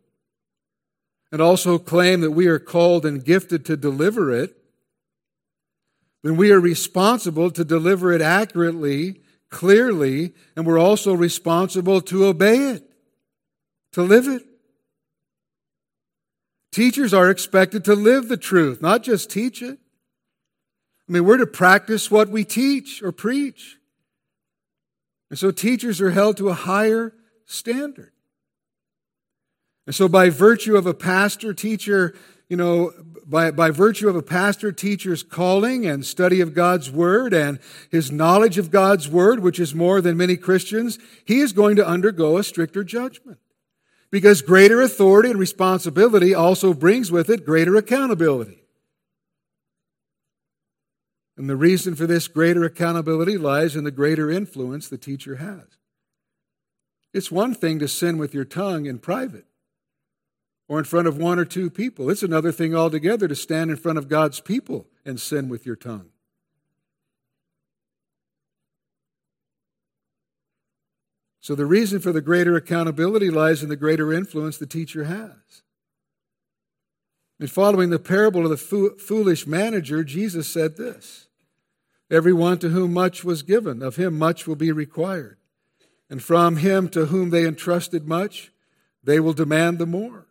and 1.32 1.40
also 1.40 1.78
claim 1.78 2.20
that 2.20 2.32
we 2.32 2.48
are 2.48 2.58
called 2.58 3.06
and 3.06 3.24
gifted 3.24 3.64
to 3.66 3.76
deliver 3.76 4.32
it, 4.32 4.56
then 6.22 6.36
we 6.36 6.50
are 6.52 6.60
responsible 6.60 7.50
to 7.52 7.64
deliver 7.64 8.12
it 8.12 8.20
accurately, 8.20 9.22
clearly, 9.48 10.34
and 10.56 10.66
we're 10.66 10.78
also 10.78 11.14
responsible 11.14 12.00
to 12.00 12.26
obey 12.26 12.56
it, 12.70 12.90
to 13.92 14.02
live 14.02 14.26
it. 14.26 14.42
Teachers 16.72 17.12
are 17.12 17.28
expected 17.28 17.84
to 17.84 17.94
live 17.94 18.28
the 18.28 18.36
truth, 18.36 18.80
not 18.80 19.02
just 19.02 19.30
teach 19.30 19.60
it. 19.60 19.78
I 21.08 21.12
mean, 21.12 21.24
we're 21.24 21.38
to 21.38 21.46
practice 21.46 22.10
what 22.10 22.28
we 22.28 22.44
teach 22.44 23.02
or 23.02 23.10
preach. 23.10 23.78
And 25.28 25.38
so 25.38 25.50
teachers 25.50 26.00
are 26.00 26.12
held 26.12 26.36
to 26.36 26.48
a 26.48 26.54
higher 26.54 27.12
standard. 27.44 28.12
And 29.86 29.94
so, 29.94 30.08
by 30.08 30.30
virtue 30.30 30.76
of 30.76 30.86
a 30.86 30.94
pastor 30.94 31.52
teacher, 31.52 32.14
you 32.48 32.56
know, 32.56 32.92
by, 33.26 33.50
by 33.50 33.70
virtue 33.70 34.08
of 34.08 34.14
a 34.14 34.22
pastor 34.22 34.70
teacher's 34.70 35.24
calling 35.24 35.84
and 35.84 36.06
study 36.06 36.40
of 36.40 36.54
God's 36.54 36.92
Word 36.92 37.34
and 37.34 37.58
his 37.90 38.12
knowledge 38.12 38.56
of 38.56 38.70
God's 38.70 39.08
Word, 39.08 39.40
which 39.40 39.58
is 39.58 39.74
more 39.74 40.00
than 40.00 40.16
many 40.16 40.36
Christians, 40.36 41.00
he 41.24 41.40
is 41.40 41.52
going 41.52 41.74
to 41.74 41.86
undergo 41.86 42.38
a 42.38 42.44
stricter 42.44 42.84
judgment. 42.84 43.39
Because 44.10 44.42
greater 44.42 44.80
authority 44.80 45.30
and 45.30 45.38
responsibility 45.38 46.34
also 46.34 46.74
brings 46.74 47.12
with 47.12 47.30
it 47.30 47.44
greater 47.44 47.76
accountability. 47.76 48.64
And 51.36 51.48
the 51.48 51.56
reason 51.56 51.94
for 51.94 52.06
this 52.06 52.28
greater 52.28 52.64
accountability 52.64 53.38
lies 53.38 53.76
in 53.76 53.84
the 53.84 53.90
greater 53.90 54.30
influence 54.30 54.88
the 54.88 54.98
teacher 54.98 55.36
has. 55.36 55.64
It's 57.14 57.30
one 57.30 57.54
thing 57.54 57.78
to 57.78 57.88
sin 57.88 58.18
with 58.18 58.34
your 58.34 58.44
tongue 58.44 58.86
in 58.86 58.98
private 58.98 59.46
or 60.68 60.78
in 60.78 60.84
front 60.84 61.08
of 61.08 61.16
one 61.16 61.38
or 61.38 61.44
two 61.44 61.70
people. 61.70 62.10
It's 62.10 62.22
another 62.22 62.52
thing 62.52 62.74
altogether 62.74 63.26
to 63.26 63.34
stand 63.34 63.70
in 63.70 63.76
front 63.76 63.98
of 63.98 64.08
God's 64.08 64.40
people 64.40 64.86
and 65.04 65.20
sin 65.20 65.48
with 65.48 65.66
your 65.66 65.76
tongue. 65.76 66.10
So, 71.40 71.54
the 71.54 71.66
reason 71.66 72.00
for 72.00 72.12
the 72.12 72.20
greater 72.20 72.54
accountability 72.54 73.30
lies 73.30 73.62
in 73.62 73.70
the 73.70 73.76
greater 73.76 74.12
influence 74.12 74.58
the 74.58 74.66
teacher 74.66 75.04
has. 75.04 75.62
In 77.38 77.46
following 77.46 77.88
the 77.88 77.98
parable 77.98 78.44
of 78.44 78.50
the 78.50 78.94
foolish 78.98 79.46
manager, 79.46 80.04
Jesus 80.04 80.46
said 80.46 80.76
this 80.76 81.28
Everyone 82.10 82.58
to 82.58 82.68
whom 82.68 82.92
much 82.92 83.24
was 83.24 83.42
given, 83.42 83.82
of 83.82 83.96
him 83.96 84.18
much 84.18 84.46
will 84.46 84.56
be 84.56 84.72
required. 84.72 85.38
And 86.10 86.22
from 86.22 86.56
him 86.56 86.88
to 86.90 87.06
whom 87.06 87.30
they 87.30 87.46
entrusted 87.46 88.06
much, 88.06 88.52
they 89.02 89.20
will 89.20 89.32
demand 89.32 89.78
the 89.78 89.86
more. 89.86 90.26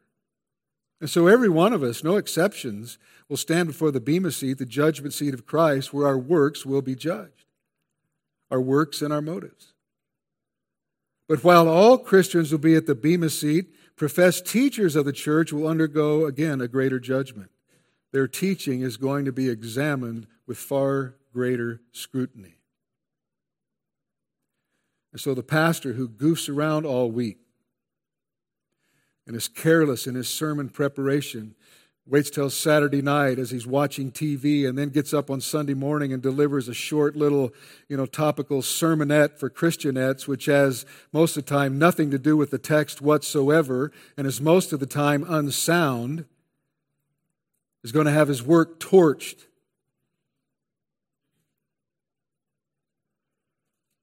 And 1.00 1.10
so 1.10 1.28
every 1.28 1.50
one 1.50 1.72
of 1.74 1.82
us, 1.82 2.04
no 2.04 2.18
exceptions, 2.18 3.00
will 3.30 3.38
stand 3.38 3.68
before 3.68 3.90
the 3.90 4.02
Bema 4.02 4.32
seat, 4.32 4.58
the 4.58 4.66
judgment 4.66 5.14
seat 5.14 5.34
of 5.34 5.46
Christ, 5.46 5.94
where 5.94 6.06
our 6.06 6.18
works 6.18 6.66
will 6.66 6.82
be 6.82 6.96
judged. 6.96 7.46
Our 8.52 8.60
works 8.60 9.02
and 9.02 9.14
our 9.14 9.22
motives. 9.22 9.74
But 11.30 11.44
while 11.44 11.70
all 11.70 12.00
Christians 12.00 12.52
will 12.52 12.60
be 12.60 12.76
at 12.76 12.88
the 12.88 12.96
Bema 12.96 13.30
seat, 13.30 13.68
professed 13.96 14.48
teachers 14.48 14.96
of 14.96 15.06
the 15.06 15.14
church 15.14 15.54
will 15.54 15.68
undergo 15.68 16.26
again 16.26 16.60
a 16.60 16.68
greater 16.68 17.00
judgment. 17.00 17.52
Their 18.12 18.28
teaching 18.28 18.82
is 18.82 18.98
going 18.98 19.26
to 19.26 19.32
be 19.32 19.48
examined 19.48 20.26
with 20.48 20.58
far 20.58 21.18
greater 21.32 21.82
scrutiny. 21.92 22.56
And 25.12 25.22
so 25.22 25.36
the 25.36 25.44
pastor 25.44 25.94
who 25.94 26.10
goofs 26.10 26.50
around 26.50 26.88
all 26.88 27.12
week 27.12 27.38
and 29.28 29.36
is 29.36 29.48
careless 29.48 30.08
in 30.08 30.16
his 30.16 30.28
sermon 30.28 30.70
preparation 30.70 31.54
waits 32.10 32.32
till 32.32 32.50
Saturday 32.50 33.02
night 33.02 33.38
as 33.38 33.52
he's 33.52 33.68
watching 33.68 34.12
TV 34.12 34.68
and 34.68 34.78
then 34.78 34.90
gets 34.90 35.14
up 35.14 35.30
on 35.30 35.40
Sunday 35.40 35.76
morning 35.76 36.12
and 36.12 36.24
delivers 36.24 36.68
a 36.68 36.74
short 36.74 37.16
little, 37.16 37.54
you 37.88 37.96
know, 37.96 38.08
topical 38.08 38.62
sermonette 38.62 39.38
for 39.38 39.50
Christianettes, 39.50 40.28
which 40.28 40.46
has 40.46 40.86
most 41.14 41.38
of 41.38 41.46
the 41.46 41.50
time 41.50 41.78
nothing 41.78 42.10
to 42.10 42.18
do 42.18 42.36
with 42.36 42.50
the 42.50 42.58
text 42.58 43.00
whatsoever 43.00 43.92
and 44.18 44.26
is 44.26 44.42
most 44.42 44.74
of 44.74 44.80
the 44.80 44.88
time 44.88 45.24
unsound, 45.28 46.26
is 47.84 47.92
going 47.92 48.08
to 48.08 48.12
have 48.12 48.28
his 48.28 48.42
work 48.42 48.80
torched. 48.80 49.46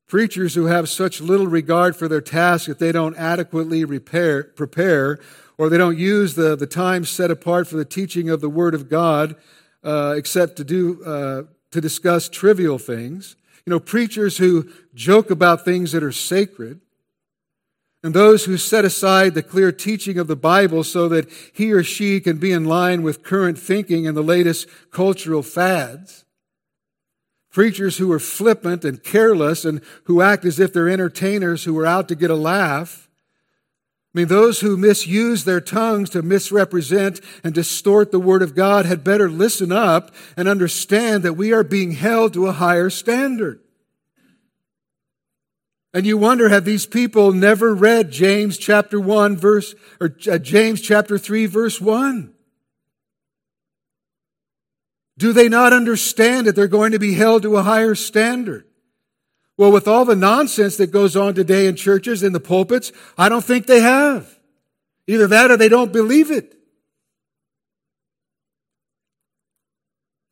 Preachers 0.07 0.55
who 0.55 0.67
have 0.67 0.89
such 0.89 1.21
little 1.21 1.49
regard 1.49 1.97
for 1.97 2.07
their 2.07 2.21
task 2.21 2.67
that 2.67 2.79
they 2.79 2.93
don't 2.93 3.17
adequately 3.17 3.85
repair, 3.85 4.45
prepare 4.45 5.19
or 5.59 5.69
they 5.69 5.79
don't 5.79 5.99
use 5.99 6.35
the, 6.35 6.57
the 6.57 6.67
time 6.67 7.05
set 7.05 7.31
apart 7.31 7.67
for 7.67 7.77
the 7.77 7.85
teaching 7.85 8.29
of 8.29 8.41
the 8.41 8.51
Word 8.51 8.75
of 8.75 8.89
God 8.89 9.37
uh, 9.83 10.15
except 10.17 10.57
to 10.57 10.65
do 10.65 11.03
uh, 11.05 11.43
to 11.71 11.81
discuss 11.81 12.29
trivial 12.29 12.79
things. 12.79 13.37
You 13.65 13.71
know, 13.71 13.81
preachers 13.81 14.39
who 14.39 14.71
joke 14.95 15.31
about 15.31 15.65
things 15.65 15.93
that 15.93 16.03
are 16.03 16.13
sacred, 16.13 16.81
and 18.03 18.15
those 18.15 18.45
who 18.45 18.57
set 18.57 18.85
aside 18.85 19.35
the 19.35 19.43
clear 19.43 19.73
teaching 19.73 20.19
of 20.19 20.27
the 20.27 20.37
Bible 20.37 20.85
so 20.85 21.09
that 21.09 21.29
he 21.53 21.73
or 21.73 21.83
she 21.83 22.21
can 22.21 22.39
be 22.39 22.53
in 22.53 22.65
line 22.65 23.03
with 23.03 23.23
current 23.23 23.59
thinking 23.59 24.07
and 24.07 24.17
the 24.17 24.23
latest 24.23 24.69
cultural 24.91 25.43
fads. 25.43 26.25
Preachers 27.51 27.97
who 27.97 28.13
are 28.13 28.19
flippant 28.19 28.85
and 28.85 29.03
careless 29.03 29.65
and 29.65 29.81
who 30.05 30.21
act 30.21 30.45
as 30.45 30.61
if 30.61 30.73
they're 30.73 30.89
entertainers 30.89 31.65
who 31.65 31.77
are 31.79 31.87
out 31.87 32.07
to 32.09 32.15
get 32.15 32.31
a 32.31 32.37
laugh 32.37 33.06
I 34.17 34.21
mean, 34.21 34.29
those 34.29 34.61
who 34.61 34.79
misuse 34.79 35.45
their 35.45 35.61
tongues 35.61 36.09
to 36.11 36.23
misrepresent 36.23 37.21
and 37.45 37.53
distort 37.53 38.11
the 38.11 38.19
Word 38.19 38.41
of 38.41 38.55
God 38.55 38.87
had 38.87 39.05
better 39.05 39.29
listen 39.29 39.71
up 39.71 40.11
and 40.39 40.49
understand 40.49 41.23
that 41.23 41.35
we 41.35 41.53
are 41.53 41.63
being 41.63 41.91
held 41.91 42.33
to 42.33 42.47
a 42.47 42.53
higher 42.53 42.89
standard. 42.89 43.61
And 45.93 46.07
you 46.07 46.17
wonder, 46.17 46.49
have 46.49 46.65
these 46.65 46.87
people 46.87 47.33
never 47.33 47.75
read 47.75 48.11
James 48.11 48.57
chapter 48.57 48.99
1 48.99 49.37
verse, 49.37 49.75
or 50.01 50.17
uh, 50.31 50.39
James 50.39 50.81
chapter 50.81 51.19
3 51.19 51.45
verse 51.45 51.79
1? 51.79 52.33
Do 55.19 55.35
they 55.35 55.51
not 55.51 55.75
understand 55.75 56.47
that 56.47 56.57
they're 56.57 56.69
going 56.69 56.93
to 56.93 56.99
be 56.99 57.13
held 57.13 57.43
to 57.43 57.59
a 57.59 57.63
higher 57.63 57.95
standard? 57.95 58.65
Well, 59.57 59.73
with 59.73 59.89
all 59.89 60.05
the 60.05 60.17
nonsense 60.17 60.77
that 60.77 60.91
goes 60.91 61.17
on 61.17 61.35
today 61.35 61.67
in 61.67 61.77
churches, 61.77 62.23
in 62.23 62.33
the 62.33 62.41
pulpits, 62.41 62.93
I 63.17 63.29
don't 63.29 63.45
think 63.45 63.67
they 63.67 63.81
have. 63.81 64.39
Either 65.07 65.27
that 65.29 65.51
or 65.51 65.57
they 65.57 65.69
don't 65.69 65.93
believe 65.93 66.31
it. 66.31 66.55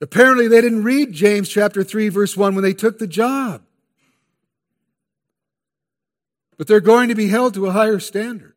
Apparently, 0.01 0.49
they 0.49 0.61
didn't 0.61 0.85
read 0.85 1.13
James 1.13 1.49
chapter 1.49 1.83
3, 1.83 2.11
verse 2.11 2.37
1 2.37 2.55
when 2.55 2.63
they 2.63 2.75
took 2.75 2.99
the 2.99 3.07
job. 3.07 3.63
But 6.59 6.67
they're 6.67 6.81
going 6.81 7.09
to 7.09 7.15
be 7.15 7.29
held 7.29 7.55
to 7.55 7.67
a 7.67 7.73
higher 7.73 7.99
standard. 7.99 8.55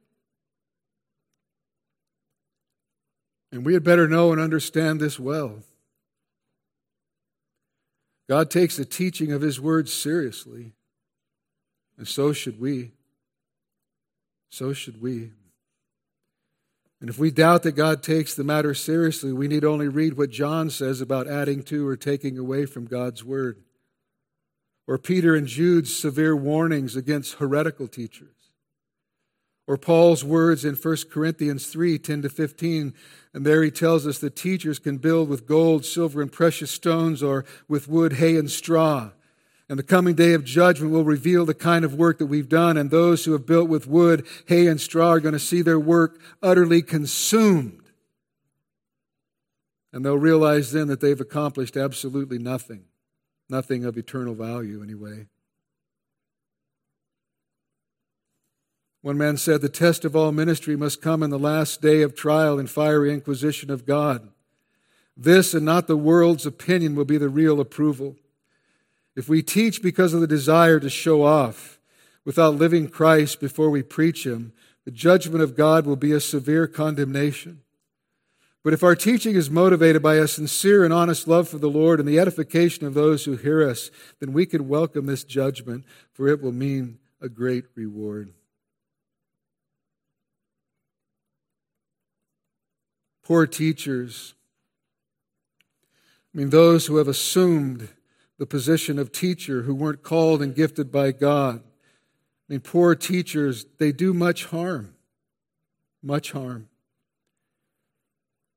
And 3.51 3.65
we 3.65 3.73
had 3.73 3.83
better 3.83 4.07
know 4.09 4.33
and 4.33 4.41
understand 4.41 4.99
this 4.99 5.17
well. 5.17 5.63
God 8.27 8.51
takes 8.51 8.75
the 8.75 8.85
teaching 8.85 9.31
of 9.31 9.41
His 9.41 9.59
Word 9.59 9.87
seriously, 9.87 10.73
and 11.97 12.07
so 12.07 12.33
should 12.33 12.59
we. 12.59 12.91
So 14.49 14.73
should 14.73 15.01
we. 15.01 15.31
And 16.99 17.09
if 17.09 17.19
we 17.19 17.31
doubt 17.31 17.63
that 17.63 17.73
God 17.73 18.01
takes 18.01 18.33
the 18.33 18.43
matter 18.43 18.73
seriously, 18.73 19.31
we 19.31 19.47
need 19.47 19.63
only 19.63 19.87
read 19.87 20.17
what 20.17 20.31
John 20.31 20.69
says 20.69 20.99
about 20.99 21.27
adding 21.27 21.61
to 21.63 21.87
or 21.87 21.95
taking 21.95 22.37
away 22.37 22.65
from 22.65 22.85
God's 22.85 23.23
Word, 23.23 23.61
or 24.87 24.97
Peter 24.97 25.35
and 25.35 25.47
Jude's 25.47 25.95
severe 25.95 26.35
warnings 26.35 26.95
against 26.95 27.35
heretical 27.35 27.87
teachers 27.87 28.36
or 29.67 29.77
Paul's 29.77 30.23
words 30.23 30.63
in 30.63 30.75
1 30.75 30.97
Corinthians 31.11 31.67
3 31.67 31.99
10 31.99 32.21
to 32.23 32.29
15. 32.29 32.93
And 33.33 33.45
there 33.45 33.61
he 33.61 33.69
tells 33.69 34.07
us 34.07 34.17
that 34.19 34.35
teachers 34.35 34.79
can 34.79 34.97
build 34.97 35.29
with 35.29 35.45
gold, 35.45 35.85
silver, 35.85 36.21
and 36.21 36.31
precious 36.31 36.71
stones, 36.71 37.21
or 37.21 37.45
with 37.67 37.87
wood, 37.87 38.13
hay, 38.13 38.37
and 38.37 38.49
straw. 38.49 39.11
And 39.69 39.77
the 39.77 39.83
coming 39.83 40.15
day 40.15 40.33
of 40.33 40.45
judgment 40.45 40.93
will 40.93 41.03
reveal 41.03 41.45
the 41.45 41.53
kind 41.53 41.83
of 41.83 41.93
work 41.93 42.19
that 42.19 42.27
we've 42.27 42.47
done, 42.47 42.77
and 42.77 42.89
those 42.89 43.25
who 43.25 43.33
have 43.33 43.45
built 43.45 43.67
with 43.67 43.85
wood, 43.85 44.25
hay, 44.47 44.67
and 44.67 44.79
straw 44.79 45.09
are 45.09 45.19
going 45.19 45.33
to 45.33 45.39
see 45.39 45.61
their 45.61 45.79
work 45.79 46.19
utterly 46.41 46.81
consumed. 46.81 47.83
And 49.91 50.05
they'll 50.05 50.17
realize 50.17 50.71
then 50.71 50.87
that 50.87 51.01
they've 51.01 51.19
accomplished 51.19 51.75
absolutely 51.75 52.39
nothing, 52.39 52.85
nothing 53.49 53.83
of 53.83 53.97
eternal 53.97 54.33
value, 54.33 54.81
anyway. 54.81 55.27
One 59.07 59.17
man 59.17 59.37
said, 59.37 59.61
The 59.61 59.69
test 59.69 60.03
of 60.03 60.17
all 60.17 60.33
ministry 60.33 60.75
must 60.75 61.01
come 61.01 61.23
in 61.23 61.29
the 61.29 61.39
last 61.39 61.81
day 61.81 62.01
of 62.01 62.13
trial 62.13 62.59
and 62.59 62.69
fiery 62.69 63.13
inquisition 63.13 63.71
of 63.71 63.85
God. 63.85 64.27
This 65.15 65.53
and 65.53 65.63
not 65.63 65.87
the 65.87 65.95
world's 65.95 66.45
opinion 66.45 66.93
will 66.93 67.05
be 67.05 67.17
the 67.17 67.29
real 67.29 67.61
approval. 67.61 68.17
If 69.15 69.29
we 69.29 69.41
teach 69.41 69.81
because 69.81 70.13
of 70.13 70.19
the 70.19 70.27
desire 70.27 70.81
to 70.81 70.89
show 70.89 71.23
off 71.23 71.79
without 72.25 72.55
living 72.55 72.89
Christ 72.89 73.39
before 73.39 73.69
we 73.69 73.81
preach 73.81 74.25
Him, 74.25 74.51
the 74.83 74.91
judgment 74.91 75.41
of 75.41 75.55
God 75.55 75.85
will 75.85 75.95
be 75.95 76.11
a 76.11 76.19
severe 76.19 76.67
condemnation. 76.67 77.61
But 78.61 78.73
if 78.73 78.83
our 78.83 78.93
teaching 78.93 79.37
is 79.37 79.49
motivated 79.49 80.03
by 80.03 80.15
a 80.15 80.27
sincere 80.27 80.83
and 80.83 80.93
honest 80.93 81.29
love 81.29 81.47
for 81.47 81.59
the 81.59 81.69
Lord 81.69 82.01
and 82.01 82.09
the 82.09 82.19
edification 82.19 82.85
of 82.85 82.93
those 82.93 83.23
who 83.23 83.37
hear 83.37 83.69
us, 83.69 83.89
then 84.19 84.33
we 84.33 84.45
can 84.45 84.67
welcome 84.67 85.05
this 85.05 85.23
judgment, 85.23 85.85
for 86.11 86.27
it 86.27 86.41
will 86.41 86.51
mean 86.51 86.99
a 87.21 87.29
great 87.29 87.63
reward. 87.73 88.33
Poor 93.27 93.45
teachers. 93.45 94.35
I 96.33 96.37
mean, 96.37 96.49
those 96.49 96.85
who 96.85 96.95
have 96.95 97.09
assumed 97.09 97.89
the 98.37 98.45
position 98.45 98.97
of 98.97 99.11
teacher 99.11 99.63
who 99.63 99.75
weren't 99.75 100.01
called 100.01 100.41
and 100.41 100.55
gifted 100.55 100.93
by 100.93 101.11
God. 101.11 101.59
I 101.59 102.53
mean, 102.53 102.61
poor 102.61 102.95
teachers, 102.95 103.65
they 103.79 103.91
do 103.91 104.13
much 104.13 104.45
harm. 104.45 104.95
Much 106.01 106.31
harm. 106.31 106.69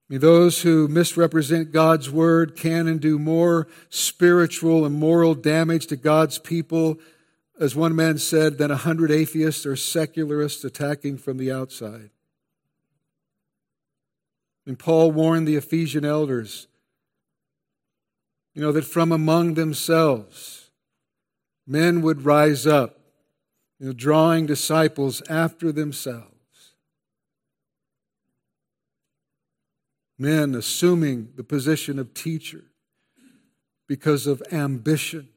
I 0.08 0.14
mean, 0.14 0.20
those 0.20 0.62
who 0.62 0.86
misrepresent 0.86 1.72
God's 1.72 2.08
word 2.08 2.54
can 2.54 2.86
and 2.86 3.00
do 3.00 3.18
more 3.18 3.66
spiritual 3.88 4.84
and 4.84 4.94
moral 4.94 5.34
damage 5.34 5.88
to 5.88 5.96
God's 5.96 6.38
people, 6.38 7.00
as 7.58 7.74
one 7.74 7.96
man 7.96 8.18
said, 8.18 8.58
than 8.58 8.70
a 8.70 8.76
hundred 8.76 9.10
atheists 9.10 9.66
or 9.66 9.74
secularists 9.74 10.62
attacking 10.62 11.18
from 11.18 11.38
the 11.38 11.50
outside. 11.50 12.10
And 14.70 14.78
Paul 14.78 15.10
warned 15.10 15.48
the 15.48 15.56
Ephesian 15.56 16.04
elders, 16.04 16.68
you 18.54 18.62
know, 18.62 18.70
that 18.70 18.84
from 18.84 19.10
among 19.10 19.54
themselves 19.54 20.70
men 21.66 22.02
would 22.02 22.24
rise 22.24 22.68
up, 22.68 23.00
you 23.80 23.86
know, 23.86 23.92
drawing 23.92 24.46
disciples 24.46 25.22
after 25.28 25.72
themselves. 25.72 26.74
Men 30.16 30.54
assuming 30.54 31.30
the 31.34 31.42
position 31.42 31.98
of 31.98 32.14
teacher 32.14 32.62
because 33.88 34.28
of 34.28 34.40
ambition 34.52 35.30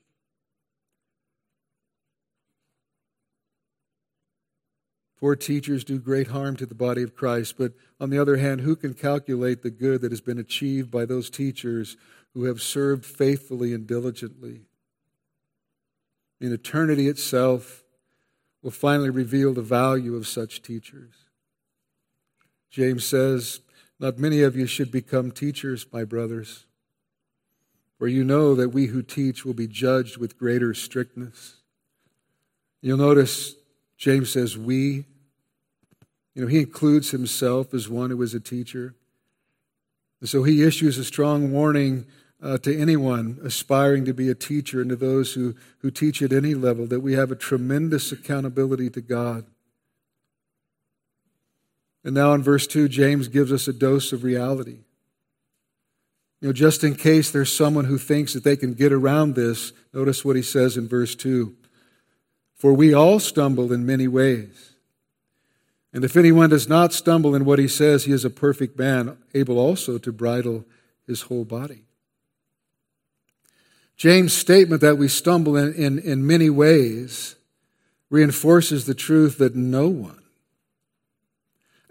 Poor 5.24 5.38
teachers 5.38 5.86
do 5.86 5.99
great 5.99 6.28
harm 6.28 6.57
to 6.57 6.65
the 6.65 6.76
body 6.76 7.01
of 7.01 7.15
Christ, 7.15 7.55
but 7.57 7.71
on 7.97 8.09
the 8.09 8.19
other 8.19 8.36
hand, 8.36 8.59
who 8.59 8.76
can 8.76 8.93
calculate 8.93 9.61
the 9.61 9.69
good 9.69 10.01
that 10.01 10.11
has 10.11 10.19
been 10.19 10.38
achieved 10.38 10.91
by 10.91 11.05
those 11.05 11.30
teachers 11.30 11.95
who 12.34 12.43
have 12.43 12.61
served 12.61 13.05
faithfully 13.05 13.74
and 13.74 13.88
diligently? 13.88 14.63
In 16.41 16.51
eternity 16.51 17.07
itself 17.07 17.86
will 18.61 18.69
finally 18.69 19.09
reveal 19.09 19.53
the 19.53 19.61
value 19.61 20.13
of 20.17 20.28
such 20.28 20.61
teachers. 20.61 21.13
James 22.69 23.05
says, 23.05 23.61
Not 24.01 24.19
many 24.19 24.41
of 24.41 24.57
you 24.57 24.65
should 24.65 24.91
become 24.91 25.32
teachers, 25.32 25.86
my 25.93 26.03
brothers, 26.03 26.65
for 27.97 28.09
you 28.09 28.26
know 28.26 28.55
that 28.55 28.74
we 28.74 28.88
who 28.88 29.01
teach 29.01 29.45
will 29.45 29.53
be 29.53 29.67
judged 29.67 30.17
with 30.17 30.38
greater 30.38 30.74
strictness. 30.74 31.61
You'll 32.82 32.97
notice 32.97 33.55
James 33.95 34.30
says, 34.30 34.57
we. 34.57 35.05
You 36.36 36.43
know, 36.43 36.47
he 36.47 36.59
includes 36.59 37.11
himself 37.11 37.73
as 37.73 37.89
one 37.89 38.09
who 38.09 38.21
is 38.21 38.34
a 38.34 38.39
teacher. 38.39 38.95
And 40.19 40.29
so 40.29 40.43
he 40.43 40.63
issues 40.63 40.97
a 40.97 41.03
strong 41.03 41.51
warning 41.51 42.05
uh, 42.41 42.57
to 42.59 42.77
anyone 42.77 43.39
aspiring 43.43 44.05
to 44.05 44.13
be 44.13 44.29
a 44.29 44.36
teacher 44.36 44.81
and 44.81 44.89
to 44.89 44.95
those 44.95 45.34
who, 45.34 45.55
who 45.79 45.91
teach 45.91 46.21
at 46.21 46.34
any 46.34 46.53
level 46.53 46.86
that 46.88 46.99
we 46.99 47.13
have 47.13 47.31
a 47.31 47.36
tremendous 47.36 48.11
accountability 48.11 48.89
to 48.89 49.01
God. 49.01 49.45
And 52.03 52.13
now 52.13 52.34
in 52.34 52.43
verse 52.43 52.67
2, 52.67 52.89
James 52.89 53.29
gives 53.29 53.51
us 53.51 53.67
a 53.67 53.73
dose 53.73 54.11
of 54.11 54.23
reality. 54.23 54.79
You 56.41 56.49
know, 56.49 56.53
just 56.53 56.84
in 56.84 56.95
case 56.95 57.31
there's 57.31 57.53
someone 57.53 57.86
who 57.86 57.97
thinks 57.97 58.34
that 58.34 58.43
they 58.43 58.57
can 58.57 58.73
get 58.73 58.91
around 58.91 59.36
this, 59.36 59.71
notice 59.93 60.25
what 60.25 60.36
he 60.36 60.41
says 60.41 60.75
in 60.75 60.89
verse 60.89 61.15
2 61.15 61.55
For 62.55 62.73
we 62.73 62.93
all 62.93 63.21
stumble 63.21 63.71
in 63.71 63.86
many 63.86 64.09
ways. 64.09 64.72
And 65.93 66.03
if 66.03 66.17
anyone 66.17 66.49
does 66.49 66.67
not 66.67 66.91
stumble 66.91 67.35
in 67.35 67.45
what 67.45 67.59
he 67.59 67.67
says, 67.67 68.05
he 68.05 68.11
is 68.11 68.25
a 68.25 68.31
perfect 68.31 68.77
man, 68.79 69.15
able 69.35 69.59
also 69.59 69.99
to 69.99 70.11
bridle 70.11 70.65
his 71.05 71.23
whole 71.23 71.45
body. 71.45 71.83
James' 73.95 74.33
statement 74.33 74.81
that 74.81 74.97
we 74.97 75.07
stumble 75.07 75.55
in, 75.55 75.71
in, 75.73 75.99
in 75.99 76.25
many 76.25 76.49
ways 76.49 77.35
reinforces 78.09 78.85
the 78.85 78.95
truth 78.95 79.37
that 79.37 79.55
no 79.55 79.87
one, 79.87 80.23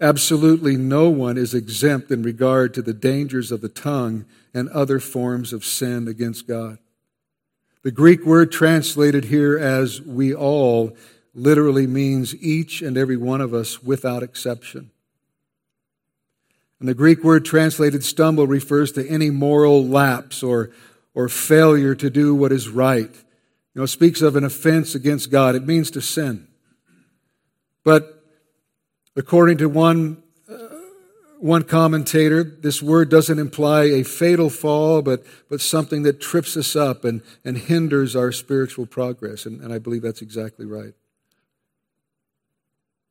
absolutely 0.01 0.75
no 0.75 1.09
one, 1.09 1.37
is 1.37 1.53
exempt 1.53 2.11
in 2.11 2.23
regard 2.23 2.73
to 2.73 2.81
the 2.81 2.93
dangers 2.93 3.51
of 3.51 3.61
the 3.61 3.69
tongue 3.69 4.25
and 4.53 4.67
other 4.69 4.99
forms 4.99 5.53
of 5.53 5.63
sin 5.63 6.09
against 6.09 6.45
God. 6.45 6.77
The 7.83 7.91
Greek 7.91 8.25
word 8.25 8.51
translated 8.51 9.25
here 9.25 9.57
as 9.57 10.01
we 10.01 10.33
all 10.33 10.95
literally 11.33 11.87
means 11.87 12.35
each 12.35 12.81
and 12.81 12.97
every 12.97 13.17
one 13.17 13.41
of 13.41 13.53
us 13.53 13.81
without 13.81 14.23
exception. 14.23 14.91
And 16.79 16.89
the 16.89 16.93
Greek 16.93 17.23
word 17.23 17.45
translated 17.45 18.03
stumble 18.03 18.45
refers 18.45 18.91
to 18.93 19.07
any 19.07 19.29
moral 19.29 19.85
lapse 19.85 20.43
or 20.43 20.71
or 21.13 21.29
failure 21.29 21.95
to 21.95 22.09
do 22.09 22.33
what 22.33 22.51
is 22.51 22.69
right. 22.69 23.11
You 23.73 23.81
know, 23.81 23.85
speaks 23.85 24.21
of 24.21 24.35
an 24.35 24.43
offense 24.43 24.95
against 24.95 25.31
God. 25.31 25.55
It 25.55 25.65
means 25.65 25.91
to 25.91 26.01
sin. 26.01 26.47
But 27.83 28.23
according 29.15 29.57
to 29.59 29.69
one, 29.69 30.23
uh, 30.49 30.53
one 31.39 31.63
commentator, 31.63 32.43
this 32.43 32.81
word 32.81 33.09
doesn't 33.09 33.39
imply 33.39 33.83
a 33.83 34.03
fatal 34.03 34.49
fall, 34.49 35.01
but, 35.01 35.25
but 35.49 35.61
something 35.61 36.03
that 36.03 36.21
trips 36.21 36.55
us 36.55 36.75
up 36.75 37.03
and, 37.03 37.21
and 37.43 37.57
hinders 37.57 38.15
our 38.15 38.31
spiritual 38.31 38.85
progress. 38.85 39.45
And, 39.45 39.61
and 39.61 39.73
I 39.73 39.79
believe 39.79 40.01
that's 40.01 40.21
exactly 40.21 40.65
right. 40.65 40.93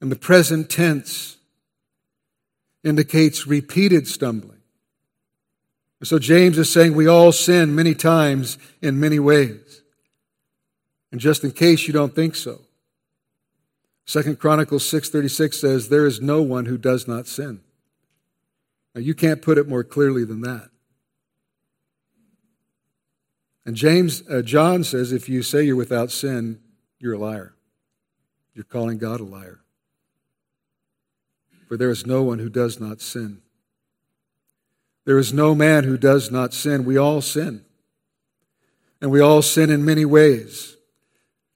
And 0.02 0.10
the 0.10 0.16
present 0.16 0.68
tense 0.68 1.36
indicates 2.82 3.46
repeated 3.46 4.08
stumbling. 4.08 4.58
So 6.02 6.18
James 6.18 6.58
is 6.58 6.72
saying 6.72 6.96
we 6.96 7.06
all 7.06 7.30
sin 7.30 7.76
many 7.76 7.94
times 7.94 8.58
in 8.82 8.98
many 8.98 9.20
ways. 9.20 9.82
And 11.12 11.20
just 11.20 11.44
in 11.44 11.52
case 11.52 11.86
you 11.86 11.92
don't 11.92 12.16
think 12.16 12.34
so, 12.34 12.62
Second 14.04 14.40
Chronicles 14.40 14.84
6:36 14.84 15.60
says 15.60 15.88
there 15.88 16.04
is 16.04 16.20
no 16.20 16.42
one 16.42 16.66
who 16.66 16.76
does 16.76 17.06
not 17.06 17.28
sin. 17.28 17.60
Now 18.96 19.02
you 19.02 19.14
can't 19.14 19.40
put 19.40 19.56
it 19.56 19.68
more 19.68 19.84
clearly 19.84 20.24
than 20.24 20.40
that. 20.40 20.70
And 23.64 23.76
James 23.76 24.28
uh, 24.28 24.42
John 24.42 24.82
says 24.82 25.12
if 25.12 25.28
you 25.28 25.44
say 25.44 25.62
you're 25.62 25.76
without 25.76 26.10
sin, 26.10 26.60
you're 26.98 27.14
a 27.14 27.18
liar. 27.18 27.54
You're 28.52 28.64
calling 28.64 28.98
God 28.98 29.20
a 29.20 29.24
liar. 29.24 29.61
For 31.72 31.78
there 31.78 31.88
is 31.88 32.04
no 32.04 32.22
one 32.22 32.38
who 32.38 32.50
does 32.50 32.78
not 32.78 33.00
sin. 33.00 33.40
There 35.06 35.16
is 35.16 35.32
no 35.32 35.54
man 35.54 35.84
who 35.84 35.96
does 35.96 36.30
not 36.30 36.52
sin. 36.52 36.84
We 36.84 36.98
all 36.98 37.22
sin. 37.22 37.64
And 39.00 39.10
we 39.10 39.20
all 39.20 39.40
sin 39.40 39.70
in 39.70 39.82
many 39.82 40.04
ways. 40.04 40.76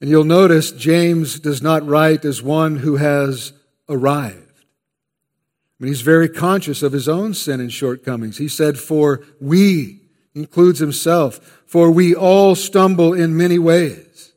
And 0.01 0.09
you'll 0.09 0.23
notice 0.23 0.71
James 0.71 1.39
does 1.39 1.61
not 1.61 1.85
write 1.85 2.25
as 2.25 2.41
one 2.41 2.77
who 2.77 2.95
has 2.95 3.53
arrived. 3.87 4.37
I 4.39 5.83
mean, 5.83 5.89
he's 5.89 6.01
very 6.01 6.29
conscious 6.29 6.81
of 6.81 6.93
his 6.93 7.07
own 7.07 7.35
sin 7.35 7.59
and 7.59 7.71
shortcomings. 7.71 8.39
He 8.39 8.47
said, 8.47 8.79
For 8.79 9.23
we, 9.39 10.01
includes 10.33 10.79
himself, 10.79 11.61
for 11.67 11.91
we 11.91 12.15
all 12.15 12.55
stumble 12.55 13.13
in 13.13 13.37
many 13.37 13.59
ways. 13.59 14.33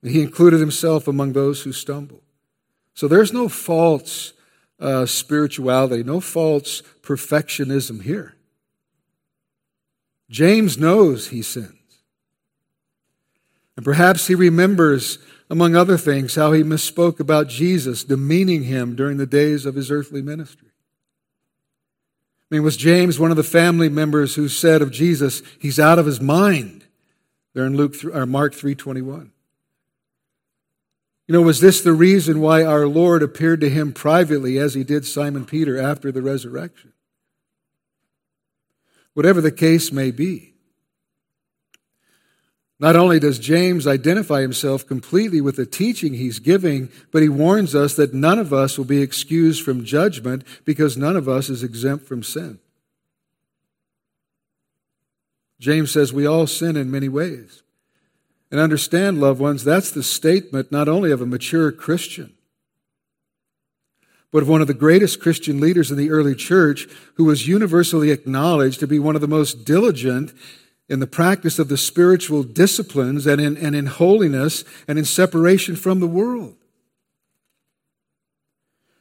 And 0.00 0.12
he 0.12 0.22
included 0.22 0.60
himself 0.60 1.08
among 1.08 1.32
those 1.32 1.62
who 1.62 1.72
stumble. 1.72 2.22
So 2.94 3.08
there's 3.08 3.32
no 3.32 3.48
false 3.48 4.32
uh, 4.78 5.06
spirituality, 5.06 6.02
no 6.02 6.20
false 6.20 6.82
perfectionism 7.02 8.02
here. 8.02 8.34
James 10.28 10.76
knows 10.76 11.28
he 11.28 11.42
sins. 11.42 11.72
And 13.76 13.84
perhaps 13.84 14.26
he 14.26 14.34
remembers, 14.34 15.18
among 15.50 15.76
other 15.76 15.98
things, 15.98 16.34
how 16.34 16.52
he 16.52 16.62
misspoke 16.62 17.20
about 17.20 17.48
Jesus, 17.48 18.04
demeaning 18.04 18.64
him 18.64 18.96
during 18.96 19.18
the 19.18 19.26
days 19.26 19.66
of 19.66 19.74
his 19.74 19.90
earthly 19.90 20.22
ministry. 20.22 20.68
I 22.50 22.54
mean, 22.54 22.62
was 22.62 22.76
James 22.76 23.18
one 23.18 23.30
of 23.30 23.36
the 23.36 23.42
family 23.42 23.88
members 23.88 24.36
who 24.36 24.48
said 24.48 24.80
of 24.80 24.92
Jesus, 24.92 25.42
he's 25.58 25.80
out 25.80 25.98
of 25.98 26.06
his 26.06 26.20
mind? 26.20 26.84
There 27.54 27.66
in 27.66 27.76
Luke 27.76 27.96
or 28.04 28.26
Mark 28.26 28.54
3:21. 28.54 29.30
You 31.26 31.32
know, 31.32 31.42
was 31.42 31.60
this 31.60 31.80
the 31.80 31.92
reason 31.92 32.40
why 32.40 32.64
our 32.64 32.86
Lord 32.86 33.22
appeared 33.22 33.60
to 33.60 33.70
him 33.70 33.92
privately 33.92 34.58
as 34.58 34.74
he 34.74 34.84
did 34.84 35.04
Simon 35.04 35.44
Peter 35.44 35.80
after 35.80 36.12
the 36.12 36.22
resurrection? 36.22 36.92
Whatever 39.14 39.40
the 39.40 39.50
case 39.50 39.90
may 39.90 40.10
be. 40.10 40.54
Not 42.78 42.94
only 42.94 43.18
does 43.18 43.38
James 43.38 43.86
identify 43.86 44.42
himself 44.42 44.86
completely 44.86 45.40
with 45.40 45.56
the 45.56 45.64
teaching 45.64 46.12
he's 46.12 46.38
giving, 46.38 46.90
but 47.10 47.22
he 47.22 47.28
warns 47.28 47.74
us 47.74 47.96
that 47.96 48.12
none 48.12 48.38
of 48.38 48.52
us 48.52 48.76
will 48.76 48.84
be 48.84 49.00
excused 49.00 49.64
from 49.64 49.84
judgment 49.84 50.44
because 50.64 50.96
none 50.96 51.16
of 51.16 51.28
us 51.28 51.48
is 51.48 51.62
exempt 51.62 52.06
from 52.06 52.22
sin. 52.22 52.58
James 55.58 55.90
says 55.90 56.12
we 56.12 56.26
all 56.26 56.46
sin 56.46 56.76
in 56.76 56.90
many 56.90 57.08
ways. 57.08 57.62
And 58.50 58.60
understand, 58.60 59.20
loved 59.20 59.40
ones, 59.40 59.64
that's 59.64 59.90
the 59.90 60.02
statement 60.02 60.70
not 60.70 60.88
only 60.88 61.10
of 61.10 61.20
a 61.20 61.26
mature 61.26 61.72
Christian, 61.72 62.34
but 64.30 64.42
of 64.42 64.48
one 64.48 64.60
of 64.60 64.66
the 64.66 64.74
greatest 64.74 65.20
Christian 65.20 65.60
leaders 65.60 65.90
in 65.90 65.96
the 65.96 66.10
early 66.10 66.34
church 66.34 66.88
who 67.14 67.24
was 67.24 67.48
universally 67.48 68.10
acknowledged 68.10 68.80
to 68.80 68.86
be 68.86 68.98
one 68.98 69.14
of 69.14 69.20
the 69.20 69.28
most 69.28 69.64
diligent 69.64 70.32
in 70.88 71.00
the 71.00 71.06
practice 71.06 71.58
of 71.58 71.68
the 71.68 71.76
spiritual 71.76 72.42
disciplines 72.44 73.26
and 73.26 73.40
in, 73.40 73.56
and 73.56 73.74
in 73.74 73.86
holiness 73.86 74.64
and 74.86 74.98
in 74.98 75.04
separation 75.04 75.74
from 75.74 75.98
the 75.98 76.06
world. 76.06 76.54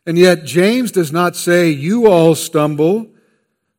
And 0.08 0.18
yet, 0.18 0.46
James 0.46 0.92
does 0.92 1.12
not 1.12 1.36
say, 1.36 1.70
You 1.70 2.08
all 2.08 2.36
stumble, 2.36 3.12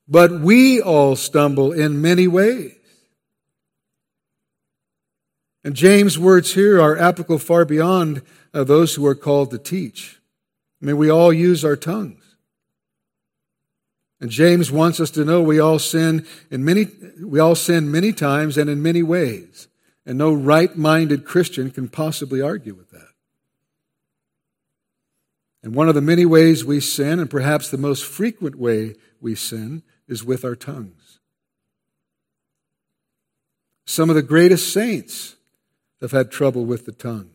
but 0.07 0.31
we 0.31 0.81
all 0.81 1.17
stumble 1.17 1.73
in 1.73 2.01
many 2.01 2.29
ways. 2.29 2.76
And 5.67 5.75
James' 5.75 6.17
words 6.17 6.55
here 6.55 6.81
are 6.81 6.97
applicable 6.97 7.41
far 7.41 7.65
beyond 7.65 8.23
uh, 8.55 8.63
those 8.63 8.95
who 8.95 9.05
are 9.05 9.17
called 9.17 9.51
to 9.51 9.59
teach. 9.59 10.21
I 10.81 10.87
mean, 10.87 10.97
we 10.97 11.11
all 11.11 11.33
use 11.33 11.65
our 11.65 11.75
tongues. 11.75 12.37
And 14.21 14.31
James 14.31 14.71
wants 14.71 15.01
us 15.01 15.11
to 15.11 15.25
know 15.25 15.43
we 15.43 15.59
all 15.59 15.81
sin 15.81 16.25
in 16.53 16.65
many, 16.65 16.87
we 17.21 17.41
all 17.41 17.57
sin 17.57 17.91
many 17.91 18.13
times 18.13 18.57
and 18.57 18.71
in 18.71 18.81
many 18.81 19.03
ways. 19.03 19.67
And 20.07 20.17
no 20.17 20.33
right-minded 20.33 21.25
Christian 21.25 21.73
can 21.73 21.89
possibly 21.89 22.41
argue 22.41 22.75
with 22.75 22.93
that. 22.93 23.09
And 25.65 25.75
one 25.75 25.89
of 25.89 25.97
the 25.97 26.01
many 26.01 26.25
ways 26.25 26.65
we 26.65 26.79
sin, 26.79 27.19
and 27.19 27.29
perhaps 27.29 27.71
the 27.71 27.77
most 27.77 28.05
frequent 28.05 28.55
way 28.55 28.95
we 29.21 29.35
sin, 29.35 29.83
is 30.07 30.23
with 30.23 30.45
our 30.45 30.55
tongues. 30.55 31.19
Some 33.85 34.11
of 34.11 34.15
the 34.15 34.23
greatest 34.23 34.73
saints 34.73 35.33
have 36.01 36.13
had 36.13 36.31
trouble 36.31 36.65
with 36.65 36.87
the 36.87 36.93
tongue. 36.93 37.31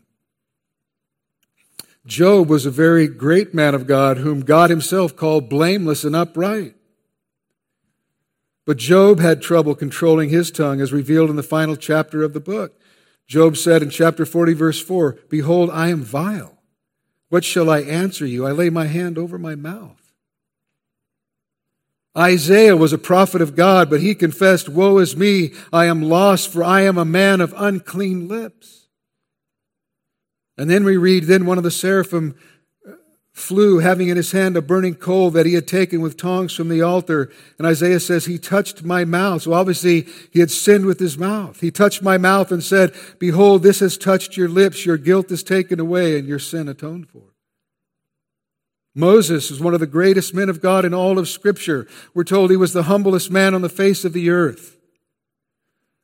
Job 2.05 2.49
was 2.49 2.65
a 2.65 2.71
very 2.71 3.07
great 3.07 3.53
man 3.53 3.75
of 3.75 3.85
God 3.85 4.17
whom 4.17 4.41
God 4.41 4.69
himself 4.69 5.15
called 5.15 5.49
blameless 5.49 6.03
and 6.03 6.15
upright. 6.15 6.75
But 8.65 8.77
Job 8.77 9.19
had 9.19 9.41
trouble 9.41 9.75
controlling 9.75 10.29
his 10.29 10.51
tongue 10.51 10.81
as 10.81 10.93
revealed 10.93 11.29
in 11.29 11.35
the 11.35 11.43
final 11.43 11.75
chapter 11.75 12.23
of 12.23 12.33
the 12.33 12.39
book. 12.39 12.79
Job 13.27 13.55
said 13.57 13.81
in 13.81 13.89
chapter 13.89 14.25
40, 14.25 14.53
verse 14.53 14.81
4 14.81 15.17
Behold, 15.29 15.69
I 15.69 15.89
am 15.89 16.01
vile. 16.01 16.57
What 17.29 17.43
shall 17.43 17.69
I 17.69 17.79
answer 17.81 18.25
you? 18.25 18.45
I 18.45 18.51
lay 18.51 18.69
my 18.69 18.87
hand 18.87 19.17
over 19.17 19.37
my 19.37 19.55
mouth. 19.55 20.00
Isaiah 22.17 22.75
was 22.75 22.91
a 22.91 22.97
prophet 22.97 23.41
of 23.41 23.55
God, 23.55 23.89
but 23.89 24.01
he 24.01 24.15
confessed, 24.15 24.67
Woe 24.67 24.97
is 24.97 25.15
me, 25.15 25.53
I 25.71 25.85
am 25.85 26.01
lost, 26.01 26.51
for 26.51 26.63
I 26.63 26.81
am 26.81 26.97
a 26.97 27.05
man 27.05 27.39
of 27.39 27.53
unclean 27.55 28.27
lips. 28.27 28.89
And 30.57 30.69
then 30.69 30.83
we 30.83 30.97
read, 30.97 31.23
Then 31.23 31.45
one 31.45 31.57
of 31.57 31.63
the 31.63 31.71
seraphim 31.71 32.35
uh, 32.85 32.95
flew, 33.31 33.79
having 33.79 34.09
in 34.09 34.17
his 34.17 34.33
hand 34.33 34.57
a 34.57 34.61
burning 34.61 34.95
coal 34.95 35.31
that 35.31 35.45
he 35.45 35.53
had 35.53 35.69
taken 35.69 36.01
with 36.01 36.17
tongs 36.17 36.53
from 36.53 36.67
the 36.67 36.81
altar. 36.81 37.31
And 37.57 37.65
Isaiah 37.65 38.01
says, 38.01 38.25
He 38.25 38.37
touched 38.37 38.83
my 38.83 39.05
mouth. 39.05 39.43
So 39.43 39.53
obviously 39.53 40.05
he 40.31 40.41
had 40.41 40.51
sinned 40.51 40.85
with 40.85 40.99
his 40.99 41.17
mouth. 41.17 41.61
He 41.61 41.71
touched 41.71 42.03
my 42.03 42.17
mouth 42.17 42.51
and 42.51 42.61
said, 42.61 42.93
Behold, 43.19 43.63
this 43.63 43.79
has 43.79 43.97
touched 43.97 44.35
your 44.35 44.49
lips. 44.49 44.85
Your 44.85 44.97
guilt 44.97 45.31
is 45.31 45.43
taken 45.43 45.79
away 45.79 46.19
and 46.19 46.27
your 46.27 46.39
sin 46.39 46.67
atoned 46.67 47.07
for. 47.07 47.30
Moses 48.93 49.51
is 49.51 49.59
one 49.59 49.73
of 49.73 49.79
the 49.79 49.87
greatest 49.87 50.33
men 50.33 50.49
of 50.49 50.61
God 50.61 50.83
in 50.83 50.93
all 50.93 51.17
of 51.17 51.29
Scripture. 51.29 51.87
We're 52.13 52.23
told 52.23 52.49
he 52.49 52.57
was 52.57 52.73
the 52.73 52.83
humblest 52.83 53.31
man 53.31 53.53
on 53.53 53.61
the 53.61 53.69
face 53.69 54.03
of 54.03 54.13
the 54.13 54.29
earth. 54.29 54.77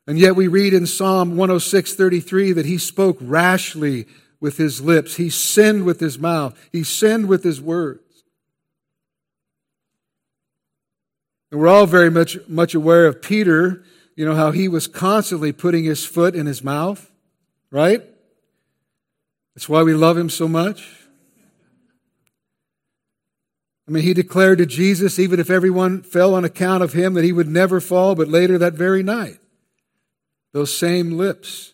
And 0.08 0.18
yet 0.18 0.38
we 0.38 0.48
read 0.48 0.74
in 0.74 0.86
Psalm 0.86 1.36
106:33 1.36 2.54
that 2.54 2.66
he 2.66 2.78
spoke 2.78 3.18
rashly 3.20 4.08
with 4.40 4.58
his 4.58 4.80
lips. 4.80 5.16
He 5.16 5.30
sinned 5.30 5.84
with 5.84 6.00
his 6.00 6.18
mouth. 6.18 6.58
He 6.72 6.84
sinned 6.84 7.28
with 7.28 7.44
his 7.44 7.60
words. 7.60 8.24
And 11.52 11.60
we're 11.60 11.68
all 11.68 11.86
very 11.86 12.10
much, 12.10 12.38
much 12.48 12.74
aware 12.74 13.06
of 13.06 13.22
Peter, 13.22 13.84
you 14.16 14.26
know, 14.26 14.36
how 14.36 14.52
he 14.52 14.68
was 14.68 14.88
constantly 14.88 15.52
putting 15.52 15.84
his 15.84 16.06
foot 16.06 16.36
in 16.36 16.46
his 16.46 16.64
mouth, 16.64 17.12
right? 17.72 18.04
That's 19.56 19.68
why 19.68 19.84
we 19.84 19.94
love 19.94 20.18
him 20.18 20.30
so 20.30 20.48
much. 20.48 21.07
I 23.88 23.92
mean, 23.92 24.04
he 24.04 24.14
declared 24.14 24.58
to 24.58 24.66
Jesus, 24.66 25.18
even 25.18 25.40
if 25.40 25.50
everyone 25.50 26.02
fell 26.02 26.36
on 26.36 26.44
account 26.44 26.84
of 26.84 26.94
him, 26.94 27.14
that 27.14 27.24
he 27.24 27.32
would 27.32 27.48
never 27.48 27.80
fall, 27.80 28.16
but 28.16 28.28
later 28.28 28.58
that 28.58 28.74
very 28.74 29.02
night, 29.02 29.40
those 30.52 30.76
same 30.76 31.12
lips 31.12 31.74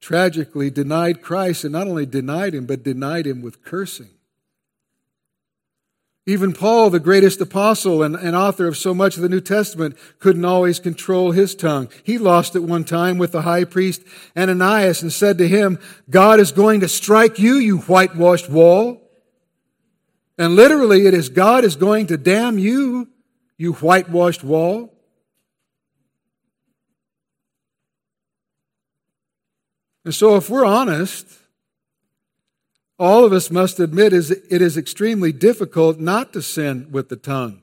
tragically 0.00 0.70
denied 0.70 1.22
Christ, 1.22 1.64
and 1.64 1.72
not 1.72 1.88
only 1.88 2.06
denied 2.06 2.54
him, 2.54 2.66
but 2.66 2.84
denied 2.84 3.26
him 3.26 3.42
with 3.42 3.64
cursing. 3.64 4.10
Even 6.26 6.52
Paul, 6.52 6.90
the 6.90 7.00
greatest 7.00 7.40
apostle 7.40 8.02
and, 8.02 8.14
and, 8.14 8.36
author 8.36 8.68
of 8.68 8.76
so 8.76 8.94
much 8.94 9.16
of 9.16 9.22
the 9.22 9.28
New 9.28 9.40
Testament, 9.40 9.96
couldn't 10.20 10.44
always 10.44 10.78
control 10.78 11.32
his 11.32 11.54
tongue. 11.54 11.88
He 12.04 12.18
lost 12.18 12.54
it 12.54 12.60
one 12.60 12.84
time 12.84 13.18
with 13.18 13.32
the 13.32 13.42
high 13.42 13.64
priest 13.64 14.02
Ananias 14.36 15.02
and 15.02 15.12
said 15.12 15.38
to 15.38 15.48
him, 15.48 15.78
God 16.08 16.38
is 16.38 16.52
going 16.52 16.80
to 16.80 16.88
strike 16.88 17.38
you, 17.38 17.54
you 17.56 17.78
whitewashed 17.78 18.48
wall. 18.48 19.09
And 20.40 20.56
literally, 20.56 21.06
it 21.06 21.12
is 21.12 21.28
God 21.28 21.66
is 21.66 21.76
going 21.76 22.06
to 22.06 22.16
damn 22.16 22.58
you, 22.58 23.10
you 23.58 23.74
whitewashed 23.74 24.42
wall. 24.42 24.90
And 30.02 30.14
so, 30.14 30.36
if 30.36 30.48
we're 30.48 30.64
honest, 30.64 31.26
all 32.98 33.26
of 33.26 33.34
us 33.34 33.50
must 33.50 33.78
admit 33.80 34.14
is 34.14 34.30
it 34.30 34.62
is 34.62 34.78
extremely 34.78 35.30
difficult 35.30 36.00
not 36.00 36.32
to 36.32 36.40
sin 36.40 36.88
with 36.90 37.10
the 37.10 37.16
tongue. 37.16 37.60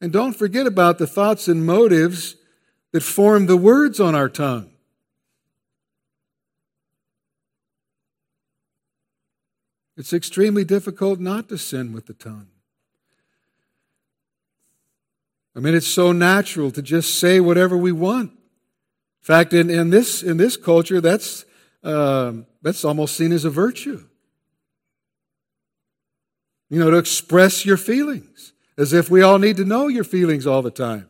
And 0.00 0.10
don't 0.10 0.32
forget 0.32 0.66
about 0.66 0.96
the 0.96 1.06
thoughts 1.06 1.46
and 1.46 1.66
motives 1.66 2.36
that 2.92 3.02
form 3.02 3.44
the 3.44 3.58
words 3.58 4.00
on 4.00 4.14
our 4.14 4.30
tongue. 4.30 4.73
It's 9.96 10.12
extremely 10.12 10.64
difficult 10.64 11.20
not 11.20 11.48
to 11.48 11.58
sin 11.58 11.92
with 11.92 12.06
the 12.06 12.14
tongue. 12.14 12.48
I 15.56 15.60
mean, 15.60 15.74
it's 15.74 15.86
so 15.86 16.10
natural 16.10 16.70
to 16.72 16.82
just 16.82 17.18
say 17.18 17.38
whatever 17.38 17.76
we 17.76 17.92
want. 17.92 18.30
In 18.30 19.26
fact, 19.26 19.52
in, 19.52 19.70
in, 19.70 19.90
this, 19.90 20.22
in 20.22 20.36
this 20.36 20.56
culture, 20.56 21.00
that's, 21.00 21.44
um, 21.84 22.46
that's 22.60 22.84
almost 22.84 23.16
seen 23.16 23.32
as 23.32 23.44
a 23.44 23.50
virtue. 23.50 24.04
You 26.68 26.80
know, 26.80 26.90
to 26.90 26.96
express 26.96 27.64
your 27.64 27.76
feelings, 27.76 28.52
as 28.76 28.92
if 28.92 29.08
we 29.08 29.22
all 29.22 29.38
need 29.38 29.56
to 29.58 29.64
know 29.64 29.86
your 29.86 30.02
feelings 30.02 30.46
all 30.46 30.60
the 30.60 30.72
time. 30.72 31.08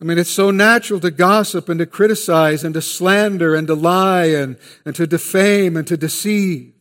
I 0.00 0.04
mean, 0.04 0.18
it's 0.18 0.30
so 0.30 0.50
natural 0.50 0.98
to 1.00 1.10
gossip 1.10 1.68
and 1.68 1.78
to 1.78 1.86
criticize 1.86 2.64
and 2.64 2.72
to 2.74 2.80
slander 2.80 3.54
and 3.54 3.66
to 3.66 3.74
lie 3.74 4.26
and, 4.26 4.56
and 4.84 4.94
to 4.96 5.06
defame 5.06 5.76
and 5.76 5.86
to 5.86 5.96
deceive. 5.96 6.72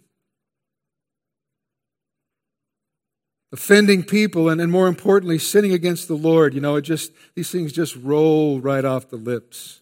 offending 3.52 4.04
people, 4.04 4.50
and, 4.50 4.62
and 4.62 4.72
more 4.72 4.88
importantly, 4.88 5.38
sinning 5.38 5.74
against 5.74 6.08
the 6.08 6.16
Lord. 6.16 6.54
You 6.54 6.62
know, 6.62 6.76
it 6.76 6.84
just, 6.84 7.12
these 7.36 7.52
things 7.52 7.72
just 7.72 7.96
roll 7.96 8.60
right 8.60 8.86
off 8.86 9.10
the 9.10 9.18
lips. 9.18 9.82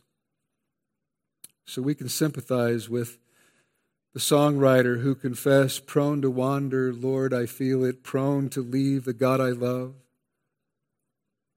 So 1.65 1.81
we 1.81 1.95
can 1.95 2.07
sympathize 2.07 2.89
with 2.89 3.17
the 4.13 4.19
songwriter 4.19 5.01
who 5.01 5.15
confessed, 5.15 5.85
prone 5.85 6.21
to 6.21 6.31
wander, 6.31 6.93
Lord, 6.93 7.33
I 7.33 7.45
feel 7.45 7.83
it, 7.83 8.03
prone 8.03 8.49
to 8.49 8.61
leave 8.61 9.03
the 9.03 9.13
God 9.13 9.41
I 9.41 9.49
love. 9.49 9.95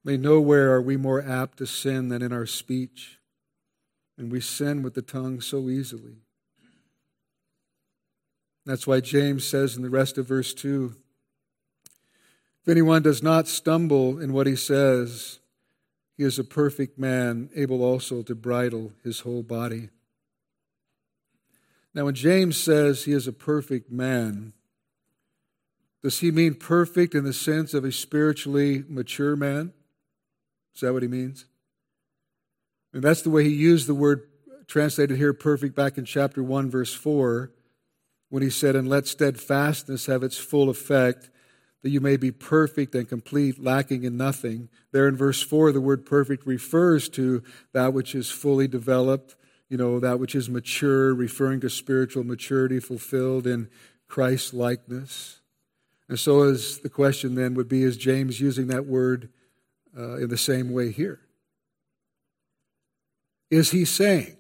May 0.04 0.16
nowhere 0.16 0.72
are 0.72 0.82
we 0.82 0.96
more 0.96 1.22
apt 1.22 1.58
to 1.58 1.66
sin 1.66 2.08
than 2.08 2.22
in 2.22 2.32
our 2.32 2.46
speech, 2.46 3.18
and 4.16 4.32
we 4.32 4.40
sin 4.40 4.82
with 4.82 4.94
the 4.94 5.02
tongue 5.02 5.40
so 5.40 5.68
easily. 5.68 6.16
That's 8.64 8.86
why 8.86 9.00
James 9.00 9.46
says 9.46 9.76
in 9.76 9.82
the 9.82 9.90
rest 9.90 10.18
of 10.18 10.26
verse 10.26 10.54
2 10.54 10.94
if 12.62 12.68
anyone 12.68 13.02
does 13.02 13.22
not 13.22 13.48
stumble 13.48 14.18
in 14.18 14.34
what 14.34 14.46
he 14.46 14.54
says, 14.54 15.38
he 16.16 16.24
is 16.24 16.38
a 16.38 16.44
perfect 16.44 16.98
man, 16.98 17.48
able 17.56 17.82
also 17.82 18.22
to 18.22 18.34
bridle 18.34 18.92
his 19.02 19.20
whole 19.20 19.42
body. 19.42 19.88
Now, 21.94 22.04
when 22.04 22.14
James 22.14 22.58
says 22.58 23.04
he 23.04 23.12
is 23.12 23.26
a 23.26 23.32
perfect 23.32 23.90
man, 23.90 24.52
does 26.02 26.18
he 26.18 26.30
mean 26.30 26.54
perfect 26.54 27.14
in 27.14 27.24
the 27.24 27.32
sense 27.32 27.72
of 27.72 27.84
a 27.84 27.92
spiritually 27.92 28.84
mature 28.88 29.36
man? 29.36 29.72
Is 30.74 30.80
that 30.80 30.92
what 30.92 31.02
he 31.02 31.08
means? 31.08 31.46
And 32.92 33.02
that's 33.02 33.22
the 33.22 33.30
way 33.30 33.44
he 33.44 33.50
used 33.50 33.86
the 33.86 33.94
word 33.94 34.28
translated 34.66 35.16
here 35.16 35.32
perfect 35.32 35.74
back 35.74 35.98
in 35.98 36.04
chapter 36.04 36.42
1, 36.42 36.70
verse 36.70 36.94
4, 36.94 37.52
when 38.28 38.42
he 38.42 38.50
said, 38.50 38.76
And 38.76 38.88
let 38.88 39.06
steadfastness 39.06 40.06
have 40.06 40.22
its 40.22 40.38
full 40.38 40.68
effect 40.68 41.30
that 41.82 41.90
you 41.90 42.00
may 42.00 42.16
be 42.16 42.30
perfect 42.30 42.94
and 42.94 43.08
complete, 43.08 43.62
lacking 43.62 44.04
in 44.04 44.16
nothing. 44.16 44.68
There 44.92 45.08
in 45.08 45.16
verse 45.16 45.42
4, 45.42 45.72
the 45.72 45.80
word 45.80 46.04
perfect 46.04 46.46
refers 46.46 47.08
to 47.10 47.42
that 47.72 47.94
which 47.94 48.14
is 48.14 48.30
fully 48.30 48.68
developed, 48.68 49.34
you 49.68 49.76
know, 49.76 49.98
that 49.98 50.18
which 50.18 50.34
is 50.34 50.50
mature, 50.50 51.14
referring 51.14 51.60
to 51.60 51.70
spiritual 51.70 52.24
maturity 52.24 52.80
fulfilled 52.80 53.46
in 53.46 53.68
Christ 54.08 54.52
likeness. 54.52 55.40
And 56.08 56.18
so, 56.18 56.42
as 56.42 56.80
the 56.80 56.90
question 56.90 57.34
then 57.34 57.54
would 57.54 57.68
be, 57.68 57.82
is 57.82 57.96
James 57.96 58.40
using 58.40 58.66
that 58.66 58.86
word 58.86 59.30
uh, 59.96 60.16
in 60.16 60.28
the 60.28 60.38
same 60.38 60.72
way 60.72 60.90
here? 60.90 61.20
Is 63.50 63.70
he 63.70 63.84
saying 63.84 64.36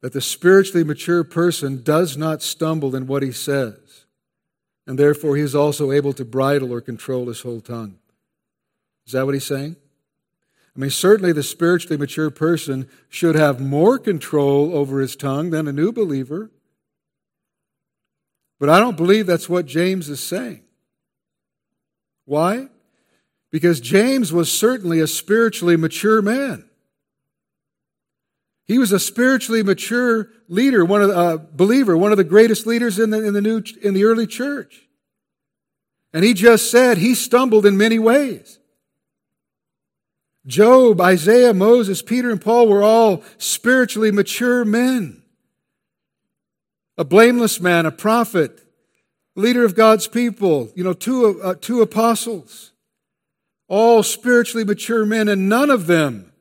that 0.00 0.12
the 0.12 0.20
spiritually 0.20 0.84
mature 0.84 1.24
person 1.24 1.82
does 1.82 2.16
not 2.16 2.42
stumble 2.42 2.94
in 2.94 3.06
what 3.06 3.22
he 3.22 3.32
says? 3.32 4.06
and 4.86 4.98
therefore 4.98 5.36
he 5.36 5.42
is 5.42 5.54
also 5.54 5.90
able 5.90 6.12
to 6.12 6.24
bridle 6.24 6.72
or 6.72 6.80
control 6.80 7.26
his 7.26 7.40
whole 7.40 7.60
tongue. 7.60 7.98
Is 9.06 9.12
that 9.12 9.24
what 9.24 9.34
he's 9.34 9.44
saying? 9.44 9.76
I 10.74 10.78
mean, 10.78 10.90
certainly 10.90 11.32
the 11.32 11.42
spiritually 11.42 11.96
mature 11.96 12.30
person 12.30 12.88
should 13.08 13.34
have 13.34 13.60
more 13.60 13.98
control 13.98 14.76
over 14.76 15.00
his 15.00 15.16
tongue 15.16 15.50
than 15.50 15.66
a 15.66 15.72
new 15.72 15.90
believer. 15.90 16.50
But 18.58 18.68
I 18.68 18.78
don't 18.78 18.96
believe 18.96 19.26
that's 19.26 19.48
what 19.48 19.66
James 19.66 20.08
is 20.08 20.20
saying. 20.20 20.62
Why? 22.24 22.68
Because 23.56 23.80
James 23.80 24.34
was 24.34 24.52
certainly 24.52 25.00
a 25.00 25.06
spiritually 25.06 25.78
mature 25.78 26.20
man. 26.20 26.68
He 28.66 28.76
was 28.76 28.92
a 28.92 29.00
spiritually 29.00 29.62
mature 29.62 30.28
leader, 30.46 30.84
one 30.84 31.00
of 31.00 31.08
the, 31.08 31.16
uh, 31.16 31.38
believer, 31.54 31.96
one 31.96 32.12
of 32.12 32.18
the 32.18 32.22
greatest 32.22 32.66
leaders 32.66 32.98
in 32.98 33.08
the, 33.08 33.24
in 33.24 33.32
the 33.32 33.40
new, 33.40 33.62
in 33.82 33.94
the 33.94 34.04
early 34.04 34.26
church. 34.26 34.86
And 36.12 36.22
he 36.22 36.34
just 36.34 36.70
said 36.70 36.98
he 36.98 37.14
stumbled 37.14 37.64
in 37.64 37.78
many 37.78 37.98
ways. 37.98 38.58
Job, 40.46 41.00
Isaiah, 41.00 41.54
Moses, 41.54 42.02
Peter, 42.02 42.30
and 42.30 42.42
Paul 42.42 42.68
were 42.68 42.82
all 42.82 43.22
spiritually 43.38 44.10
mature 44.10 44.66
men. 44.66 45.22
A 46.98 47.06
blameless 47.06 47.58
man, 47.58 47.86
a 47.86 47.90
prophet, 47.90 48.60
leader 49.34 49.64
of 49.64 49.74
God's 49.74 50.08
people, 50.08 50.70
you 50.74 50.84
know, 50.84 50.92
two, 50.92 51.40
uh, 51.40 51.54
two 51.58 51.80
apostles, 51.80 52.72
all 53.68 54.02
spiritually 54.02 54.64
mature 54.64 55.04
men, 55.04 55.28
and 55.28 55.48
none 55.48 55.70
of 55.70 55.86
them 55.86 56.32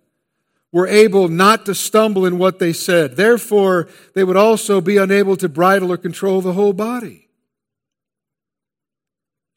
were 0.71 0.88
able 0.88 1.28
not 1.28 1.65
to 1.65 1.73
stumble 1.73 2.26
in 2.26 2.38
what 2.38 2.59
they 2.59 2.73
said. 2.73 3.15
Therefore, 3.15 3.88
they 4.13 4.23
would 4.23 4.38
also 4.38 4.82
be 4.82 4.97
unable 4.97 5.38
to 5.38 5.47
bridle 5.47 5.91
or 5.91 5.97
control 5.97 6.41
the 6.41 6.53
whole 6.53 6.73
body. 6.73 7.30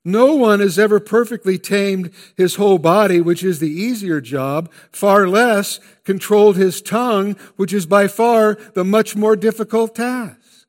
No 0.04 0.36
one 0.36 0.60
has 0.60 0.78
ever 0.78 1.00
perfectly 1.00 1.58
tamed 1.58 2.12
his 2.36 2.54
whole 2.54 2.78
body, 2.78 3.20
which 3.20 3.42
is 3.42 3.58
the 3.58 3.70
easier 3.70 4.20
job, 4.20 4.70
far 4.90 5.28
less 5.28 5.80
controlled 6.04 6.56
his 6.56 6.80
tongue, 6.80 7.36
which 7.56 7.72
is 7.72 7.84
by 7.84 8.08
far 8.08 8.54
the 8.74 8.84
much 8.84 9.16
more 9.16 9.36
difficult 9.36 9.94
task. 9.96 10.66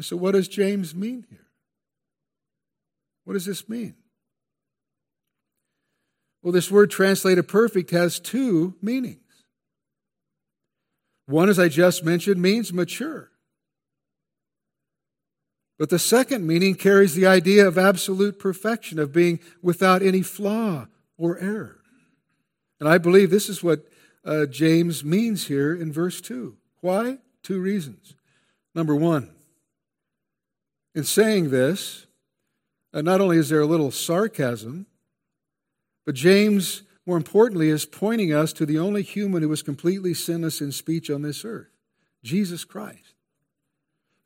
So, 0.00 0.16
what 0.16 0.32
does 0.32 0.48
James 0.48 0.94
mean 0.94 1.24
here? 1.28 1.46
What 3.24 3.34
does 3.34 3.46
this 3.46 3.68
mean? 3.68 3.94
Well, 6.42 6.52
this 6.52 6.70
word 6.70 6.90
translated 6.90 7.46
perfect 7.46 7.90
has 7.90 8.18
two 8.18 8.74
meanings. 8.82 9.18
One, 11.26 11.48
as 11.48 11.58
I 11.58 11.68
just 11.68 12.04
mentioned, 12.04 12.42
means 12.42 12.72
mature. 12.72 13.30
But 15.78 15.88
the 15.88 15.98
second 15.98 16.46
meaning 16.46 16.74
carries 16.74 17.14
the 17.14 17.26
idea 17.26 17.66
of 17.66 17.78
absolute 17.78 18.38
perfection, 18.38 18.98
of 18.98 19.12
being 19.12 19.40
without 19.62 20.02
any 20.02 20.22
flaw 20.22 20.86
or 21.16 21.38
error. 21.38 21.78
And 22.80 22.88
I 22.88 22.98
believe 22.98 23.30
this 23.30 23.48
is 23.48 23.62
what 23.62 23.86
uh, 24.24 24.46
James 24.46 25.04
means 25.04 25.46
here 25.46 25.74
in 25.74 25.92
verse 25.92 26.20
2. 26.20 26.56
Why? 26.80 27.18
Two 27.42 27.60
reasons. 27.60 28.14
Number 28.74 28.94
one, 28.94 29.30
in 30.94 31.04
saying 31.04 31.50
this, 31.50 32.06
uh, 32.92 33.02
not 33.02 33.20
only 33.20 33.38
is 33.38 33.48
there 33.48 33.60
a 33.60 33.66
little 33.66 33.90
sarcasm, 33.90 34.86
but 36.04 36.14
James, 36.14 36.82
more 37.06 37.16
importantly, 37.16 37.68
is 37.68 37.84
pointing 37.84 38.32
us 38.32 38.52
to 38.54 38.66
the 38.66 38.78
only 38.78 39.02
human 39.02 39.42
who 39.42 39.48
was 39.48 39.62
completely 39.62 40.14
sinless 40.14 40.60
in 40.60 40.72
speech 40.72 41.10
on 41.10 41.22
this 41.22 41.44
earth 41.44 41.68
Jesus 42.22 42.64
Christ, 42.64 43.14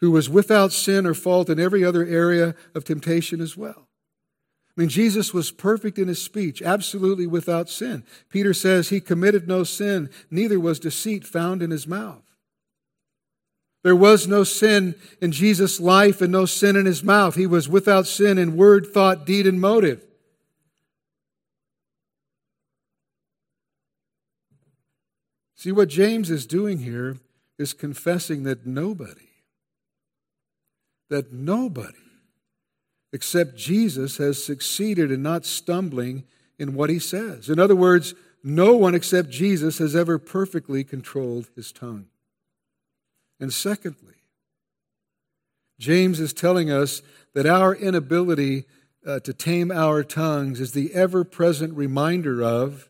who 0.01 0.11
was 0.11 0.29
without 0.29 0.73
sin 0.73 1.07
or 1.07 1.15
fault 1.15 1.49
in 1.49 1.59
every 1.59 1.85
other 1.85 2.05
area 2.05 2.55
of 2.75 2.85
temptation 2.85 3.41
as 3.41 3.57
well. 3.57 3.89
I 4.77 4.83
mean, 4.83 4.91
Jesus 4.91 5.33
was 5.33 5.51
perfect 5.51 5.99
in 5.99 6.09
his 6.09 6.23
speech, 6.23 6.61
absolutely 6.61 7.27
without 7.27 7.71
sin. 7.71 8.05
Peter 8.29 8.53
says 8.53 8.91
he 8.91 9.01
committed 9.01 9.49
no 9.49 9.65
sin, 9.65 10.11
neither 10.31 10.61
was 10.61 10.79
deceit 10.79 11.27
found 11.27 11.63
in 11.63 11.71
his 11.71 11.87
mouth. 11.87 12.23
There 13.83 13.97
was 13.97 14.27
no 14.27 14.45
sin 14.45 14.97
in 15.23 15.33
Jesus' 15.33 15.81
life 15.81 16.21
and 16.21 16.33
no 16.33 16.45
sin 16.45 16.77
in 16.77 16.87
his 16.87 17.03
mouth. 17.03 17.37
He 17.37 17.47
was 17.47 17.69
without 17.69 18.07
sin 18.07 18.37
in 18.37 18.57
word, 18.57 18.89
thought, 18.89 19.25
deed, 19.25 19.47
and 19.47 19.61
motive. 19.61 20.05
See, 25.67 25.73
what 25.73 25.89
James 25.89 26.31
is 26.31 26.47
doing 26.47 26.79
here 26.79 27.17
is 27.59 27.73
confessing 27.73 28.45
that 28.45 28.67
nobody, 28.67 29.31
that 31.11 31.33
nobody 31.33 31.99
except 33.13 33.57
Jesus 33.57 34.19
has 34.19 34.45
succeeded 34.45 35.11
in 35.11 35.25
not 35.25 35.45
stumbling 35.45 36.23
in 36.57 36.75
what 36.75 36.89
he 36.89 37.01
says. 37.01 37.49
In 37.49 37.59
other 37.59 37.75
words, 37.75 38.15
no 38.45 38.77
one 38.77 38.95
except 38.95 39.31
Jesus 39.31 39.79
has 39.79 39.97
ever 39.97 40.21
perfectly 40.21 40.85
controlled 40.85 41.49
his 41.57 41.73
tongue. 41.73 42.07
And 43.41 43.53
secondly, 43.53 44.23
James 45.81 46.21
is 46.21 46.33
telling 46.33 46.71
us 46.71 47.03
that 47.35 47.45
our 47.45 47.75
inability 47.75 48.67
uh, 49.05 49.19
to 49.19 49.33
tame 49.33 49.73
our 49.73 50.05
tongues 50.05 50.61
is 50.61 50.71
the 50.71 50.95
ever 50.95 51.25
present 51.25 51.75
reminder 51.75 52.41
of 52.41 52.89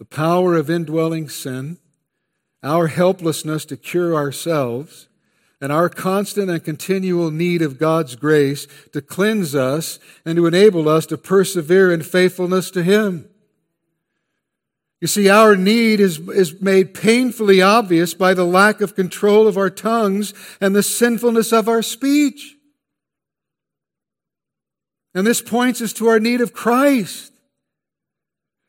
the 0.00 0.04
power 0.04 0.56
of 0.56 0.68
indwelling 0.68 1.28
sin 1.28 1.78
our 2.62 2.88
helplessness 2.88 3.64
to 3.66 3.76
cure 3.76 4.14
ourselves, 4.14 5.08
and 5.60 5.70
our 5.70 5.88
constant 5.88 6.50
and 6.50 6.64
continual 6.64 7.30
need 7.30 7.60
of 7.60 7.78
God's 7.78 8.16
grace 8.16 8.66
to 8.92 9.02
cleanse 9.02 9.54
us 9.54 9.98
and 10.24 10.36
to 10.36 10.46
enable 10.46 10.88
us 10.88 11.04
to 11.06 11.18
persevere 11.18 11.92
in 11.92 12.02
faithfulness 12.02 12.70
to 12.70 12.82
Him. 12.82 13.28
You 15.00 15.08
see, 15.08 15.30
our 15.30 15.56
need 15.56 16.00
is, 16.00 16.18
is 16.28 16.60
made 16.60 16.92
painfully 16.92 17.62
obvious 17.62 18.12
by 18.12 18.34
the 18.34 18.44
lack 18.44 18.80
of 18.82 18.94
control 18.94 19.46
of 19.46 19.56
our 19.56 19.70
tongues 19.70 20.34
and 20.60 20.74
the 20.74 20.82
sinfulness 20.82 21.52
of 21.52 21.68
our 21.68 21.82
speech. 21.82 22.56
And 25.14 25.26
this 25.26 25.40
points 25.40 25.80
us 25.80 25.92
to 25.94 26.08
our 26.08 26.20
need 26.20 26.40
of 26.40 26.52
Christ 26.52 27.32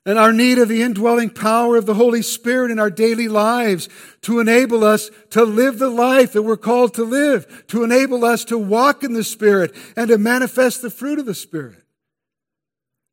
and 0.06 0.18
our 0.18 0.34
need 0.34 0.58
of 0.58 0.68
the 0.68 0.82
indwelling 0.82 1.30
power 1.30 1.78
of 1.78 1.86
the 1.86 1.94
Holy 1.94 2.24
Spirit 2.24 2.72
in 2.72 2.80
our 2.80 2.90
daily 2.90 3.28
lives 3.28 3.88
to 4.22 4.40
enable 4.40 4.84
us 4.84 5.12
to 5.30 5.44
live 5.44 5.78
the 5.78 5.90
life 5.90 6.34
that 6.34 6.42
we're 6.42 6.58
called 6.58 6.94
to 6.96 7.04
live, 7.04 7.66
to 7.68 7.84
enable 7.84 8.26
us 8.26 8.44
to 8.46 8.58
walk 8.58 9.04
in 9.04 9.14
the 9.14 9.24
Spirit 9.24 9.76
and 9.96 10.08
to 10.10 10.18
manifest 10.18 10.82
the 10.82 10.90
fruit 10.90 11.20
of 11.20 11.26
the 11.26 11.36
Spirit, 11.36 11.84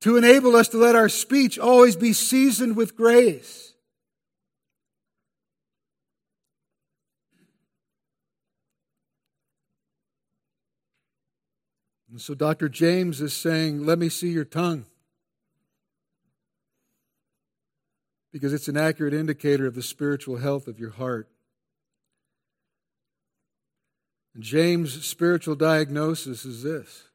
to 0.01 0.17
enable 0.17 0.57
us 0.57 0.69
to 0.69 0.79
let 0.79 0.97
our 0.97 1.11
speech 1.11 1.59
always 1.59 1.95
be 1.95 2.15
seasoned 2.15 2.75
with 2.75 2.97
grace. 2.97 3.75
And 12.11 12.21
so 12.21 12.35
Dr. 12.35 12.71
James 12.71 13.21
is 13.21 13.35
saying, 13.35 13.85
Let 13.85 13.99
me 13.99 14.09
see 14.09 14.31
your 14.31 14.47
tongue. 14.47 14.87
Because 18.39 18.53
it's 18.53 18.69
an 18.69 18.77
accurate 18.77 19.13
indicator 19.13 19.67
of 19.67 19.75
the 19.75 19.83
spiritual 19.83 20.37
health 20.37 20.69
of 20.69 20.79
your 20.79 20.91
heart. 20.91 21.29
And 24.33 24.45
James' 24.45 25.05
spiritual 25.05 25.57
diagnosis 25.57 26.45
is 26.45 26.63
this 26.63 27.09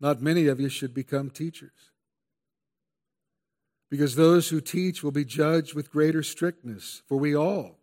not 0.00 0.20
many 0.20 0.48
of 0.48 0.58
you 0.58 0.68
should 0.68 0.92
become 0.92 1.30
teachers. 1.30 1.92
Because 3.90 4.16
those 4.16 4.48
who 4.48 4.60
teach 4.60 5.04
will 5.04 5.12
be 5.12 5.24
judged 5.24 5.74
with 5.74 5.92
greater 5.92 6.24
strictness. 6.24 7.02
For 7.06 7.16
we 7.16 7.34
all, 7.34 7.78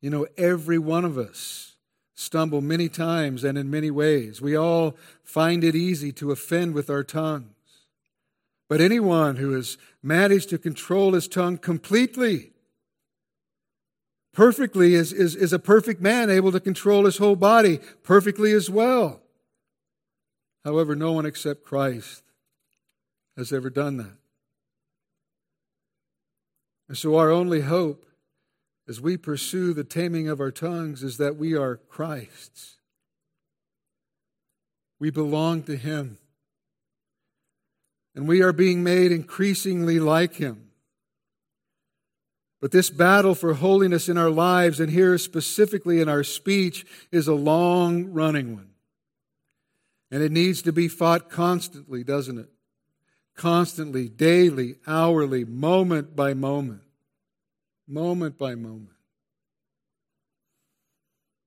you 0.00 0.08
know, 0.08 0.26
every 0.38 0.78
one 0.78 1.04
of 1.04 1.18
us 1.18 1.76
stumble 2.14 2.62
many 2.62 2.88
times 2.88 3.44
and 3.44 3.58
in 3.58 3.70
many 3.70 3.90
ways. 3.90 4.40
We 4.40 4.56
all 4.56 4.96
find 5.22 5.62
it 5.62 5.74
easy 5.74 6.10
to 6.12 6.32
offend 6.32 6.74
with 6.74 6.88
our 6.88 7.04
tongue. 7.04 7.50
But 8.70 8.80
anyone 8.80 9.34
who 9.34 9.50
has 9.54 9.76
managed 10.00 10.48
to 10.50 10.58
control 10.58 11.14
his 11.14 11.26
tongue 11.26 11.58
completely, 11.58 12.52
perfectly, 14.32 14.94
is, 14.94 15.12
is, 15.12 15.34
is 15.34 15.52
a 15.52 15.58
perfect 15.58 16.00
man 16.00 16.30
able 16.30 16.52
to 16.52 16.60
control 16.60 17.04
his 17.04 17.16
whole 17.16 17.34
body 17.34 17.80
perfectly 18.04 18.52
as 18.52 18.70
well. 18.70 19.22
However, 20.64 20.94
no 20.94 21.10
one 21.10 21.26
except 21.26 21.64
Christ 21.64 22.22
has 23.36 23.52
ever 23.52 23.70
done 23.70 23.96
that. 23.96 24.16
And 26.88 26.96
so, 26.96 27.16
our 27.16 27.30
only 27.32 27.62
hope 27.62 28.06
as 28.88 29.00
we 29.00 29.16
pursue 29.16 29.74
the 29.74 29.82
taming 29.82 30.28
of 30.28 30.38
our 30.38 30.52
tongues 30.52 31.02
is 31.02 31.16
that 31.16 31.34
we 31.34 31.56
are 31.56 31.74
Christ's. 31.76 32.76
We 35.00 35.10
belong 35.10 35.64
to 35.64 35.76
Him 35.76 36.19
and 38.14 38.26
we 38.26 38.42
are 38.42 38.52
being 38.52 38.82
made 38.82 39.12
increasingly 39.12 39.98
like 39.98 40.34
him. 40.34 40.70
But 42.60 42.72
this 42.72 42.90
battle 42.90 43.34
for 43.34 43.54
holiness 43.54 44.08
in 44.08 44.18
our 44.18 44.30
lives, 44.30 44.80
and 44.80 44.90
here 44.90 45.16
specifically 45.16 46.00
in 46.00 46.08
our 46.08 46.22
speech, 46.22 46.84
is 47.10 47.26
a 47.26 47.34
long 47.34 48.12
running 48.12 48.54
one. 48.54 48.70
And 50.10 50.22
it 50.22 50.32
needs 50.32 50.60
to 50.62 50.72
be 50.72 50.88
fought 50.88 51.30
constantly, 51.30 52.04
doesn't 52.04 52.38
it? 52.38 52.50
Constantly, 53.34 54.08
daily, 54.08 54.76
hourly, 54.86 55.44
moment 55.44 56.14
by 56.14 56.34
moment. 56.34 56.82
Moment 57.88 58.36
by 58.36 58.54
moment. 58.54 58.99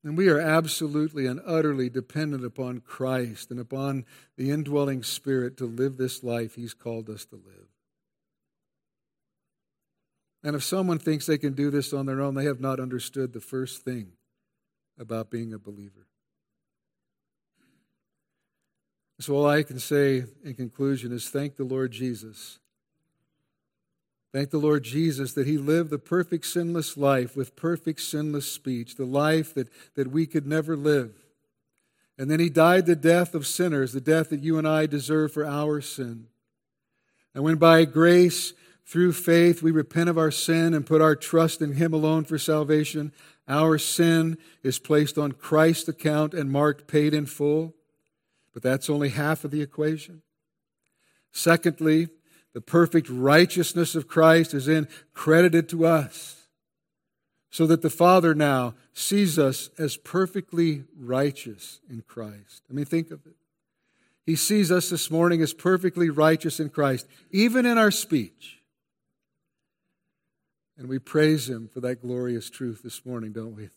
And 0.04 0.18
we 0.18 0.28
are 0.28 0.40
absolutely 0.40 1.26
and 1.28 1.40
utterly 1.46 1.90
dependent 1.90 2.44
upon 2.44 2.82
Christ 2.82 3.52
and 3.52 3.60
upon 3.60 4.06
the 4.36 4.52
indwelling 4.52 5.02
Spirit 5.02 5.56
to 5.58 5.66
live 5.66 5.98
this 5.98 6.24
life 6.24 6.56
He's 6.56 6.74
called 6.74 7.10
us 7.10 7.26
to 7.26 7.36
live. 7.36 7.68
And 10.44 10.58
if 10.58 10.64
someone 10.64 11.00
thinks 11.00 11.26
they 11.26 11.38
can 11.38 11.54
do 11.54 11.72
this 11.72 11.94
on 11.94 12.06
their 12.06 12.20
own, 12.20 12.36
they 12.36 12.44
have 12.46 12.60
not 12.60 12.82
understood 12.82 13.32
the 13.32 13.40
first 13.40 13.86
thing 13.86 14.12
about 15.00 15.32
being 15.32 15.54
a 15.54 15.60
believer. 15.60 16.08
So, 19.20 19.36
all 19.38 19.48
I 19.48 19.64
can 19.64 19.80
say 19.80 20.26
in 20.44 20.56
conclusion 20.56 21.14
is 21.14 21.30
thank 21.30 21.56
the 21.56 21.64
Lord 21.64 21.94
Jesus 21.94 22.60
Thank 24.34 24.50
the 24.50 24.58
Lord 24.58 24.84
Jesus 24.84 25.34
that 25.34 25.46
He 25.46 25.60
lived 25.60 25.92
the 25.92 26.00
perfect 26.00 26.48
sinless 26.48 26.98
life 26.98 27.38
with 27.38 27.56
perfect 27.56 28.02
sinless 28.02 28.52
speech, 28.52 28.96
the 28.96 29.06
life 29.06 29.54
that, 29.54 29.68
that 29.94 30.10
we 30.10 30.26
could 30.26 30.48
never 30.48 30.76
live. 30.76 31.14
And 32.18 32.32
then 32.32 32.40
He 32.40 32.50
died 32.50 32.88
the 32.88 32.96
death 32.96 33.36
of 33.36 33.46
sinners, 33.46 33.94
the 33.94 34.02
death 34.02 34.30
that 34.32 34.42
you 34.42 34.58
and 34.58 34.68
I 34.68 34.88
deserve 34.88 35.32
for 35.32 35.46
our 35.46 35.82
sin. 35.82 36.26
And 37.36 37.44
when 37.44 37.58
by 37.58 37.86
grace 37.86 38.54
through 38.88 39.14
faith 39.14 39.62
we 39.62 39.70
repent 39.70 40.10
of 40.10 40.18
our 40.18 40.32
sin 40.32 40.74
and 40.74 40.86
put 40.86 41.02
our 41.02 41.16
trust 41.16 41.62
in 41.62 41.74
Him 41.74 41.94
alone 41.94 42.24
for 42.24 42.40
salvation, 42.40 43.14
our 43.48 43.78
sin 43.78 44.40
is 44.64 44.80
placed 44.80 45.18
on 45.18 45.34
Christ's 45.34 45.90
account 45.90 46.34
and 46.34 46.52
marked 46.52 46.88
paid 46.88 47.14
in 47.14 47.28
full. 47.28 47.76
But 48.52 48.64
that's 48.64 48.90
only 48.90 49.10
half 49.10 49.44
of 49.44 49.52
the 49.52 49.62
equation. 49.62 50.24
Secondly, 51.32 52.10
the 52.54 52.62
perfect 52.62 53.10
righteousness 53.10 53.96
of 53.96 54.08
Christ 54.08 54.54
is 54.54 54.68
then 54.68 54.88
credited 55.14 55.68
to 55.70 55.86
us, 55.86 56.48
so 57.50 57.68
that 57.68 57.82
the 57.82 57.90
Father 57.90 58.34
now 58.34 58.76
sees 58.94 59.38
us 59.38 59.70
as 59.78 59.98
perfectly 59.98 60.84
righteous 60.98 61.80
in 61.90 62.02
Christ. 62.02 62.64
I 62.70 62.74
mean, 62.74 62.86
think 62.86 63.12
of 63.12 63.26
it. 63.26 63.36
He 64.26 64.36
sees 64.36 64.72
us 64.72 64.90
this 64.90 65.12
morning 65.12 65.42
as 65.42 65.54
perfectly 65.54 66.10
righteous 66.10 66.60
in 66.60 66.70
Christ, 66.70 67.08
even 67.32 67.66
in 67.66 67.78
our 67.78 67.92
speech. 67.92 68.62
And 70.78 70.88
we 70.88 70.98
praise 70.98 71.50
Him 71.50 71.70
for 71.72 71.82
that 71.82 72.02
glorious 72.02 72.50
truth 72.50 72.82
this 72.84 73.06
morning, 73.06 73.34
don't 73.34 73.56
we? 73.56 73.66
I 73.66 73.70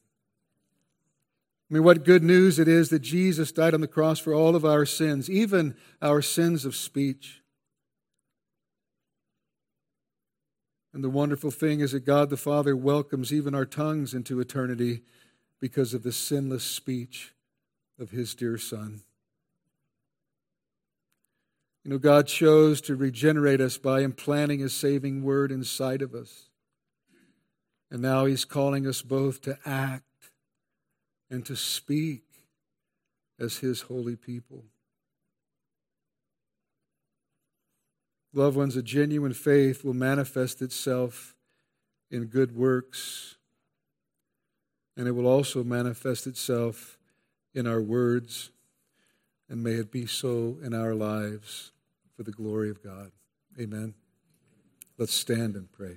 mean, 1.75 1.83
what 1.83 2.05
good 2.05 2.23
news 2.23 2.59
it 2.59 2.69
is 2.69 2.91
that 2.91 3.01
Jesus 3.01 3.51
died 3.51 3.75
on 3.75 3.81
the 3.81 3.89
cross 3.89 4.21
for 4.21 4.33
all 4.33 4.55
of 4.55 4.65
our 4.65 4.87
sins, 4.87 5.29
even 5.29 5.75
our 6.01 6.23
sins 6.23 6.65
of 6.65 6.77
speech. 6.77 7.43
And 10.97 11.05
the 11.05 11.11
wonderful 11.11 11.51
thing 11.51 11.81
is 11.81 11.93
that 11.93 12.07
God 12.07 12.31
the 12.31 12.39
Father 12.39 12.75
welcomes 12.75 13.31
even 13.31 13.55
our 13.55 13.67
tongues 13.67 14.15
into 14.15 14.41
eternity 14.41 15.03
because 15.61 15.93
of 15.93 16.03
the 16.03 16.11
sinless 16.11 16.65
speech 16.65 17.35
of 18.01 18.13
His 18.13 18.35
dear 18.35 18.57
Son. 18.57 19.03
You 21.85 21.91
know, 21.91 21.99
God 21.99 22.27
chose 22.27 22.81
to 22.81 22.97
regenerate 22.97 23.61
us 23.61 23.77
by 23.77 24.01
implanting 24.01 24.61
His 24.61 24.73
saving 24.73 25.23
word 25.23 25.53
inside 25.53 26.01
of 26.01 26.15
us. 26.15 26.49
And 27.91 28.01
now 28.01 28.25
He's 28.25 28.47
calling 28.47 28.87
us 28.87 29.03
both 29.03 29.43
to 29.43 29.59
act 29.67 30.31
and 31.29 31.45
to 31.45 31.57
speak 31.57 32.25
as 33.39 33.59
His 33.59 33.83
holy 33.83 34.17
people. 34.17 34.65
Loved 38.37 38.55
ones, 38.55 38.77
a 38.77 38.83
genuine 38.83 39.33
faith 39.33 39.83
will 39.83 39.95
manifest 39.95 40.61
itself 40.61 41.35
in 42.11 42.27
good 42.27 42.55
works, 42.55 43.37
and 44.95 45.09
it 45.09 45.13
will 45.13 45.27
also 45.27 45.65
manifest 45.65 46.27
itself 46.27 46.99
in 47.55 47.67
our 47.67 47.81
words, 47.81 48.51
and 49.49 49.65
may 49.65 49.73
it 49.73 49.91
be 49.91 50.05
so 50.05 50.59
in 50.63 50.75
our 50.75 50.95
lives 50.95 51.73
for 52.15 52.25
the 52.25 52.31
glory 52.31 52.69
of 52.69 52.85
God. 52.85 53.11
Amen. 53.59 53.95
Let's 54.99 55.15
stand 55.15 55.57
and 55.57 55.73
pray. 55.73 55.97